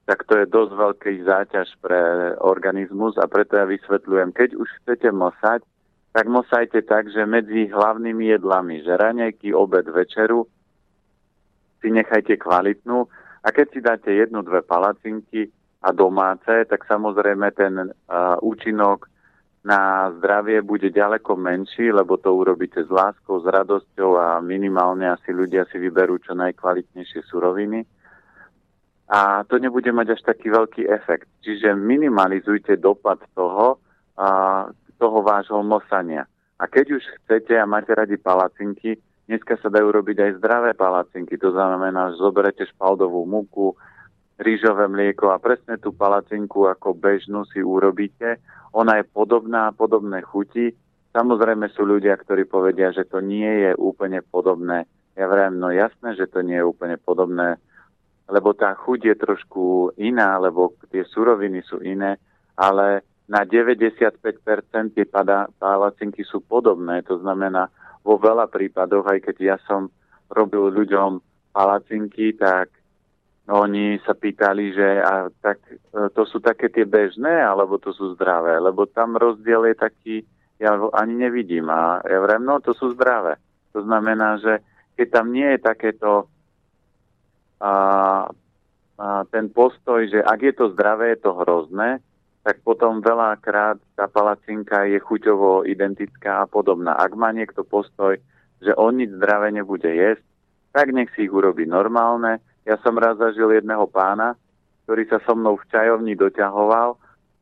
tak 0.08 0.24
to 0.24 0.40
je 0.40 0.48
dosť 0.48 0.72
veľký 0.72 1.14
záťaž 1.28 1.68
pre 1.84 2.00
organizmus 2.40 3.20
a 3.20 3.28
preto 3.28 3.60
ja 3.60 3.68
vysvetľujem, 3.68 4.32
keď 4.32 4.56
už 4.56 4.70
chcete 4.82 5.12
mosať, 5.12 5.62
tak 6.18 6.26
mosajte 6.34 6.82
tak, 6.82 7.14
že 7.14 7.30
medzi 7.30 7.70
hlavnými 7.70 8.34
jedlami, 8.34 8.82
že 8.82 8.98
raňajky, 8.98 9.54
obed, 9.54 9.86
večeru, 9.86 10.50
si 11.78 11.94
nechajte 11.94 12.42
kvalitnú 12.42 13.06
a 13.46 13.48
keď 13.54 13.68
si 13.70 13.80
dáte 13.86 14.10
jednu, 14.10 14.42
dve 14.42 14.66
palacinky 14.66 15.54
a 15.86 15.94
domáce, 15.94 16.66
tak 16.66 16.90
samozrejme 16.90 17.54
ten 17.54 17.94
uh, 17.94 18.34
účinok 18.42 19.06
na 19.62 20.10
zdravie 20.18 20.66
bude 20.66 20.90
ďaleko 20.90 21.38
menší, 21.38 21.94
lebo 21.94 22.18
to 22.18 22.34
urobíte 22.34 22.82
s 22.82 22.90
láskou, 22.90 23.38
s 23.38 23.46
radosťou 23.46 24.18
a 24.18 24.42
minimálne 24.42 25.06
asi 25.06 25.30
ľudia 25.30 25.70
si 25.70 25.78
vyberú 25.78 26.18
čo 26.18 26.34
najkvalitnejšie 26.34 27.30
suroviny. 27.30 27.86
A 29.14 29.46
to 29.46 29.62
nebude 29.62 29.94
mať 29.94 30.18
až 30.18 30.34
taký 30.34 30.50
veľký 30.50 30.90
efekt. 30.90 31.30
Čiže 31.46 31.78
minimalizujte 31.78 32.74
dopad 32.82 33.22
toho, 33.38 33.78
uh, 34.18 34.74
toho 34.98 35.22
vášho 35.24 35.62
mosania. 35.64 36.26
A 36.58 36.66
keď 36.66 36.98
už 36.98 37.04
chcete 37.24 37.54
a 37.54 37.70
máte 37.70 37.94
radi 37.94 38.18
palacinky, 38.18 38.98
dneska 39.30 39.62
sa 39.62 39.70
dajú 39.70 39.94
robiť 39.94 40.18
aj 40.18 40.32
zdravé 40.42 40.74
palacinky. 40.74 41.38
To 41.38 41.54
znamená, 41.54 42.12
že 42.14 42.22
zoberete 42.22 42.66
špaldovú 42.66 43.30
múku, 43.30 43.78
rýžové 44.42 44.90
mlieko 44.90 45.34
a 45.34 45.42
presne 45.42 45.78
tú 45.78 45.94
palacinku 45.94 46.66
ako 46.70 46.98
bežnú 46.98 47.46
si 47.50 47.62
urobíte. 47.62 48.42
Ona 48.74 49.02
je 49.02 49.06
podobná, 49.06 49.74
podobné 49.74 50.22
chuti. 50.26 50.74
Samozrejme 51.14 51.70
sú 51.74 51.86
ľudia, 51.86 52.14
ktorí 52.18 52.46
povedia, 52.46 52.94
že 52.94 53.06
to 53.06 53.22
nie 53.22 53.50
je 53.66 53.72
úplne 53.78 54.22
podobné. 54.22 54.86
Ja 55.18 55.26
vrajím, 55.26 55.58
no 55.58 55.74
jasné, 55.74 56.14
že 56.14 56.30
to 56.30 56.46
nie 56.46 56.62
je 56.62 56.70
úplne 56.70 57.02
podobné, 57.02 57.58
lebo 58.30 58.54
tá 58.54 58.78
chuť 58.78 59.00
je 59.02 59.16
trošku 59.18 59.98
iná, 59.98 60.38
lebo 60.38 60.78
tie 60.94 61.02
suroviny 61.02 61.66
sú 61.66 61.82
iné, 61.82 62.22
ale 62.54 63.02
na 63.28 63.44
95% 63.44 64.96
tie 64.96 65.06
palacinky 65.60 66.24
sú 66.24 66.40
podobné. 66.40 67.04
To 67.12 67.20
znamená, 67.20 67.68
vo 68.08 68.16
veľa 68.16 68.48
prípadoch, 68.48 69.04
aj 69.04 69.20
keď 69.20 69.36
ja 69.44 69.58
som 69.68 69.92
robil 70.32 70.72
ľuďom 70.72 71.20
palacinky, 71.52 72.32
tak 72.40 72.72
oni 73.48 74.00
sa 74.04 74.12
pýtali, 74.12 74.76
že 74.76 74.88
a 75.00 75.32
tak, 75.40 75.60
e, 75.72 75.80
to 76.12 76.28
sú 76.28 76.44
také 76.44 76.68
tie 76.68 76.84
bežné, 76.84 77.44
alebo 77.44 77.80
to 77.80 77.96
sú 77.96 78.16
zdravé, 78.16 78.60
lebo 78.60 78.88
tam 78.88 79.16
rozdiel 79.16 79.72
je 79.72 79.76
taký, 79.76 80.16
ja 80.60 80.76
ani 80.96 81.16
nevidím. 81.16 81.72
A 81.72 82.04
ja 82.04 82.20
vrem, 82.20 82.44
no 82.44 82.60
to 82.60 82.76
sú 82.76 82.92
zdravé. 82.96 83.40
To 83.72 83.84
znamená, 83.84 84.40
že 84.44 84.60
keď 85.00 85.08
tam 85.12 85.32
nie 85.32 85.48
je 85.56 85.60
takéto 85.64 86.28
a, 87.64 87.74
a 89.00 89.08
ten 89.32 89.48
postoj, 89.48 90.06
že 90.12 90.20
ak 90.20 90.40
je 90.44 90.54
to 90.54 90.66
zdravé, 90.76 91.16
je 91.16 91.20
to 91.24 91.32
hrozné, 91.34 92.04
tak 92.48 92.64
potom 92.64 93.04
veľakrát 93.04 93.76
tá 94.00 94.08
palacinka 94.08 94.88
je 94.88 95.04
chuťovo 95.04 95.68
identická 95.68 96.48
a 96.48 96.48
podobná. 96.48 96.96
Ak 96.96 97.12
má 97.12 97.36
niekto 97.36 97.68
postoj, 97.68 98.16
že 98.64 98.72
on 98.80 98.96
nič 99.04 99.12
zdravé 99.20 99.52
nebude 99.52 99.92
jesť, 99.92 100.24
tak 100.72 100.96
nech 100.96 101.12
si 101.12 101.28
ich 101.28 101.34
urobí 101.36 101.68
normálne. 101.68 102.40
Ja 102.64 102.80
som 102.80 102.96
raz 102.96 103.20
zažil 103.20 103.52
jedného 103.52 103.84
pána, 103.92 104.40
ktorý 104.88 105.12
sa 105.12 105.20
so 105.28 105.36
mnou 105.36 105.60
v 105.60 105.68
čajovni 105.68 106.16
doťahoval, 106.16 106.96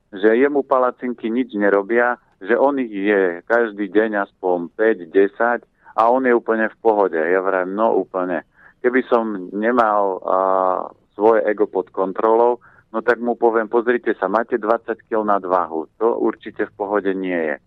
že 0.10 0.41
jemu 0.41 0.66
palacinky 0.66 1.30
nič 1.30 1.53
nerobia, 1.53 2.18
že 2.41 2.58
on 2.58 2.82
ich 2.82 2.89
je 2.89 3.45
každý 3.45 3.93
deň 3.93 4.26
aspoň 4.26 4.74
5-10 4.74 5.70
a 6.01 6.01
on 6.10 6.26
je 6.26 6.34
úplne 6.34 6.66
v 6.66 6.78
pohode. 6.82 7.22
Ja 7.22 7.45
vrajím, 7.45 7.78
no 7.78 7.93
úplne. 7.93 8.41
Keby 8.82 9.06
som 9.06 9.53
nemal 9.53 10.18
uh, 10.18 10.89
svoje 11.14 11.45
ego 11.45 11.70
pod 11.70 11.93
kontrolou, 11.93 12.58
no 12.96 13.04
tak 13.04 13.20
mu 13.20 13.36
poviem, 13.36 13.68
pozrite 13.68 14.16
sa, 14.16 14.32
máte 14.32 14.56
20 14.56 14.96
kg 15.12 15.28
nadvahu, 15.28 16.00
to 16.00 16.16
určite 16.16 16.64
v 16.72 16.76
pohode 16.80 17.12
nie 17.12 17.36
je. 17.36 17.58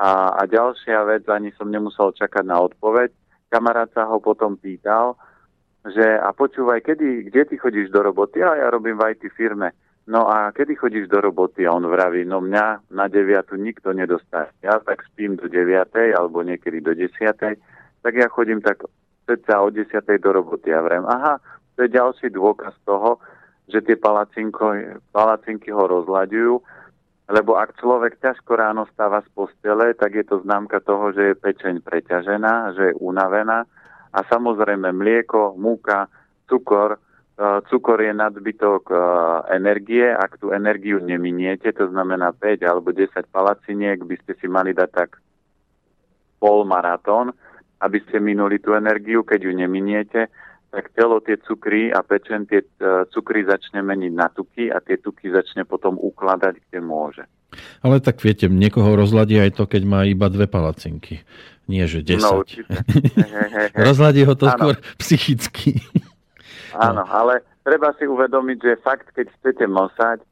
A, 0.00 0.40
a 0.40 0.42
ďalšia 0.48 1.04
vec, 1.04 1.28
ani 1.28 1.52
som 1.60 1.68
nemusel 1.68 2.16
čakať 2.16 2.48
na 2.48 2.64
odpoveď, 2.64 3.12
kamarát 3.52 3.92
sa 3.92 4.08
ho 4.08 4.16
potom 4.24 4.56
pýtal, 4.56 5.20
že 5.84 6.16
a 6.16 6.32
počúvaj, 6.32 6.80
kedy, 6.80 7.28
kde 7.28 7.42
ty 7.44 7.54
chodíš 7.60 7.92
do 7.92 8.00
roboty? 8.00 8.40
A 8.40 8.56
ja 8.56 8.66
robím 8.72 8.96
v 8.96 9.12
IT 9.12 9.28
firme. 9.36 9.76
No 10.08 10.28
a 10.28 10.52
kedy 10.52 10.76
chodíš 10.76 11.08
do 11.08 11.20
roboty? 11.20 11.68
A 11.68 11.76
on 11.76 11.84
vraví, 11.84 12.24
no 12.24 12.40
mňa 12.40 12.92
na 12.92 13.08
9 13.08 13.52
nikto 13.56 13.92
nedostane. 13.92 14.52
Ja 14.64 14.80
tak 14.80 15.04
spím 15.12 15.36
do 15.36 15.48
9 15.48 15.92
alebo 16.16 16.44
niekedy 16.44 16.80
do 16.84 16.92
10. 16.92 17.12
Tak 18.00 18.12
ja 18.12 18.28
chodím 18.28 18.60
tak 18.60 18.84
cca 19.24 19.56
od 19.60 19.72
10 19.72 20.04
do 20.20 20.30
roboty. 20.32 20.68
Ja 20.68 20.84
vrem, 20.84 21.04
aha, 21.04 21.40
to 21.76 21.88
je 21.88 21.96
ďalší 21.96 22.28
dôkaz 22.32 22.76
toho, 22.84 23.20
že 23.70 23.80
tie 23.86 23.96
palacinky 23.96 25.70
ho 25.70 25.84
rozlaďujú, 25.86 26.54
lebo 27.30 27.54
ak 27.54 27.78
človek 27.78 28.18
ťažko 28.18 28.58
ráno 28.58 28.90
stáva 28.90 29.22
z 29.22 29.30
postele, 29.30 29.94
tak 29.94 30.18
je 30.18 30.26
to 30.26 30.42
známka 30.42 30.82
toho, 30.82 31.14
že 31.14 31.32
je 31.32 31.38
pečeň 31.38 31.78
preťažená, 31.86 32.74
že 32.74 32.90
je 32.90 32.98
unavená. 32.98 33.62
A 34.10 34.18
samozrejme 34.26 34.90
mlieko, 34.90 35.54
múka, 35.54 36.10
cukor, 36.50 36.98
e, 37.38 37.62
cukor 37.70 38.02
je 38.02 38.10
nadbytok 38.10 38.82
e, 38.90 38.96
energie, 39.54 40.10
ak 40.10 40.42
tú 40.42 40.50
energiu 40.50 40.98
neminiete, 40.98 41.70
to 41.70 41.86
znamená 41.94 42.34
5 42.34 42.66
alebo 42.66 42.90
10 42.90 43.14
palaciniek, 43.30 44.02
by 44.02 44.16
ste 44.26 44.34
si 44.42 44.50
mali 44.50 44.74
dať 44.74 44.90
tak 44.90 45.22
pol 46.42 46.66
maratón, 46.66 47.30
aby 47.78 48.02
ste 48.10 48.18
minuli 48.18 48.58
tú 48.58 48.74
energiu, 48.74 49.22
keď 49.22 49.46
ju 49.46 49.52
neminiete, 49.54 50.20
tak 50.70 50.94
telo 50.94 51.18
tie 51.18 51.34
cukry 51.42 51.90
a 51.90 52.00
pečen 52.06 52.46
tie 52.46 52.62
e, 52.62 53.06
cukry 53.10 53.42
začne 53.42 53.82
meniť 53.82 54.12
na 54.14 54.30
tuky 54.30 54.70
a 54.70 54.78
tie 54.78 55.02
tuky 55.02 55.34
začne 55.34 55.66
potom 55.66 55.98
ukladať, 55.98 56.62
kde 56.70 56.78
môže. 56.78 57.24
Ale 57.82 57.98
tak 57.98 58.22
viete, 58.22 58.46
niekoho 58.46 58.94
rozladí 58.94 59.34
aj 59.42 59.58
to, 59.58 59.66
keď 59.66 59.82
má 59.82 60.00
iba 60.06 60.30
dve 60.30 60.46
palacinky. 60.46 61.26
Nie, 61.66 61.90
že 61.90 62.06
10. 62.06 62.22
No, 62.22 62.46
rozladí 63.90 64.22
ho 64.22 64.34
to 64.38 64.46
ano. 64.46 64.54
skôr 64.54 64.74
psychicky. 64.98 65.82
Áno, 66.78 67.02
no. 67.02 67.10
ale 67.10 67.42
treba 67.66 67.90
si 67.98 68.06
uvedomiť, 68.06 68.58
že 68.62 68.82
fakt, 68.82 69.10
keď 69.10 69.26
chcete 69.38 69.66
mosať, 69.66 70.22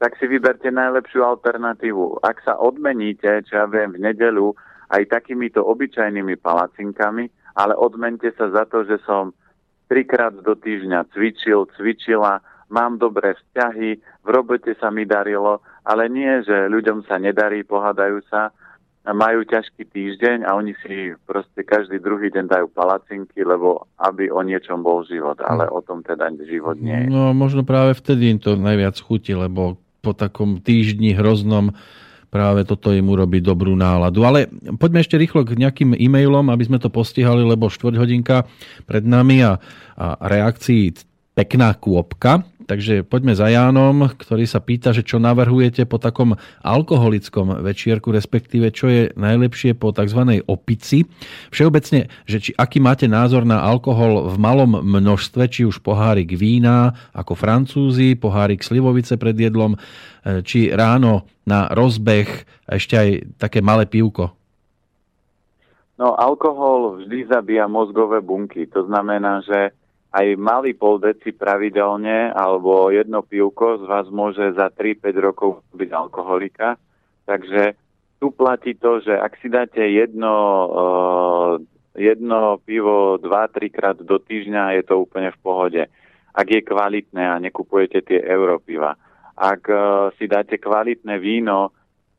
tak 0.00 0.16
si 0.18 0.24
vyberte 0.26 0.72
najlepšiu 0.72 1.20
alternatívu. 1.20 2.24
Ak 2.24 2.40
sa 2.42 2.56
odmeníte, 2.58 3.44
čo 3.46 3.60
ja 3.60 3.66
viem, 3.68 3.94
v 3.94 4.02
nedelu 4.02 4.56
aj 4.90 5.08
takýmito 5.08 5.62
obyčajnými 5.62 6.40
palacinkami, 6.40 7.28
ale 7.54 7.76
odmente 7.76 8.32
sa 8.34 8.48
za 8.50 8.64
to, 8.66 8.82
že 8.88 8.98
som 9.04 9.36
trikrát 9.92 10.32
do 10.32 10.56
týždňa 10.56 11.12
cvičil, 11.12 11.68
cvičila, 11.76 12.40
mám 12.72 12.96
dobré 12.96 13.36
vzťahy, 13.36 14.00
v 14.24 14.28
robote 14.32 14.72
sa 14.80 14.88
mi 14.88 15.04
darilo, 15.04 15.60
ale 15.84 16.08
nie, 16.08 16.40
že 16.40 16.72
ľuďom 16.72 17.04
sa 17.04 17.20
nedarí, 17.20 17.60
pohadajú 17.60 18.24
sa, 18.32 18.56
majú 19.04 19.44
ťažký 19.44 19.84
týždeň 19.92 20.48
a 20.48 20.56
oni 20.56 20.72
si 20.80 21.12
proste 21.28 21.60
každý 21.60 22.00
druhý 22.00 22.32
deň 22.32 22.48
dajú 22.48 22.66
palacinky, 22.72 23.44
lebo 23.44 23.84
aby 24.00 24.32
o 24.32 24.40
niečom 24.40 24.80
bol 24.80 25.04
život, 25.04 25.36
ale 25.44 25.68
o 25.68 25.84
tom 25.84 26.00
teda 26.00 26.32
život 26.48 26.80
nie 26.80 26.96
je. 26.96 27.12
No 27.12 27.36
možno 27.36 27.66
práve 27.66 27.92
vtedy 27.92 28.32
im 28.32 28.40
to 28.40 28.56
najviac 28.56 28.96
chutí, 28.96 29.36
lebo 29.36 29.76
po 30.00 30.16
takom 30.16 30.62
týždni 30.62 31.18
hroznom 31.18 31.74
práve 32.32 32.64
toto 32.64 32.96
im 32.96 33.12
urobí 33.12 33.44
dobrú 33.44 33.76
náladu. 33.76 34.24
Ale 34.24 34.48
poďme 34.80 35.04
ešte 35.04 35.20
rýchlo 35.20 35.44
k 35.44 35.60
nejakým 35.60 35.92
e-mailom, 35.92 36.48
aby 36.48 36.64
sme 36.64 36.80
to 36.80 36.88
postihali, 36.88 37.44
lebo 37.44 37.68
štvrť 37.68 37.96
hodinka 38.00 38.48
pred 38.88 39.04
nami 39.04 39.44
a, 39.44 39.60
a 40.00 40.16
reakcií 40.24 40.96
pekná 41.36 41.76
kôpka. 41.76 42.40
Takže 42.62 43.02
poďme 43.02 43.34
za 43.34 43.50
Jánom, 43.50 44.06
ktorý 44.14 44.46
sa 44.46 44.62
pýta, 44.62 44.94
že 44.94 45.02
čo 45.02 45.18
navrhujete 45.18 45.82
po 45.84 45.98
takom 45.98 46.38
alkoholickom 46.62 47.62
večierku, 47.62 48.14
respektíve 48.14 48.70
čo 48.70 48.86
je 48.88 49.02
najlepšie 49.18 49.74
po 49.74 49.90
tzv. 49.90 50.42
opici. 50.46 51.04
Všeobecne, 51.50 52.06
že 52.24 52.38
či, 52.38 52.50
aký 52.54 52.78
máte 52.78 53.10
názor 53.10 53.42
na 53.42 53.60
alkohol 53.60 54.30
v 54.30 54.36
malom 54.38 54.78
množstve, 54.80 55.50
či 55.50 55.62
už 55.66 55.82
pohárik 55.82 56.32
vína 56.38 56.94
ako 57.12 57.34
Francúzi, 57.34 58.14
pohárik 58.14 58.62
slivovice 58.62 59.18
pred 59.18 59.34
jedlom, 59.34 59.74
e, 59.74 59.78
či 60.46 60.70
ráno 60.70 61.26
na 61.42 61.66
rozbeh 61.74 62.28
ešte 62.70 62.94
aj 62.94 63.08
také 63.42 63.58
malé 63.58 63.84
pivko. 63.90 64.32
No, 66.00 66.18
alkohol 66.18 67.04
vždy 67.04 67.30
zabíja 67.30 67.70
mozgové 67.70 68.18
bunky. 68.18 68.66
To 68.74 68.88
znamená, 68.88 69.44
že 69.46 69.70
aj 70.12 70.36
malý 70.36 70.76
pol 70.76 71.00
deci 71.00 71.32
pravidelne 71.32 72.36
alebo 72.36 72.92
jedno 72.92 73.24
pivko 73.24 73.80
z 73.80 73.84
vás 73.88 74.06
môže 74.12 74.52
za 74.52 74.68
3-5 74.68 75.08
rokov 75.16 75.64
byť 75.72 75.88
alkoholika. 75.88 76.76
Takže 77.24 77.72
tu 78.20 78.28
platí 78.30 78.76
to, 78.76 79.00
že 79.00 79.16
ak 79.16 79.40
si 79.40 79.48
dáte 79.48 79.80
jedno, 79.80 80.36
uh, 80.68 81.52
jedno 81.96 82.60
pivo 82.60 83.16
2-3 83.16 83.72
krát 83.72 83.96
do 83.96 84.20
týždňa, 84.20 84.76
je 84.78 84.82
to 84.84 85.00
úplne 85.00 85.32
v 85.32 85.38
pohode. 85.40 85.82
Ak 86.36 86.46
je 86.46 86.60
kvalitné 86.60 87.24
a 87.32 87.40
nekupujete 87.40 88.04
tie 88.04 88.20
europiva. 88.20 88.92
Ak 89.32 89.64
uh, 89.64 90.12
si 90.20 90.28
dáte 90.28 90.60
kvalitné 90.60 91.16
víno 91.16 91.72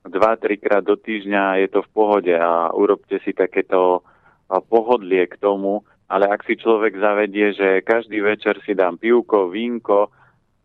2-3 0.10 0.58
krát 0.58 0.84
do 0.84 0.98
týždňa, 0.98 1.62
je 1.62 1.68
to 1.70 1.86
v 1.86 1.90
pohode 1.94 2.34
a 2.34 2.74
urobte 2.74 3.22
si 3.22 3.38
takéto 3.38 4.02
uh, 4.02 4.60
pohodlie 4.66 5.30
k 5.30 5.38
tomu, 5.38 5.86
ale 6.10 6.26
ak 6.30 6.44
si 6.44 6.60
človek 6.60 7.00
zavedie, 7.00 7.56
že 7.56 7.86
každý 7.86 8.20
večer 8.20 8.60
si 8.64 8.76
dám 8.76 9.00
pivko, 9.00 9.50
vínko, 9.50 10.12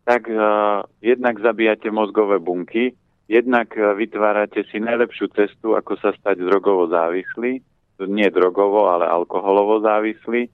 tak 0.03 0.27
uh, 0.29 0.83
jednak 1.05 1.39
zabíjate 1.39 1.93
mozgové 1.93 2.41
bunky, 2.41 2.97
jednak 3.29 3.73
uh, 3.77 3.93
vytvárate 3.93 4.65
si 4.73 4.81
najlepšiu 4.81 5.29
cestu, 5.37 5.77
ako 5.77 6.01
sa 6.01 6.17
stať 6.17 6.41
drogovo 6.43 6.89
závislý, 6.89 7.61
nie 8.07 8.29
drogovo, 8.31 8.89
ale 8.89 9.11
alkoholovo 9.11 9.83
závislý. 9.83 10.47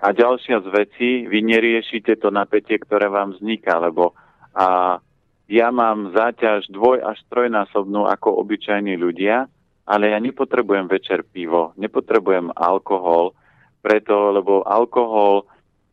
A 0.00 0.16
ďalšia 0.16 0.64
z 0.64 0.68
vecí, 0.72 1.10
vy 1.28 1.44
neriešite 1.44 2.16
to 2.20 2.32
napätie, 2.32 2.80
ktoré 2.80 3.12
vám 3.12 3.36
vzniká, 3.36 3.76
lebo 3.76 4.16
a 4.56 4.98
ja 5.50 5.68
mám 5.74 6.14
záťaž 6.14 6.70
dvoj 6.70 7.02
až 7.02 7.18
trojnásobnú 7.30 8.06
ako 8.06 8.38
obyčajní 8.46 8.94
ľudia, 8.94 9.50
ale 9.86 10.14
ja 10.14 10.18
nepotrebujem 10.22 10.86
večer 10.86 11.26
pivo, 11.26 11.74
nepotrebujem 11.74 12.54
alkohol, 12.54 13.34
preto, 13.80 14.30
lebo 14.36 14.62
alkohol, 14.62 15.48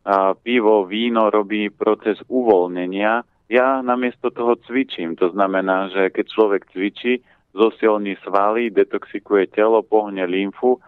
a 0.08 0.32
pivo, 0.32 0.88
víno 0.88 1.28
robí 1.28 1.68
proces 1.68 2.16
uvoľnenia. 2.32 3.20
Ja 3.52 3.84
namiesto 3.84 4.32
toho 4.32 4.56
cvičím. 4.64 5.16
To 5.20 5.28
znamená, 5.32 5.92
že 5.92 6.08
keď 6.08 6.26
človek 6.32 6.62
cvičí, 6.72 7.20
zosilní 7.52 8.16
svaly, 8.24 8.72
detoxikuje 8.72 9.52
telo, 9.52 9.84
pohne 9.84 10.24
lymfu 10.28 10.80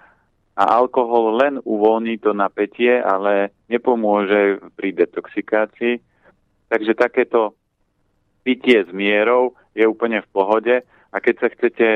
a 0.56 0.76
alkohol 0.76 1.40
len 1.40 1.54
uvoľní 1.64 2.20
to 2.20 2.36
napätie, 2.36 3.00
ale 3.00 3.52
nepomôže 3.72 4.60
pri 4.76 4.92
detoxikácii. 4.92 6.00
Takže 6.68 6.92
takéto 6.94 7.56
pitie 8.44 8.84
s 8.84 8.90
mierou 8.92 9.56
je 9.76 9.84
úplne 9.88 10.20
v 10.20 10.28
pohode 10.32 10.76
a 10.84 11.16
keď 11.20 11.34
sa 11.40 11.48
chcete 11.52 11.88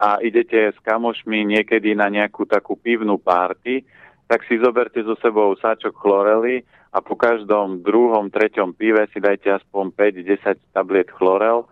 a 0.00 0.16
idete 0.24 0.72
s 0.72 0.78
kamošmi 0.80 1.44
niekedy 1.44 1.92
na 1.92 2.08
nejakú 2.08 2.48
takú 2.48 2.72
pivnú 2.72 3.20
párty, 3.20 3.84
tak 4.30 4.46
si 4.46 4.62
zoberte 4.62 5.02
so 5.02 5.18
sebou 5.18 5.58
sáčok 5.58 5.90
chlorely 5.90 6.62
a 6.94 7.02
po 7.02 7.18
každom 7.18 7.82
druhom, 7.82 8.30
treťom 8.30 8.78
pive 8.78 9.10
si 9.10 9.18
dajte 9.18 9.58
aspoň 9.58 9.90
5-10 9.90 10.70
tabliet 10.70 11.10
chlorel 11.10 11.66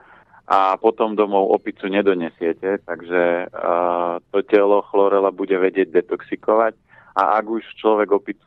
a 0.51 0.75
potom 0.75 1.15
domov 1.15 1.55
opicu 1.55 1.87
nedonesiete, 1.87 2.83
takže 2.83 3.47
uh, 3.47 4.19
to 4.35 4.43
telo 4.43 4.83
chlorela 4.91 5.31
bude 5.31 5.55
vedieť 5.55 5.95
detoxikovať. 6.03 6.75
A 7.15 7.39
ak 7.39 7.47
už 7.47 7.63
človek 7.79 8.11
opicu 8.11 8.43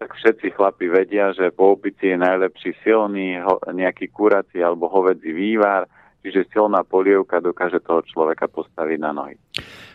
tak 0.00 0.16
všetci 0.16 0.56
chlapi 0.56 0.88
vedia, 0.88 1.36
že 1.36 1.52
po 1.52 1.76
opici 1.76 2.08
je 2.08 2.16
najlepší 2.16 2.72
silný 2.80 3.36
ho, 3.36 3.60
nejaký 3.68 4.08
kurací 4.08 4.56
alebo 4.64 4.88
hovedzí 4.88 5.28
vývar, 5.28 5.84
čiže 6.24 6.48
silná 6.48 6.80
polievka 6.88 7.44
dokáže 7.44 7.84
toho 7.84 8.00
človeka 8.08 8.48
postaviť 8.48 8.96
na 8.96 9.12
nohy. 9.12 9.36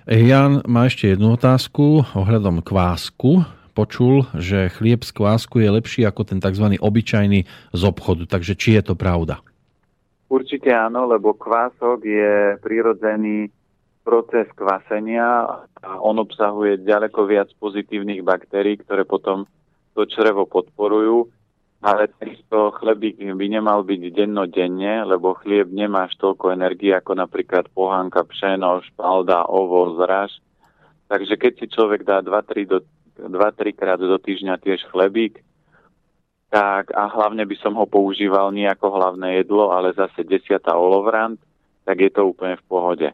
Jan 0.06 0.62
má 0.70 0.86
ešte 0.86 1.18
jednu 1.18 1.34
otázku 1.34 2.06
ohľadom 2.14 2.62
kvásku. 2.62 3.42
Počul, 3.74 4.30
že 4.38 4.70
chlieb 4.70 5.02
z 5.02 5.10
kvásku 5.10 5.58
je 5.58 5.70
lepší 5.74 6.06
ako 6.06 6.22
ten 6.22 6.38
tzv. 6.38 6.78
obyčajný 6.78 7.50
z 7.74 7.82
obchodu. 7.82 8.30
Takže 8.30 8.54
či 8.54 8.78
je 8.78 8.86
to 8.86 8.94
pravda? 8.94 9.42
Určite 10.30 10.70
áno, 10.70 11.10
lebo 11.10 11.34
kvások 11.34 12.06
je 12.06 12.54
prirodzený 12.62 13.50
proces 14.06 14.46
kvasenia 14.54 15.50
a 15.82 15.98
on 15.98 16.22
obsahuje 16.22 16.86
ďaleko 16.86 17.26
viac 17.26 17.50
pozitívnych 17.58 18.22
baktérií, 18.22 18.78
ktoré 18.86 19.10
potom 19.10 19.50
to 19.98 20.06
črevo 20.06 20.46
podporujú 20.46 21.34
ale 21.86 22.10
takisto 22.10 22.74
chlebík 22.82 23.22
by 23.22 23.46
nemal 23.46 23.86
byť 23.86 24.02
dennodenne, 24.10 25.06
lebo 25.06 25.38
chlieb 25.38 25.70
nemá 25.70 26.10
toľko 26.18 26.50
energie 26.50 26.90
ako 26.90 27.14
napríklad 27.14 27.70
pohánka, 27.70 28.26
pšeno, 28.26 28.82
špalda, 28.90 29.46
ovoz, 29.46 29.94
raž. 30.02 30.34
Takže 31.06 31.38
keď 31.38 31.54
si 31.62 31.66
človek 31.70 32.02
dá 32.02 32.26
2-3 32.26 33.30
krát 33.78 34.02
do 34.02 34.18
týždňa 34.18 34.58
tiež 34.58 34.90
chlebík, 34.90 35.46
tak 36.50 36.90
a 36.98 37.06
hlavne 37.06 37.46
by 37.46 37.54
som 37.62 37.78
ho 37.78 37.86
používal 37.86 38.50
nie 38.50 38.66
ako 38.66 38.90
hlavné 38.90 39.46
jedlo, 39.46 39.70
ale 39.70 39.94
zase 39.94 40.26
desiata 40.26 40.74
olovrant, 40.74 41.38
tak 41.86 42.02
je 42.02 42.10
to 42.10 42.26
úplne 42.26 42.58
v 42.58 42.66
pohode. 42.66 43.08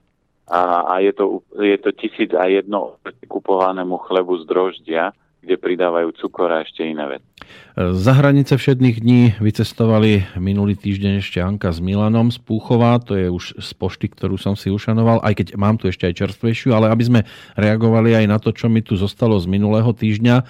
A, 0.47 0.61
a 0.87 0.93
je, 1.03 1.11
to, 1.11 1.43
je 1.59 1.75
to 1.75 1.91
tisíc 1.91 2.31
a 2.31 2.47
jedno 2.47 2.95
kupovanému 3.27 3.99
chlebu 4.07 4.39
z 4.39 4.43
droždia, 4.47 5.11
kde 5.41 5.57
pridávajú 5.57 6.13
cukor 6.21 6.53
a 6.53 6.61
ešte 6.61 6.85
iné 6.85 7.17
veci. 7.17 7.25
Za 7.73 8.13
hranice 8.13 8.53
všetných 8.53 8.97
dní 9.01 9.21
vycestovali 9.41 10.37
minulý 10.37 10.77
týždeň 10.77 11.23
ešte 11.23 11.41
Anka 11.41 11.73
s 11.73 11.81
Milanom 11.81 12.29
z 12.29 12.37
Púchová, 12.37 13.01
to 13.01 13.17
je 13.17 13.25
už 13.25 13.57
z 13.57 13.69
pošty, 13.73 14.13
ktorú 14.13 14.37
som 14.37 14.53
si 14.53 14.69
ušanoval, 14.69 15.23
aj 15.25 15.33
keď 15.41 15.47
mám 15.57 15.81
tu 15.81 15.89
ešte 15.89 16.05
aj 16.05 16.19
čerstvejšiu, 16.21 16.77
ale 16.77 16.93
aby 16.93 17.03
sme 17.03 17.21
reagovali 17.57 18.13
aj 18.13 18.25
na 18.29 18.37
to, 18.37 18.53
čo 18.53 18.69
mi 18.69 18.85
tu 18.85 18.93
zostalo 18.93 19.33
z 19.41 19.49
minulého 19.49 19.89
týždňa, 19.89 20.35
eh, 20.37 20.45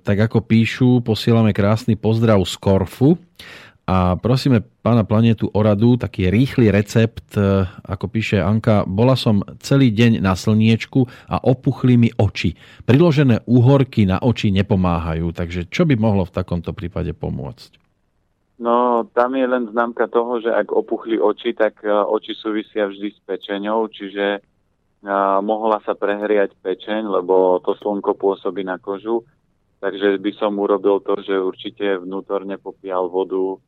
tak 0.00 0.16
ako 0.16 0.40
píšu, 0.40 1.04
posielame 1.04 1.52
krásny 1.52 1.98
pozdrav 1.98 2.40
z 2.48 2.56
Korfu 2.56 3.20
a 3.86 4.18
prosíme 4.18 4.66
pána 4.82 5.06
Planetu 5.06 5.46
o 5.46 5.60
radu, 5.62 5.94
taký 5.94 6.26
rýchly 6.26 6.74
recept, 6.74 7.38
e, 7.38 7.62
ako 7.86 8.10
píše 8.10 8.42
Anka, 8.42 8.82
bola 8.82 9.14
som 9.14 9.46
celý 9.62 9.94
deň 9.94 10.18
na 10.18 10.34
slniečku 10.34 11.06
a 11.30 11.38
opuchli 11.38 11.94
mi 11.94 12.10
oči. 12.18 12.58
Priložené 12.82 13.46
úhorky 13.46 14.02
na 14.02 14.18
oči 14.18 14.50
nepomáhajú, 14.50 15.30
takže 15.30 15.70
čo 15.70 15.86
by 15.86 15.94
mohlo 15.94 16.26
v 16.26 16.34
takomto 16.34 16.74
prípade 16.74 17.14
pomôcť? 17.14 17.78
No, 18.58 19.06
tam 19.14 19.38
je 19.38 19.46
len 19.46 19.70
známka 19.70 20.10
toho, 20.10 20.42
že 20.42 20.50
ak 20.50 20.74
opuchli 20.74 21.22
oči, 21.22 21.54
tak 21.54 21.78
e, 21.86 21.90
oči 21.94 22.34
súvisia 22.34 22.90
vždy 22.90 23.14
s 23.14 23.22
pečeňou, 23.22 23.86
čiže 23.86 24.42
uh, 25.06 25.38
mohla 25.46 25.78
sa 25.86 25.94
prehriať 25.94 26.58
pečeň, 26.58 27.06
lebo 27.06 27.62
to 27.62 27.78
slnko 27.78 28.18
pôsobí 28.18 28.66
na 28.66 28.82
kožu. 28.82 29.22
Takže 29.78 30.18
by 30.18 30.32
som 30.40 30.58
urobil 30.58 30.98
to, 31.04 31.20
že 31.22 31.36
určite 31.36 32.02
vnútorne 32.02 32.58
popíjal 32.58 33.06
vodu 33.12 33.62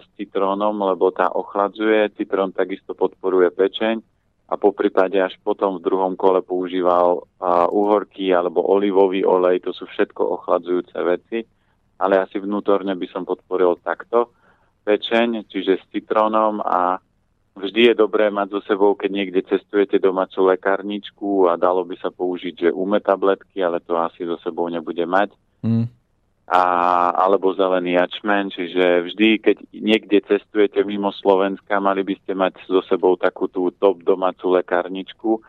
s 0.00 0.06
citrónom, 0.16 0.72
lebo 0.80 1.12
tá 1.12 1.28
ochladzuje. 1.28 2.16
Citrón 2.16 2.56
takisto 2.56 2.96
podporuje 2.96 3.52
pečeň 3.52 4.00
a 4.48 4.54
po 4.56 4.72
prípade 4.72 5.20
až 5.20 5.36
potom 5.44 5.76
v 5.76 5.84
druhom 5.84 6.16
kole 6.16 6.40
používal 6.40 7.28
a, 7.36 7.68
uhorky 7.68 8.32
alebo 8.32 8.64
olivový 8.64 9.20
olej, 9.20 9.60
to 9.60 9.76
sú 9.76 9.84
všetko 9.84 10.24
ochladzujúce 10.40 10.96
veci, 11.04 11.44
ale 12.00 12.24
asi 12.24 12.40
vnútorne 12.40 12.96
by 12.96 13.06
som 13.12 13.28
podporil 13.28 13.76
takto 13.84 14.32
pečeň, 14.88 15.44
čiže 15.52 15.76
s 15.76 15.84
citrónom 15.92 16.64
a 16.64 16.96
vždy 17.60 17.92
je 17.92 17.94
dobré 18.00 18.32
mať 18.32 18.56
so 18.56 18.60
sebou, 18.64 18.96
keď 18.96 19.10
niekde 19.12 19.44
cestujete 19.44 20.00
domácu 20.00 20.48
lekárničku 20.48 21.44
a 21.52 21.60
dalo 21.60 21.84
by 21.84 22.00
sa 22.00 22.08
použiť, 22.08 22.54
že 22.56 22.68
ume 22.72 23.04
tabletky, 23.04 23.60
ale 23.60 23.84
to 23.84 24.00
asi 24.00 24.24
so 24.24 24.40
sebou 24.40 24.72
nebude 24.72 25.04
mať. 25.04 25.36
Mm 25.60 25.97
a, 26.48 26.62
alebo 27.12 27.52
zelený 27.52 28.00
jačmen, 28.00 28.48
čiže 28.48 29.04
vždy, 29.04 29.28
keď 29.44 29.56
niekde 29.76 30.18
cestujete 30.24 30.80
mimo 30.80 31.12
Slovenska, 31.12 31.76
mali 31.76 32.00
by 32.00 32.14
ste 32.24 32.32
mať 32.32 32.56
so 32.64 32.80
sebou 32.88 33.20
takú 33.20 33.52
tú 33.52 33.68
top 33.76 34.00
domácu 34.00 34.56
lekárničku, 34.56 35.44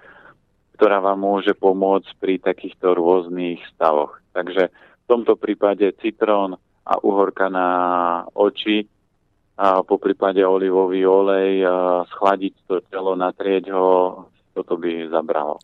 ktorá 0.76 1.00
vám 1.00 1.24
môže 1.24 1.56
pomôcť 1.56 2.12
pri 2.20 2.36
takýchto 2.44 3.00
rôznych 3.00 3.64
stavoch. 3.72 4.20
Takže 4.36 4.68
v 4.72 5.06
tomto 5.08 5.40
prípade 5.40 5.88
citrón 6.04 6.60
a 6.84 6.94
uhorka 7.00 7.48
na 7.48 7.68
oči, 8.36 8.84
a 9.60 9.84
po 9.84 10.00
prípade 10.00 10.40
olivový 10.40 11.04
olej, 11.04 11.68
schladiť 12.16 12.54
to 12.64 12.80
telo, 12.88 13.16
natrieť 13.20 13.68
ho, 13.76 14.24
toto 14.60 14.76
by 14.76 15.08
zabralo. 15.08 15.64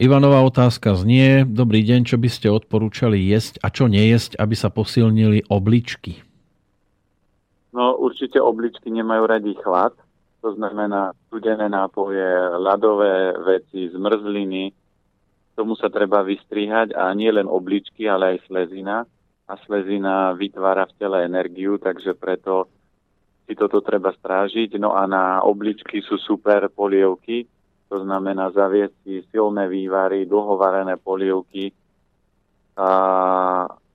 Ivanová 0.00 0.40
otázka 0.40 0.96
znie, 0.96 1.44
dobrý 1.44 1.84
deň, 1.84 2.08
čo 2.08 2.16
by 2.16 2.28
ste 2.32 2.48
odporúčali 2.48 3.20
jesť 3.20 3.60
a 3.60 3.68
čo 3.68 3.84
nejesť, 3.84 4.40
aby 4.40 4.56
sa 4.56 4.72
posilnili 4.72 5.44
obličky? 5.52 6.24
No 7.76 8.00
určite 8.00 8.40
obličky 8.40 8.88
nemajú 8.88 9.28
radi 9.28 9.52
chlad, 9.60 9.92
to 10.40 10.56
znamená 10.56 11.12
studené 11.28 11.68
nápoje, 11.68 12.24
ľadové 12.56 13.36
veci, 13.44 13.92
zmrzliny, 13.92 14.72
tomu 15.60 15.76
sa 15.76 15.92
treba 15.92 16.24
vystrihať 16.24 16.96
a 16.96 17.12
nie 17.12 17.28
len 17.28 17.44
obličky, 17.44 18.08
ale 18.08 18.32
aj 18.32 18.48
slezina. 18.48 19.04
A 19.44 19.60
slezina 19.68 20.32
vytvára 20.32 20.88
v 20.88 20.96
tele 20.96 21.26
energiu, 21.28 21.76
takže 21.76 22.16
preto 22.16 22.70
si 23.44 23.52
toto 23.52 23.84
treba 23.84 24.08
strážiť. 24.14 24.80
No 24.80 24.96
a 24.96 25.04
na 25.04 25.44
obličky 25.44 26.00
sú 26.00 26.16
super 26.16 26.72
polievky, 26.72 27.44
to 27.90 28.06
znamená 28.06 28.54
zaviesť 28.54 28.94
si 29.02 29.26
silné 29.34 29.66
vývary, 29.66 30.22
dlhovarené 30.22 30.94
polievky. 30.94 31.74
A, 32.78 32.92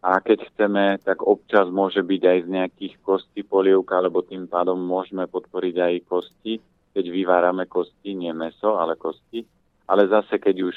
a 0.03 0.11
keď 0.19 0.51
chceme, 0.51 0.99
tak 0.99 1.23
občas 1.23 1.71
môže 1.71 2.03
byť 2.03 2.21
aj 2.27 2.39
z 2.43 2.47
nejakých 2.51 2.93
kostí 2.99 3.41
polievka, 3.47 4.03
lebo 4.03 4.19
tým 4.19 4.51
pádom 4.51 4.75
môžeme 4.75 5.31
podporiť 5.31 5.75
aj 5.79 5.93
kosti, 6.11 6.53
keď 6.91 7.05
vyvárame 7.07 7.71
kosti, 7.71 8.11
nie 8.11 8.35
meso, 8.35 8.75
ale 8.75 8.99
kosti. 8.99 9.47
Ale 9.87 10.11
zase, 10.11 10.43
keď 10.43 10.67
už 10.67 10.75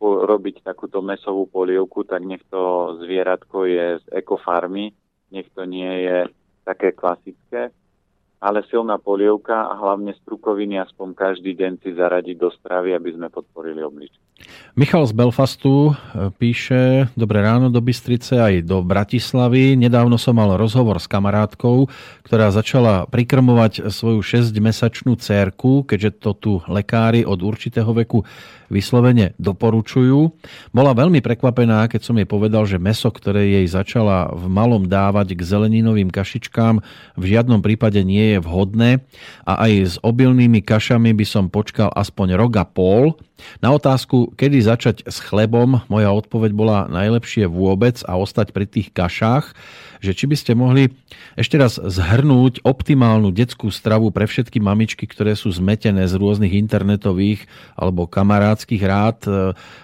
robiť 0.00 0.62
takúto 0.62 1.02
mesovú 1.02 1.50
polievku, 1.50 2.06
tak 2.06 2.22
nech 2.22 2.46
to 2.54 2.94
zvieratko 3.02 3.66
je 3.66 3.86
z 3.98 4.04
ekofarmy, 4.14 4.94
nech 5.34 5.50
to 5.52 5.66
nie 5.66 6.06
je 6.06 6.18
také 6.62 6.94
klasické 6.94 7.74
ale 8.40 8.64
silná 8.72 8.96
polievka 8.96 9.68
a 9.68 9.76
hlavne 9.76 10.16
strukoviny 10.24 10.80
aspoň 10.80 11.12
každý 11.12 11.52
deň 11.52 11.72
si 11.84 11.92
zaradiť 11.92 12.36
do 12.40 12.48
stravy, 12.48 12.96
aby 12.96 13.12
sme 13.12 13.28
podporili 13.28 13.84
oblič. 13.84 14.16
Michal 14.72 15.04
z 15.04 15.12
Belfastu 15.12 15.92
e, 15.92 16.32
píše 16.40 17.12
Dobré 17.12 17.44
ráno 17.44 17.68
do 17.68 17.84
Bystrice 17.84 18.40
aj 18.40 18.64
do 18.64 18.80
Bratislavy. 18.80 19.76
Nedávno 19.76 20.16
som 20.16 20.32
mal 20.40 20.56
rozhovor 20.56 20.96
s 20.96 21.04
kamarátkou, 21.04 21.92
ktorá 22.24 22.48
začala 22.48 23.04
prikrmovať 23.12 23.92
svoju 23.92 24.24
6-mesačnú 24.24 25.20
cérku, 25.20 25.84
keďže 25.84 26.10
to 26.24 26.30
tu 26.32 26.52
lekári 26.64 27.28
od 27.28 27.44
určitého 27.44 27.92
veku 27.92 28.24
vyslovene 28.70 29.34
doporučujú. 29.36 30.30
Bola 30.70 30.94
veľmi 30.94 31.18
prekvapená, 31.20 31.90
keď 31.90 32.00
som 32.00 32.16
jej 32.16 32.24
povedal, 32.24 32.64
že 32.64 32.78
meso, 32.78 33.10
ktoré 33.10 33.60
jej 33.60 33.66
začala 33.66 34.30
v 34.30 34.46
malom 34.46 34.86
dávať 34.86 35.34
k 35.34 35.42
zeleninovým 35.42 36.08
kašičkám, 36.08 36.80
v 37.18 37.24
žiadnom 37.26 37.60
prípade 37.60 38.00
nie 38.06 38.29
vhodné 38.38 39.02
a 39.42 39.66
aj 39.66 39.72
s 39.82 39.94
obilnými 40.06 40.62
kašami 40.62 41.10
by 41.10 41.26
som 41.26 41.50
počkal 41.50 41.90
aspoň 41.90 42.38
rok 42.38 42.52
a 42.62 42.64
pol. 42.68 43.18
Na 43.58 43.74
otázku, 43.74 44.36
kedy 44.38 44.62
začať 44.62 44.96
s 45.08 45.18
chlebom, 45.18 45.82
moja 45.90 46.14
odpoveď 46.14 46.50
bola 46.54 46.78
najlepšie 46.86 47.50
vôbec 47.50 47.98
a 48.06 48.14
ostať 48.14 48.54
pri 48.54 48.68
tých 48.70 48.94
kašách 48.94 49.56
že 50.00 50.16
či 50.16 50.24
by 50.24 50.36
ste 50.36 50.52
mohli 50.56 50.88
ešte 51.36 51.60
raz 51.60 51.76
zhrnúť 51.76 52.64
optimálnu 52.64 53.30
detskú 53.30 53.68
stravu 53.68 54.08
pre 54.08 54.24
všetky 54.24 54.58
mamičky, 54.58 55.04
ktoré 55.04 55.36
sú 55.36 55.52
zmetené 55.52 56.08
z 56.08 56.16
rôznych 56.16 56.56
internetových 56.56 57.44
alebo 57.76 58.08
kamarádskych 58.08 58.82
rád 58.82 59.18
e, 59.28 59.30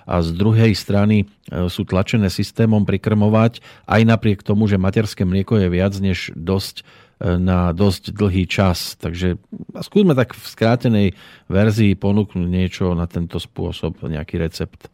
a 0.08 0.14
z 0.24 0.28
druhej 0.32 0.72
strany 0.72 1.22
e, 1.22 1.68
sú 1.68 1.84
tlačené 1.84 2.32
systémom 2.32 2.88
prikrmovať, 2.88 3.60
aj 3.84 4.02
napriek 4.08 4.40
tomu, 4.40 4.66
že 4.66 4.80
materské 4.80 5.28
mlieko 5.28 5.60
je 5.60 5.68
viac 5.68 5.94
než 6.00 6.32
dosť 6.32 6.82
na 7.20 7.72
dosť 7.72 8.12
dlhý 8.12 8.44
čas. 8.44 8.94
Takže 9.00 9.40
skúsme 9.80 10.12
tak 10.12 10.36
v 10.36 10.44
skrátenej 10.44 11.08
verzii 11.48 11.96
ponúknuť 11.96 12.48
niečo 12.48 12.92
na 12.92 13.08
tento 13.08 13.40
spôsob, 13.40 14.04
nejaký 14.04 14.36
recept. 14.36 14.92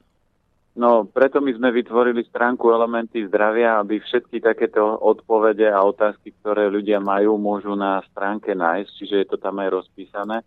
No, 0.73 1.05
preto 1.05 1.45
my 1.45 1.53
sme 1.53 1.69
vytvorili 1.69 2.25
stránku 2.25 2.73
Elementy 2.73 3.29
zdravia, 3.29 3.77
aby 3.85 4.01
všetky 4.01 4.41
takéto 4.41 4.81
odpovede 4.81 5.69
a 5.69 5.85
otázky, 5.85 6.33
ktoré 6.41 6.73
ľudia 6.73 6.97
majú, 6.97 7.37
môžu 7.37 7.77
na 7.77 8.01
stránke 8.09 8.57
nájsť, 8.57 8.91
čiže 8.97 9.17
je 9.21 9.27
to 9.29 9.37
tam 9.37 9.61
aj 9.61 9.69
rozpísané. 9.69 10.41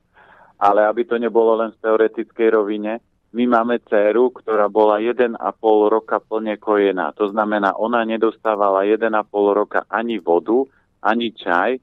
Ale 0.58 0.82
aby 0.90 1.06
to 1.06 1.22
nebolo 1.22 1.62
len 1.62 1.70
v 1.78 1.82
teoretickej 1.84 2.48
rovine, 2.58 2.98
my 3.36 3.44
máme 3.52 3.84
dceru, 3.86 4.32
ktorá 4.32 4.72
bola 4.72 4.98
1,5 4.98 5.36
roka 5.92 6.24
plne 6.24 6.56
kojená. 6.56 7.12
To 7.20 7.28
znamená, 7.30 7.76
ona 7.76 8.08
nedostávala 8.08 8.88
1,5 8.88 9.12
roka 9.52 9.84
ani 9.92 10.24
vodu, 10.24 10.64
ani 11.06 11.30
čaj 11.38 11.78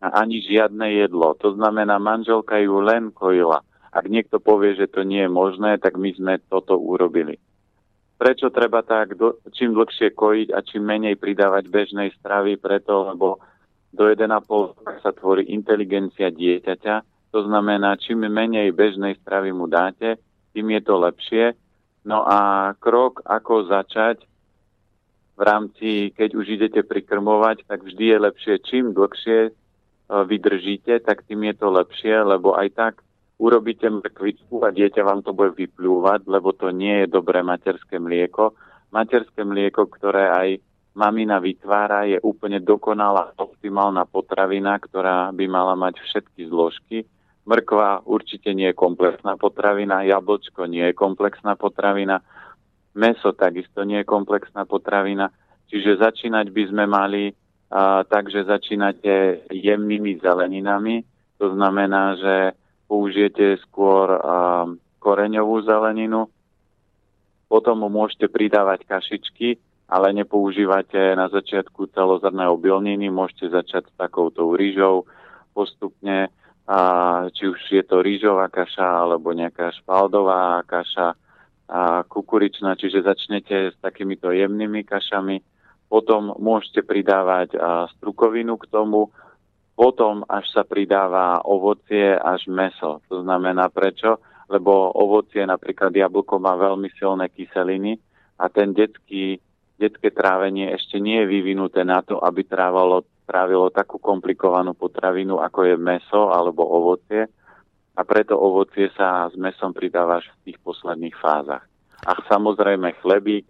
ani 0.00 0.44
žiadne 0.44 0.92
jedlo. 0.92 1.34
To 1.40 1.56
znamená, 1.56 1.96
manželka 1.98 2.60
ju 2.60 2.78
len 2.84 3.10
kojila. 3.10 3.64
Ak 3.90 4.12
niekto 4.12 4.36
povie, 4.36 4.76
že 4.76 4.92
to 4.92 5.02
nie 5.08 5.24
je 5.24 5.30
možné, 5.32 5.80
tak 5.80 5.96
my 5.96 6.12
sme 6.12 6.36
toto 6.52 6.76
urobili. 6.76 7.40
Prečo 8.16 8.52
treba 8.52 8.80
tak 8.84 9.16
do, 9.16 9.40
čím 9.52 9.76
dlhšie 9.76 10.12
kojiť 10.12 10.48
a 10.52 10.60
čím 10.64 10.88
menej 10.88 11.16
pridávať 11.16 11.68
bežnej 11.68 12.12
stravy? 12.20 12.60
Preto, 12.60 13.12
lebo 13.12 13.40
do 13.92 14.08
1,5 14.08 15.00
sa 15.00 15.10
tvorí 15.12 15.48
inteligencia 15.52 16.28
dieťaťa. 16.32 16.94
To 17.32 17.40
znamená, 17.44 17.96
čím 18.00 18.28
menej 18.28 18.72
bežnej 18.72 19.16
stravy 19.20 19.52
mu 19.52 19.68
dáte, 19.68 20.16
tým 20.52 20.76
je 20.76 20.80
to 20.84 20.94
lepšie. 20.96 21.44
No 22.08 22.24
a 22.24 22.72
krok, 22.80 23.20
ako 23.24 23.68
začať 23.68 24.24
v 25.36 25.42
rámci, 25.44 25.88
keď 26.16 26.30
už 26.32 26.46
idete 26.48 26.80
prikrmovať, 26.80 27.68
tak 27.68 27.84
vždy 27.84 28.04
je 28.08 28.18
lepšie, 28.24 28.54
čím 28.64 28.96
dlhšie 28.96 29.40
e, 29.46 29.50
vydržíte, 30.08 31.04
tak 31.04 31.28
tým 31.28 31.44
je 31.52 31.54
to 31.60 31.68
lepšie, 31.68 32.16
lebo 32.24 32.56
aj 32.56 32.68
tak 32.72 32.94
urobíte 33.36 33.84
mrkvičku 33.84 34.64
a 34.64 34.72
dieťa 34.72 35.04
vám 35.04 35.20
to 35.20 35.36
bude 35.36 35.52
vyplúvať, 35.60 36.24
lebo 36.24 36.56
to 36.56 36.72
nie 36.72 37.04
je 37.04 37.12
dobré 37.12 37.44
materské 37.44 38.00
mlieko. 38.00 38.56
Materské 38.96 39.44
mlieko, 39.44 39.84
ktoré 39.92 40.32
aj 40.32 40.48
mamina 40.96 41.36
vytvára, 41.36 42.08
je 42.08 42.16
úplne 42.24 42.64
dokonalá, 42.64 43.36
optimálna 43.36 44.08
potravina, 44.08 44.80
ktorá 44.80 45.28
by 45.36 45.44
mala 45.44 45.76
mať 45.76 46.00
všetky 46.00 46.48
zložky. 46.48 47.04
Mrkva 47.44 48.08
určite 48.08 48.56
nie 48.56 48.72
je 48.72 48.80
komplexná 48.80 49.36
potravina, 49.36 50.02
jablčko 50.02 50.64
nie 50.64 50.90
je 50.90 50.94
komplexná 50.96 51.54
potravina, 51.60 52.24
meso 52.96 53.36
takisto 53.36 53.84
nie 53.84 54.02
je 54.02 54.08
komplexná 54.08 54.64
potravina. 54.64 55.30
Čiže 55.68 56.00
začínať 56.00 56.46
by 56.50 56.62
sme 56.72 56.84
mali 56.88 57.24
a, 57.68 58.02
tak, 58.08 58.32
že 58.32 58.48
začínate 58.48 59.46
jemnými 59.52 60.18
zeleninami. 60.18 61.04
To 61.36 61.52
znamená, 61.52 62.16
že 62.16 62.34
použijete 62.88 63.60
skôr 63.66 64.08
um, 64.16 64.80
koreňovú 65.02 65.62
zeleninu, 65.66 66.30
potom 67.46 67.86
môžete 67.86 68.26
pridávať 68.30 68.86
kašičky, 68.88 69.58
ale 69.86 70.10
nepoužívate 70.16 71.14
na 71.14 71.30
začiatku 71.30 71.90
celozrné 71.94 72.46
obilniny, 72.50 73.06
môžete 73.06 73.54
začať 73.54 73.86
s 73.86 73.94
takouto 73.94 74.54
rýžou 74.54 75.06
postupne, 75.54 76.30
a 76.66 76.78
či 77.30 77.46
už 77.46 77.60
je 77.70 77.82
to 77.86 78.02
rýžová 78.02 78.50
kaša 78.50 79.06
alebo 79.06 79.30
nejaká 79.30 79.70
špaldová 79.78 80.66
kaša, 80.66 81.14
a 81.66 82.06
kukuričná, 82.06 82.78
čiže 82.78 83.02
začnete 83.02 83.74
s 83.74 83.76
takýmito 83.82 84.30
jemnými 84.30 84.86
kašami, 84.86 85.42
potom 85.86 86.34
môžete 86.38 86.82
pridávať 86.86 87.58
strukovinu 87.98 88.58
k 88.58 88.70
tomu, 88.70 89.10
potom 89.76 90.24
až 90.24 90.46
sa 90.50 90.62
pridáva 90.64 91.44
ovocie 91.44 92.16
až 92.16 92.48
meso. 92.48 93.04
To 93.12 93.20
znamená 93.22 93.68
prečo? 93.68 94.18
Lebo 94.46 94.94
ovocie, 94.94 95.42
napríklad 95.42 95.90
jablko, 95.90 96.38
má 96.38 96.54
veľmi 96.54 96.86
silné 96.94 97.28
kyseliny 97.34 97.98
a 98.38 98.46
ten 98.46 98.70
detský, 98.70 99.42
detské 99.74 100.14
trávenie 100.14 100.70
ešte 100.70 101.02
nie 101.02 101.18
je 101.22 101.30
vyvinuté 101.30 101.82
na 101.82 102.00
to, 102.00 102.22
aby 102.22 102.46
trávalo, 102.46 103.04
trávilo 103.26 103.74
takú 103.74 103.98
komplikovanú 103.98 104.72
potravinu, 104.78 105.42
ako 105.42 105.66
je 105.66 105.76
meso 105.76 106.30
alebo 106.30 106.62
ovocie. 106.62 107.26
A 107.96 108.04
preto 108.04 108.36
ovocie 108.36 108.92
sa 108.92 109.24
s 109.32 109.34
mesom 109.40 109.72
pridáva 109.72 110.20
až 110.20 110.28
v 110.36 110.52
tých 110.52 110.58
posledných 110.60 111.16
fázach. 111.16 111.64
A 112.04 112.12
samozrejme 112.28 112.92
chlebík 113.00 113.48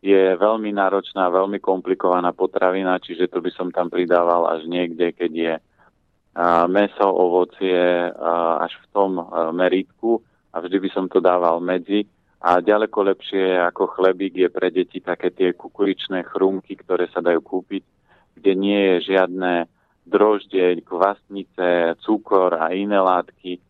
je 0.00 0.38
veľmi 0.38 0.70
náročná, 0.72 1.26
veľmi 1.28 1.58
komplikovaná 1.58 2.30
potravina, 2.30 3.02
čiže 3.02 3.28
to 3.28 3.42
by 3.42 3.50
som 3.50 3.74
tam 3.74 3.90
pridával 3.90 4.46
až 4.46 4.64
niekde, 4.70 5.12
keď 5.12 5.32
je 5.34 5.54
meso, 6.70 7.06
ovocie 7.10 8.08
až 8.62 8.72
v 8.78 8.86
tom 8.94 9.18
meritku. 9.52 10.22
A 10.50 10.62
vždy 10.62 10.82
by 10.82 10.90
som 10.94 11.06
to 11.10 11.18
dával 11.18 11.58
medzi. 11.58 12.06
A 12.40 12.58
ďaleko 12.58 13.12
lepšie 13.12 13.58
ako 13.58 13.92
chlebík 13.98 14.34
je 14.34 14.48
pre 14.48 14.72
deti 14.72 14.98
také 15.04 15.28
tie 15.34 15.52
kukuričné 15.52 16.24
chrumky, 16.24 16.72
ktoré 16.74 17.06
sa 17.12 17.20
dajú 17.20 17.44
kúpiť, 17.44 17.82
kde 18.40 18.52
nie 18.56 18.80
je 18.80 19.12
žiadne 19.12 19.68
droždeň, 20.08 20.80
kvasnice, 20.80 22.00
cukor 22.00 22.56
a 22.56 22.72
iné 22.72 22.96
látky, 22.96 23.60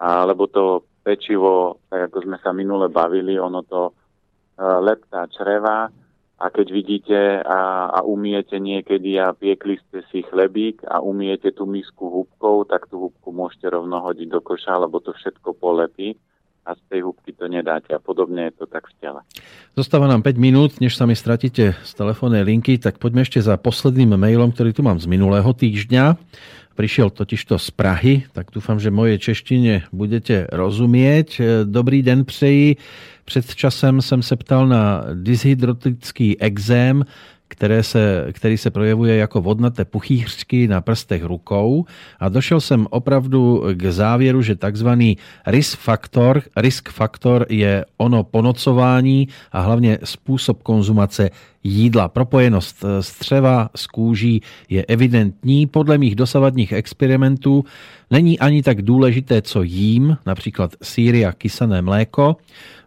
lebo 0.00 0.46
to 0.50 0.84
pečivo, 1.06 1.78
tak 1.86 2.10
ako 2.10 2.26
sme 2.26 2.36
sa 2.42 2.50
minule 2.50 2.90
bavili, 2.90 3.38
ono 3.38 3.62
to 3.62 3.90
e, 3.90 3.92
leptá 4.60 5.30
čreva 5.30 5.86
a 6.36 6.46
keď 6.52 6.66
vidíte 6.68 7.18
a, 7.40 7.88
a 7.88 7.98
umiete 8.04 8.60
niekedy 8.60 9.16
a 9.16 9.32
piekli 9.32 9.80
ste 9.88 10.04
si 10.12 10.20
chlebík 10.26 10.84
a 10.84 11.00
umiete 11.00 11.48
tú 11.54 11.64
misku 11.64 12.12
húbkou, 12.12 12.68
tak 12.68 12.92
tú 12.92 13.08
húbku 13.08 13.32
môžete 13.32 13.72
rovno 13.72 14.02
hodiť 14.04 14.28
do 14.28 14.40
koša, 14.44 14.84
lebo 14.84 15.00
to 15.00 15.16
všetko 15.16 15.56
polepí 15.56 16.18
a 16.66 16.74
z 16.74 16.82
tej 16.90 17.00
húbky 17.06 17.30
to 17.32 17.46
nedáte 17.46 17.94
a 17.94 18.02
podobne 18.02 18.50
je 18.50 18.52
to 18.58 18.64
tak 18.66 18.90
v 18.90 18.94
tele. 18.98 19.20
Zostáva 19.78 20.10
nám 20.10 20.26
5 20.26 20.36
minút, 20.36 20.70
než 20.82 20.98
sa 20.98 21.06
mi 21.06 21.14
stratíte 21.14 21.78
z 21.78 21.92
telefónnej 21.94 22.42
linky, 22.42 22.76
tak 22.82 22.98
poďme 22.98 23.22
ešte 23.22 23.38
za 23.38 23.54
posledným 23.54 24.18
mailom, 24.18 24.50
ktorý 24.50 24.74
tu 24.74 24.82
mám 24.82 24.98
z 24.98 25.06
minulého 25.06 25.46
týždňa. 25.46 26.18
Prišiel 26.76 27.08
totižto 27.08 27.56
z 27.56 27.72
Prahy, 27.72 28.28
tak 28.36 28.52
dúfam, 28.52 28.76
že 28.76 28.92
moje 28.92 29.16
češtine 29.16 29.88
budete 29.96 30.44
rozumieť. 30.52 31.40
Dobrý 31.64 32.04
den 32.04 32.28
přeji. 32.28 32.76
Před 33.24 33.54
časem 33.54 34.02
jsem 34.02 34.22
se 34.22 34.36
ptal 34.36 34.68
na 34.68 35.04
dyshydrotický 35.14 36.36
exém, 36.40 37.04
které 37.48 37.82
se, 37.82 38.26
který 38.32 38.58
se 38.58 38.70
projevuje 38.70 39.16
jako 39.16 39.40
vodnaté 39.40 39.84
puchýřky 39.84 40.68
na 40.68 40.80
prstech 40.80 41.24
rukou 41.24 41.84
a 42.20 42.28
došel 42.28 42.60
jsem 42.60 42.86
opravdu 42.90 43.64
k 43.72 43.82
závěru, 43.92 44.42
že 44.42 44.56
takzvaný 44.56 45.16
risk 45.46 45.78
faktor, 45.78 46.42
risk 46.56 46.88
faktor 46.88 47.46
je 47.48 47.84
ono 47.96 48.24
ponocování 48.24 49.28
a 49.52 49.60
hlavně 49.60 49.98
způsob 50.04 50.62
konzumace 50.62 51.30
jídla. 51.66 52.08
Propojenost 52.08 52.84
střeva 53.00 53.68
s 53.76 53.86
kůží 53.86 54.42
je 54.68 54.84
evidentní. 54.84 55.66
Podle 55.66 55.98
mých 55.98 56.14
dosavadních 56.14 56.72
experimentů 56.72 57.64
není 58.10 58.38
ani 58.38 58.62
tak 58.62 58.82
důležité, 58.82 59.42
co 59.42 59.62
jím, 59.62 60.16
například 60.26 60.74
síry 60.82 61.26
a 61.26 61.32
kysané 61.32 61.82
mléko, 61.82 62.36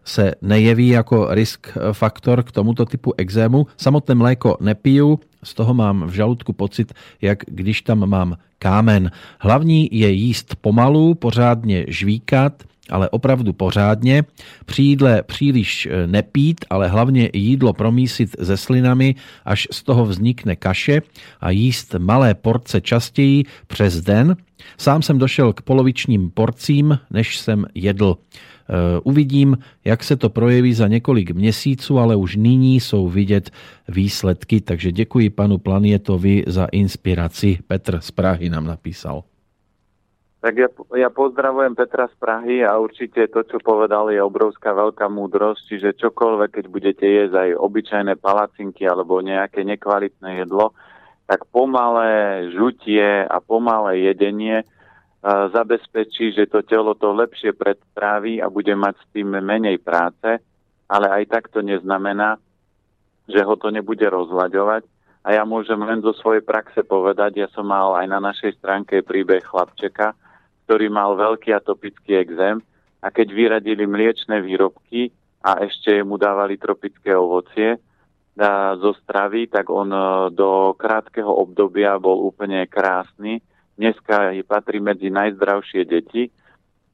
se 0.04 0.34
nejeví 0.42 0.88
jako 0.88 1.26
risk 1.30 1.78
faktor 1.92 2.42
k 2.42 2.52
tomuto 2.52 2.84
typu 2.84 3.12
exému. 3.18 3.66
Samotné 3.76 4.14
mléko 4.14 4.56
nepiju, 4.60 5.20
z 5.44 5.54
toho 5.54 5.74
mám 5.74 6.06
v 6.06 6.12
žaludku 6.12 6.52
pocit, 6.52 6.92
jak 7.22 7.38
když 7.46 7.82
tam 7.82 8.08
mám 8.08 8.36
kámen. 8.58 9.10
Hlavní 9.40 9.88
je 9.92 10.10
jíst 10.10 10.56
pomalu, 10.60 11.14
pořádně 11.14 11.84
žvíkat, 11.88 12.62
ale 12.90 13.08
opravdu 13.08 13.52
pořádně. 13.52 14.24
Při 14.66 14.82
jídle 14.82 15.22
příliš 15.22 15.88
nepít, 16.06 16.64
ale 16.70 16.88
hlavně 16.88 17.30
jídlo 17.32 17.72
promísit 17.72 18.36
se 18.42 18.56
slinami, 18.56 19.14
až 19.44 19.68
z 19.70 19.82
toho 19.82 20.06
vznikne 20.06 20.56
kaše 20.56 21.02
a 21.40 21.50
jíst 21.50 21.94
malé 21.98 22.34
porce 22.34 22.80
častěji 22.80 23.44
přes 23.66 24.00
den. 24.00 24.36
Sám 24.78 25.02
jsem 25.02 25.18
došel 25.18 25.52
k 25.52 25.62
polovičním 25.62 26.30
porcím, 26.30 26.98
než 27.10 27.38
jsem 27.38 27.66
jedl. 27.74 28.16
Eh, 28.70 29.00
uvidím, 29.04 29.58
jak 29.84 30.04
se 30.04 30.16
to 30.16 30.30
projeví 30.30 30.74
za 30.74 30.88
několik 30.88 31.30
měsíců, 31.30 31.98
ale 31.98 32.16
už 32.16 32.36
nyní 32.36 32.80
jsou 32.80 33.08
vidět 33.08 33.50
výsledky, 33.88 34.60
takže 34.60 34.92
děkuji 34.92 35.30
panu 35.30 35.58
Planietovi 35.58 36.44
za 36.46 36.64
inspiraci. 36.64 37.58
Petr 37.66 37.98
z 38.00 38.10
Prahy 38.10 38.50
nám 38.50 38.66
napísal. 38.66 39.22
Tak 40.40 40.54
ja, 40.56 40.72
ja 40.96 41.12
pozdravujem 41.12 41.76
Petra 41.76 42.08
z 42.08 42.16
Prahy 42.16 42.64
a 42.64 42.80
určite 42.80 43.28
to, 43.28 43.44
čo 43.44 43.60
povedal, 43.60 44.08
je 44.08 44.24
obrovská 44.24 44.72
veľká 44.72 45.12
múdrosť, 45.12 45.68
čiže 45.68 46.00
čokoľvek, 46.00 46.50
keď 46.56 46.64
budete 46.72 47.04
jesť 47.04 47.36
aj 47.36 47.50
obyčajné 47.60 48.16
palacinky 48.16 48.88
alebo 48.88 49.20
nejaké 49.20 49.68
nekvalitné 49.68 50.40
jedlo, 50.40 50.72
tak 51.28 51.44
pomalé 51.52 52.48
žutie 52.56 53.28
a 53.28 53.36
pomalé 53.44 54.08
jedenie 54.08 54.64
zabezpečí, 55.52 56.32
že 56.32 56.48
to 56.48 56.64
telo 56.64 56.96
to 56.96 57.12
lepšie 57.12 57.52
predstráví 57.52 58.40
a 58.40 58.48
bude 58.48 58.72
mať 58.72 58.96
s 58.96 59.06
tým 59.12 59.36
menej 59.36 59.76
práce, 59.76 60.40
ale 60.88 61.06
aj 61.20 61.24
tak 61.28 61.52
to 61.52 61.60
neznamená, 61.60 62.40
že 63.28 63.44
ho 63.44 63.54
to 63.60 63.68
nebude 63.68 64.02
rozhľadovať. 64.02 64.88
A 65.20 65.36
ja 65.36 65.44
môžem 65.44 65.76
len 65.84 66.00
zo 66.00 66.16
svojej 66.16 66.40
praxe 66.40 66.80
povedať, 66.80 67.44
ja 67.44 67.48
som 67.52 67.68
mal 67.68 67.92
aj 68.00 68.08
na 68.08 68.24
našej 68.24 68.56
stránke 68.56 69.04
príbeh 69.04 69.44
chlapčeka, 69.44 70.16
ktorý 70.70 70.86
mal 70.86 71.18
veľký 71.18 71.50
atopický 71.50 72.22
exém 72.22 72.62
a 73.02 73.10
keď 73.10 73.34
vyradili 73.34 73.90
mliečne 73.90 74.38
výrobky 74.38 75.10
a 75.42 75.66
ešte 75.66 75.98
mu 76.06 76.14
dávali 76.14 76.62
tropické 76.62 77.10
ovocie 77.10 77.74
zo 78.78 78.94
stravy, 79.02 79.50
tak 79.50 79.66
on 79.66 79.90
e, 79.90 80.30
do 80.30 80.70
krátkeho 80.78 81.26
obdobia 81.26 81.98
bol 81.98 82.22
úplne 82.22 82.70
krásny 82.70 83.42
dneska 83.74 84.30
patrí 84.46 84.78
medzi 84.78 85.10
najzdravšie 85.10 85.82
deti. 85.90 86.30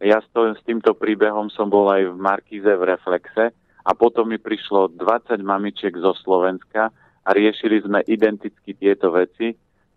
Ja 0.00 0.24
s, 0.24 0.26
to, 0.32 0.56
s 0.56 0.62
týmto 0.64 0.96
príbehom 0.96 1.52
som 1.52 1.68
bol 1.68 1.92
aj 1.92 2.08
v 2.08 2.16
Markize 2.16 2.72
v 2.72 2.80
Reflexe 2.80 3.52
a 3.84 3.90
potom 3.92 4.32
mi 4.32 4.40
prišlo 4.40 4.96
20 4.96 5.36
mamičiek 5.44 5.92
zo 6.00 6.16
Slovenska 6.24 6.88
a 6.96 7.28
riešili 7.28 7.84
sme 7.84 8.00
identicky 8.08 8.72
tieto 8.72 9.12
veci 9.12 9.52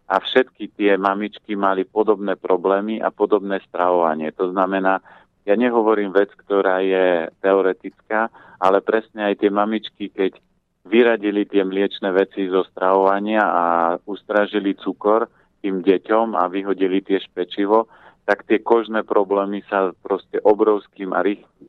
a 0.10 0.16
všetky 0.18 0.74
tie 0.74 0.98
mamičky 0.98 1.54
mali 1.54 1.86
podobné 1.86 2.34
problémy 2.34 2.98
a 2.98 3.14
podobné 3.14 3.62
stravovanie. 3.70 4.34
To 4.42 4.50
znamená, 4.50 5.06
ja 5.46 5.54
nehovorím 5.54 6.10
vec, 6.10 6.34
ktorá 6.34 6.82
je 6.82 7.30
teoretická, 7.46 8.34
ale 8.58 8.82
presne 8.82 9.30
aj 9.30 9.46
tie 9.46 9.54
mamičky, 9.54 10.10
keď 10.10 10.42
vyradili 10.90 11.46
tie 11.46 11.62
mliečne 11.62 12.10
veci 12.10 12.50
zo 12.50 12.66
stravovania 12.74 13.46
a 13.46 13.66
ustražili 14.10 14.74
cukor, 14.82 15.30
tým 15.62 15.86
deťom 15.86 16.34
a 16.34 16.50
vyhodili 16.50 17.06
tiež 17.06 17.30
pečivo, 17.30 17.86
tak 18.26 18.50
tie 18.50 18.62
kožné 18.62 19.06
problémy 19.06 19.62
sa 19.70 19.94
proste 20.02 20.42
obrovským 20.42 21.14
a 21.14 21.22
rýchlym 21.22 21.66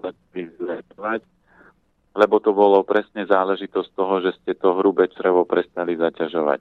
začali 0.00 1.20
lebo 2.12 2.36
to 2.44 2.52
bolo 2.52 2.84
presne 2.84 3.24
záležitosť 3.24 3.90
toho, 3.96 4.20
že 4.20 4.36
ste 4.36 4.52
to 4.52 4.76
hrubé 4.76 5.08
črevo 5.08 5.48
prestali 5.48 5.96
zaťažovať. 5.96 6.60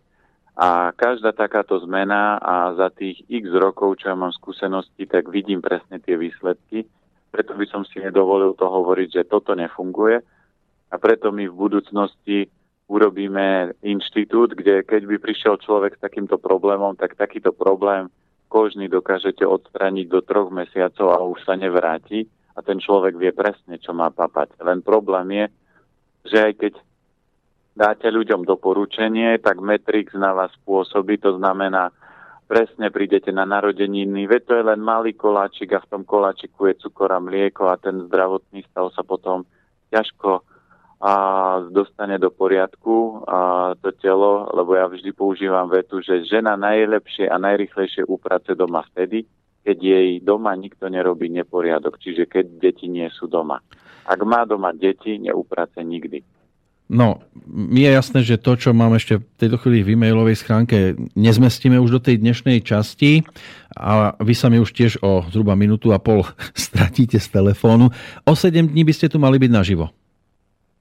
A 0.57 0.91
každá 0.91 1.31
takáto 1.31 1.79
zmena 1.79 2.35
a 2.37 2.75
za 2.75 2.91
tých 2.91 3.23
x 3.31 3.47
rokov, 3.55 4.03
čo 4.03 4.11
ja 4.11 4.15
mám 4.19 4.35
skúsenosti, 4.35 5.07
tak 5.07 5.31
vidím 5.31 5.63
presne 5.63 5.97
tie 6.03 6.19
výsledky. 6.19 6.83
Preto 7.31 7.55
by 7.55 7.65
som 7.71 7.87
si 7.87 8.03
nedovolil 8.03 8.53
to 8.59 8.67
hovoriť, 8.67 9.09
že 9.09 9.31
toto 9.31 9.55
nefunguje. 9.55 10.19
A 10.91 10.95
preto 10.99 11.31
my 11.31 11.47
v 11.47 11.55
budúcnosti 11.55 12.51
urobíme 12.91 13.79
inštitút, 13.79 14.51
kde 14.51 14.83
keď 14.83 15.07
by 15.07 15.15
prišiel 15.23 15.55
človek 15.63 15.95
s 15.95 16.03
takýmto 16.03 16.35
problémom, 16.35 16.99
tak 16.99 17.15
takýto 17.15 17.55
problém 17.55 18.11
kožný 18.51 18.91
dokážete 18.91 19.47
odstraniť 19.47 20.11
do 20.11 20.19
troch 20.19 20.51
mesiacov 20.51 21.07
a 21.15 21.23
už 21.23 21.39
sa 21.47 21.55
nevráti 21.55 22.27
a 22.51 22.59
ten 22.59 22.83
človek 22.83 23.15
vie 23.15 23.31
presne, 23.31 23.79
čo 23.79 23.95
má 23.95 24.11
papať. 24.11 24.59
Len 24.59 24.83
problém 24.83 25.27
je, 25.31 25.45
že 26.27 26.37
aj 26.51 26.53
keď 26.59 26.73
dáte 27.75 28.07
ľuďom 28.11 28.43
doporučenie, 28.43 29.39
tak 29.39 29.63
Matrix 29.63 30.13
na 30.15 30.35
vás 30.35 30.51
pôsobí, 30.67 31.17
to 31.17 31.39
znamená, 31.39 31.91
presne 32.51 32.91
prídete 32.91 33.31
na 33.31 33.47
narodeniny, 33.47 34.27
veď 34.27 34.41
to 34.43 34.53
je 34.59 34.63
len 34.67 34.81
malý 34.83 35.15
koláčik 35.15 35.71
a 35.71 35.79
v 35.79 35.89
tom 35.89 36.03
koláčiku 36.03 36.67
je 36.67 36.83
cukor 36.83 37.15
a 37.15 37.23
mlieko 37.23 37.71
a 37.71 37.79
ten 37.79 38.03
zdravotný 38.11 38.67
stav 38.67 38.91
sa 38.91 39.07
potom 39.07 39.47
ťažko 39.87 40.43
a 41.01 41.13
dostane 41.73 42.21
do 42.21 42.29
poriadku 42.29 43.25
a 43.25 43.71
to 43.79 43.89
telo, 43.97 44.51
lebo 44.53 44.77
ja 44.77 44.85
vždy 44.85 45.09
používam 45.15 45.65
vetu, 45.65 45.97
že 46.03 46.27
žena 46.29 46.53
najlepšie 46.53 47.25
a 47.25 47.41
najrychlejšie 47.41 48.05
uprace 48.05 48.53
doma 48.53 48.85
vtedy, 48.93 49.25
keď 49.65 49.77
jej 49.81 50.09
doma 50.21 50.53
nikto 50.53 50.91
nerobí 50.91 51.31
neporiadok, 51.33 51.97
čiže 51.97 52.29
keď 52.29 52.45
deti 52.61 52.85
nie 52.85 53.09
sú 53.09 53.25
doma. 53.25 53.57
Ak 54.05 54.19
má 54.21 54.45
doma 54.45 54.75
deti, 54.77 55.17
neuprace 55.17 55.81
nikdy. 55.81 56.21
No, 56.91 57.23
mi 57.47 57.87
je 57.87 57.91
jasné, 57.95 58.19
že 58.19 58.35
to, 58.35 58.59
čo 58.59 58.75
mám 58.75 58.91
ešte 58.99 59.23
v 59.23 59.25
tejto 59.39 59.63
chvíli 59.63 59.79
v 59.79 59.95
e-mailovej 59.95 60.43
schránke, 60.43 60.99
nezmestíme 61.15 61.79
už 61.79 61.95
do 61.95 62.01
tej 62.03 62.19
dnešnej 62.19 62.59
časti 62.67 63.23
a 63.79 64.11
vy 64.19 64.35
sa 64.35 64.51
mi 64.51 64.59
už 64.59 64.75
tiež 64.75 64.99
o 64.99 65.23
zhruba 65.31 65.55
minútu 65.55 65.95
a 65.95 66.03
pol 66.03 66.27
stratíte 66.51 67.15
z 67.15 67.31
telefónu. 67.31 67.95
O 68.27 68.35
7 68.35 68.75
dní 68.75 68.83
by 68.83 68.91
ste 68.91 69.07
tu 69.07 69.23
mali 69.23 69.39
byť 69.39 69.51
naživo. 69.55 69.87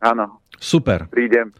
Áno. 0.02 0.42
Super. 0.58 1.06
Prídem. 1.14 1.54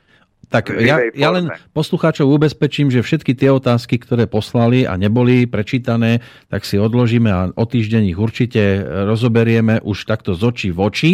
Tak 0.51 0.75
ja, 0.83 0.99
ja 1.15 1.31
len 1.31 1.47
poslucháčov 1.71 2.27
ubezpečím, 2.27 2.91
že 2.91 3.07
všetky 3.07 3.39
tie 3.39 3.55
otázky, 3.55 4.03
ktoré 4.03 4.27
poslali 4.27 4.83
a 4.83 4.99
neboli 4.99 5.47
prečítané, 5.47 6.27
tak 6.51 6.67
si 6.67 6.75
odložíme 6.75 7.31
a 7.31 7.55
o 7.55 7.65
týždeň 7.71 8.11
ich 8.11 8.19
určite 8.19 8.83
rozoberieme 8.83 9.79
už 9.79 10.11
takto 10.11 10.35
z 10.35 10.43
očí 10.43 10.69
v 10.75 10.79
oči. 10.83 11.13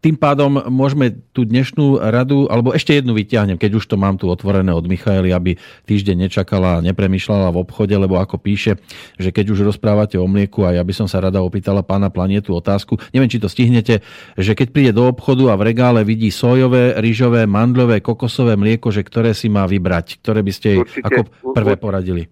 Tým 0.00 0.16
pádom 0.16 0.64
môžeme 0.72 1.12
tú 1.36 1.44
dnešnú 1.44 2.00
radu, 2.00 2.48
alebo 2.48 2.72
ešte 2.72 2.96
jednu 2.96 3.12
vyťahnem, 3.12 3.60
keď 3.60 3.76
už 3.76 3.84
to 3.84 4.00
mám 4.00 4.16
tu 4.16 4.32
otvorené 4.32 4.72
od 4.72 4.88
Michaely, 4.88 5.28
aby 5.28 5.60
týždeň 5.84 6.24
nečakala 6.24 6.80
a 6.80 6.84
nepremýšľala 6.88 7.52
v 7.52 7.60
obchode, 7.60 7.92
lebo 7.92 8.16
ako 8.16 8.40
píše, 8.40 8.80
že 9.20 9.28
keď 9.28 9.52
už 9.52 9.68
rozprávate 9.68 10.16
o 10.16 10.24
mlieku 10.24 10.64
a 10.64 10.72
ja 10.72 10.80
by 10.80 10.96
som 10.96 11.04
sa 11.04 11.20
rada 11.20 11.44
opýtala 11.44 11.84
pána 11.84 12.08
Planietu 12.08 12.56
otázku, 12.56 12.96
neviem, 13.12 13.28
či 13.28 13.44
to 13.44 13.52
stihnete, 13.52 14.00
že 14.40 14.52
keď 14.56 14.68
príde 14.72 14.92
do 14.96 15.04
obchodu 15.04 15.52
a 15.52 15.60
v 15.60 15.68
regále 15.68 16.00
vidí 16.00 16.32
sojové, 16.32 16.96
rýžové, 16.96 17.44
mandlové, 17.44 18.00
kokosové 18.00 18.56
mlieko, 18.56 18.88
že 18.88 19.04
ktoré 19.04 19.36
si 19.36 19.52
má 19.52 19.68
vybrať, 19.68 20.24
ktoré 20.24 20.40
by 20.40 20.52
ste 20.56 20.66
jej 20.72 20.80
určite, 20.80 21.04
ako 21.04 21.20
prvé 21.52 21.76
poradili? 21.76 22.24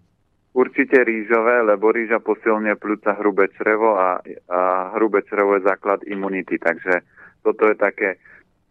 Určite 0.57 1.05
rýžové, 1.05 1.69
lebo 1.69 1.93
rýža 1.93 2.25
posilňuje 2.25 2.81
pľúca 2.81 3.13
hrubé 3.21 3.53
črevo 3.53 4.01
a, 4.01 4.25
a 4.49 4.61
hrubé 4.97 5.21
črevo 5.29 5.61
je 5.61 5.69
základ 5.69 6.01
imunity, 6.09 6.57
takže 6.57 7.05
toto 7.49 7.73
je 7.73 7.77
také 7.81 8.21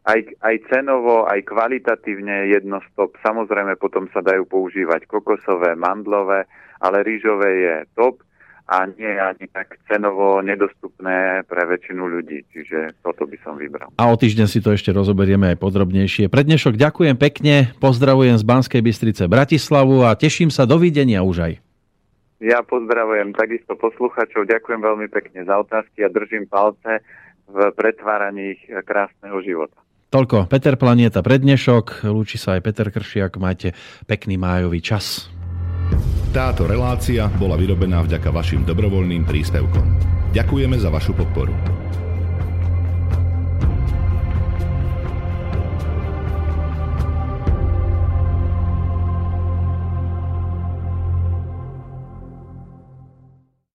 aj, 0.07 0.19
aj 0.39 0.55
cenovo, 0.71 1.27
aj 1.27 1.43
kvalitatívne 1.43 2.47
jedno 2.47 2.79
stop. 2.93 3.17
Samozrejme 3.19 3.75
potom 3.75 4.07
sa 4.15 4.23
dajú 4.23 4.47
používať 4.47 5.03
kokosové, 5.09 5.75
mandlové, 5.75 6.47
ale 6.79 7.03
rýžové 7.03 7.49
je 7.59 7.75
top 7.97 8.23
a 8.67 8.83
nie 8.87 9.07
ani 9.07 9.47
tak 9.51 9.79
cenovo 9.87 10.43
nedostupné 10.43 11.43
pre 11.47 11.63
väčšinu 11.67 12.03
ľudí. 12.03 12.43
Čiže 12.51 12.99
toto 13.03 13.27
by 13.27 13.37
som 13.43 13.59
vybral. 13.59 13.91
A 13.95 14.11
o 14.11 14.15
týždeň 14.15 14.47
si 14.47 14.59
to 14.59 14.75
ešte 14.75 14.91
rozoberieme 14.91 15.55
aj 15.55 15.57
podrobnejšie. 15.59 16.27
Pre 16.31 16.43
dnešok 16.43 16.75
ďakujem 16.75 17.15
pekne, 17.19 17.75
pozdravujem 17.79 18.35
z 18.39 18.43
Banskej 18.43 18.81
Bystrice 18.83 19.27
Bratislavu 19.27 20.07
a 20.07 20.15
teším 20.15 20.51
sa. 20.51 20.67
Dovidenia 20.67 21.23
už 21.23 21.37
aj. 21.47 21.53
Ja 22.37 22.61
pozdravujem 22.61 23.33
takisto 23.33 23.73
posluchačov, 23.73 24.45
ďakujem 24.45 24.77
veľmi 24.83 25.07
pekne 25.09 25.41
za 25.41 25.57
otázky 25.57 26.05
a 26.05 26.13
držím 26.13 26.45
palce 26.45 27.01
v 27.47 27.57
pretváraní 27.73 28.59
ich 28.59 28.61
krásneho 28.83 29.39
života. 29.41 29.79
Toľko 30.07 30.47
Peter 30.47 30.79
Planieta 30.79 31.19
pre 31.19 31.35
dnešok, 31.35 32.07
lúči 32.07 32.39
sa 32.39 32.55
aj 32.55 32.63
Peter 32.63 32.87
Kršiak, 32.87 33.35
majte 33.39 33.75
pekný 34.07 34.39
májový 34.39 34.79
čas. 34.79 35.27
Táto 36.31 36.63
relácia 36.63 37.27
bola 37.35 37.59
vyrobená 37.59 38.03
vďaka 38.03 38.31
vašim 38.31 38.63
dobrovoľným 38.63 39.27
príspevkom. 39.27 39.85
Ďakujeme 40.31 40.75
za 40.79 40.87
vašu 40.91 41.11
podporu. 41.15 41.76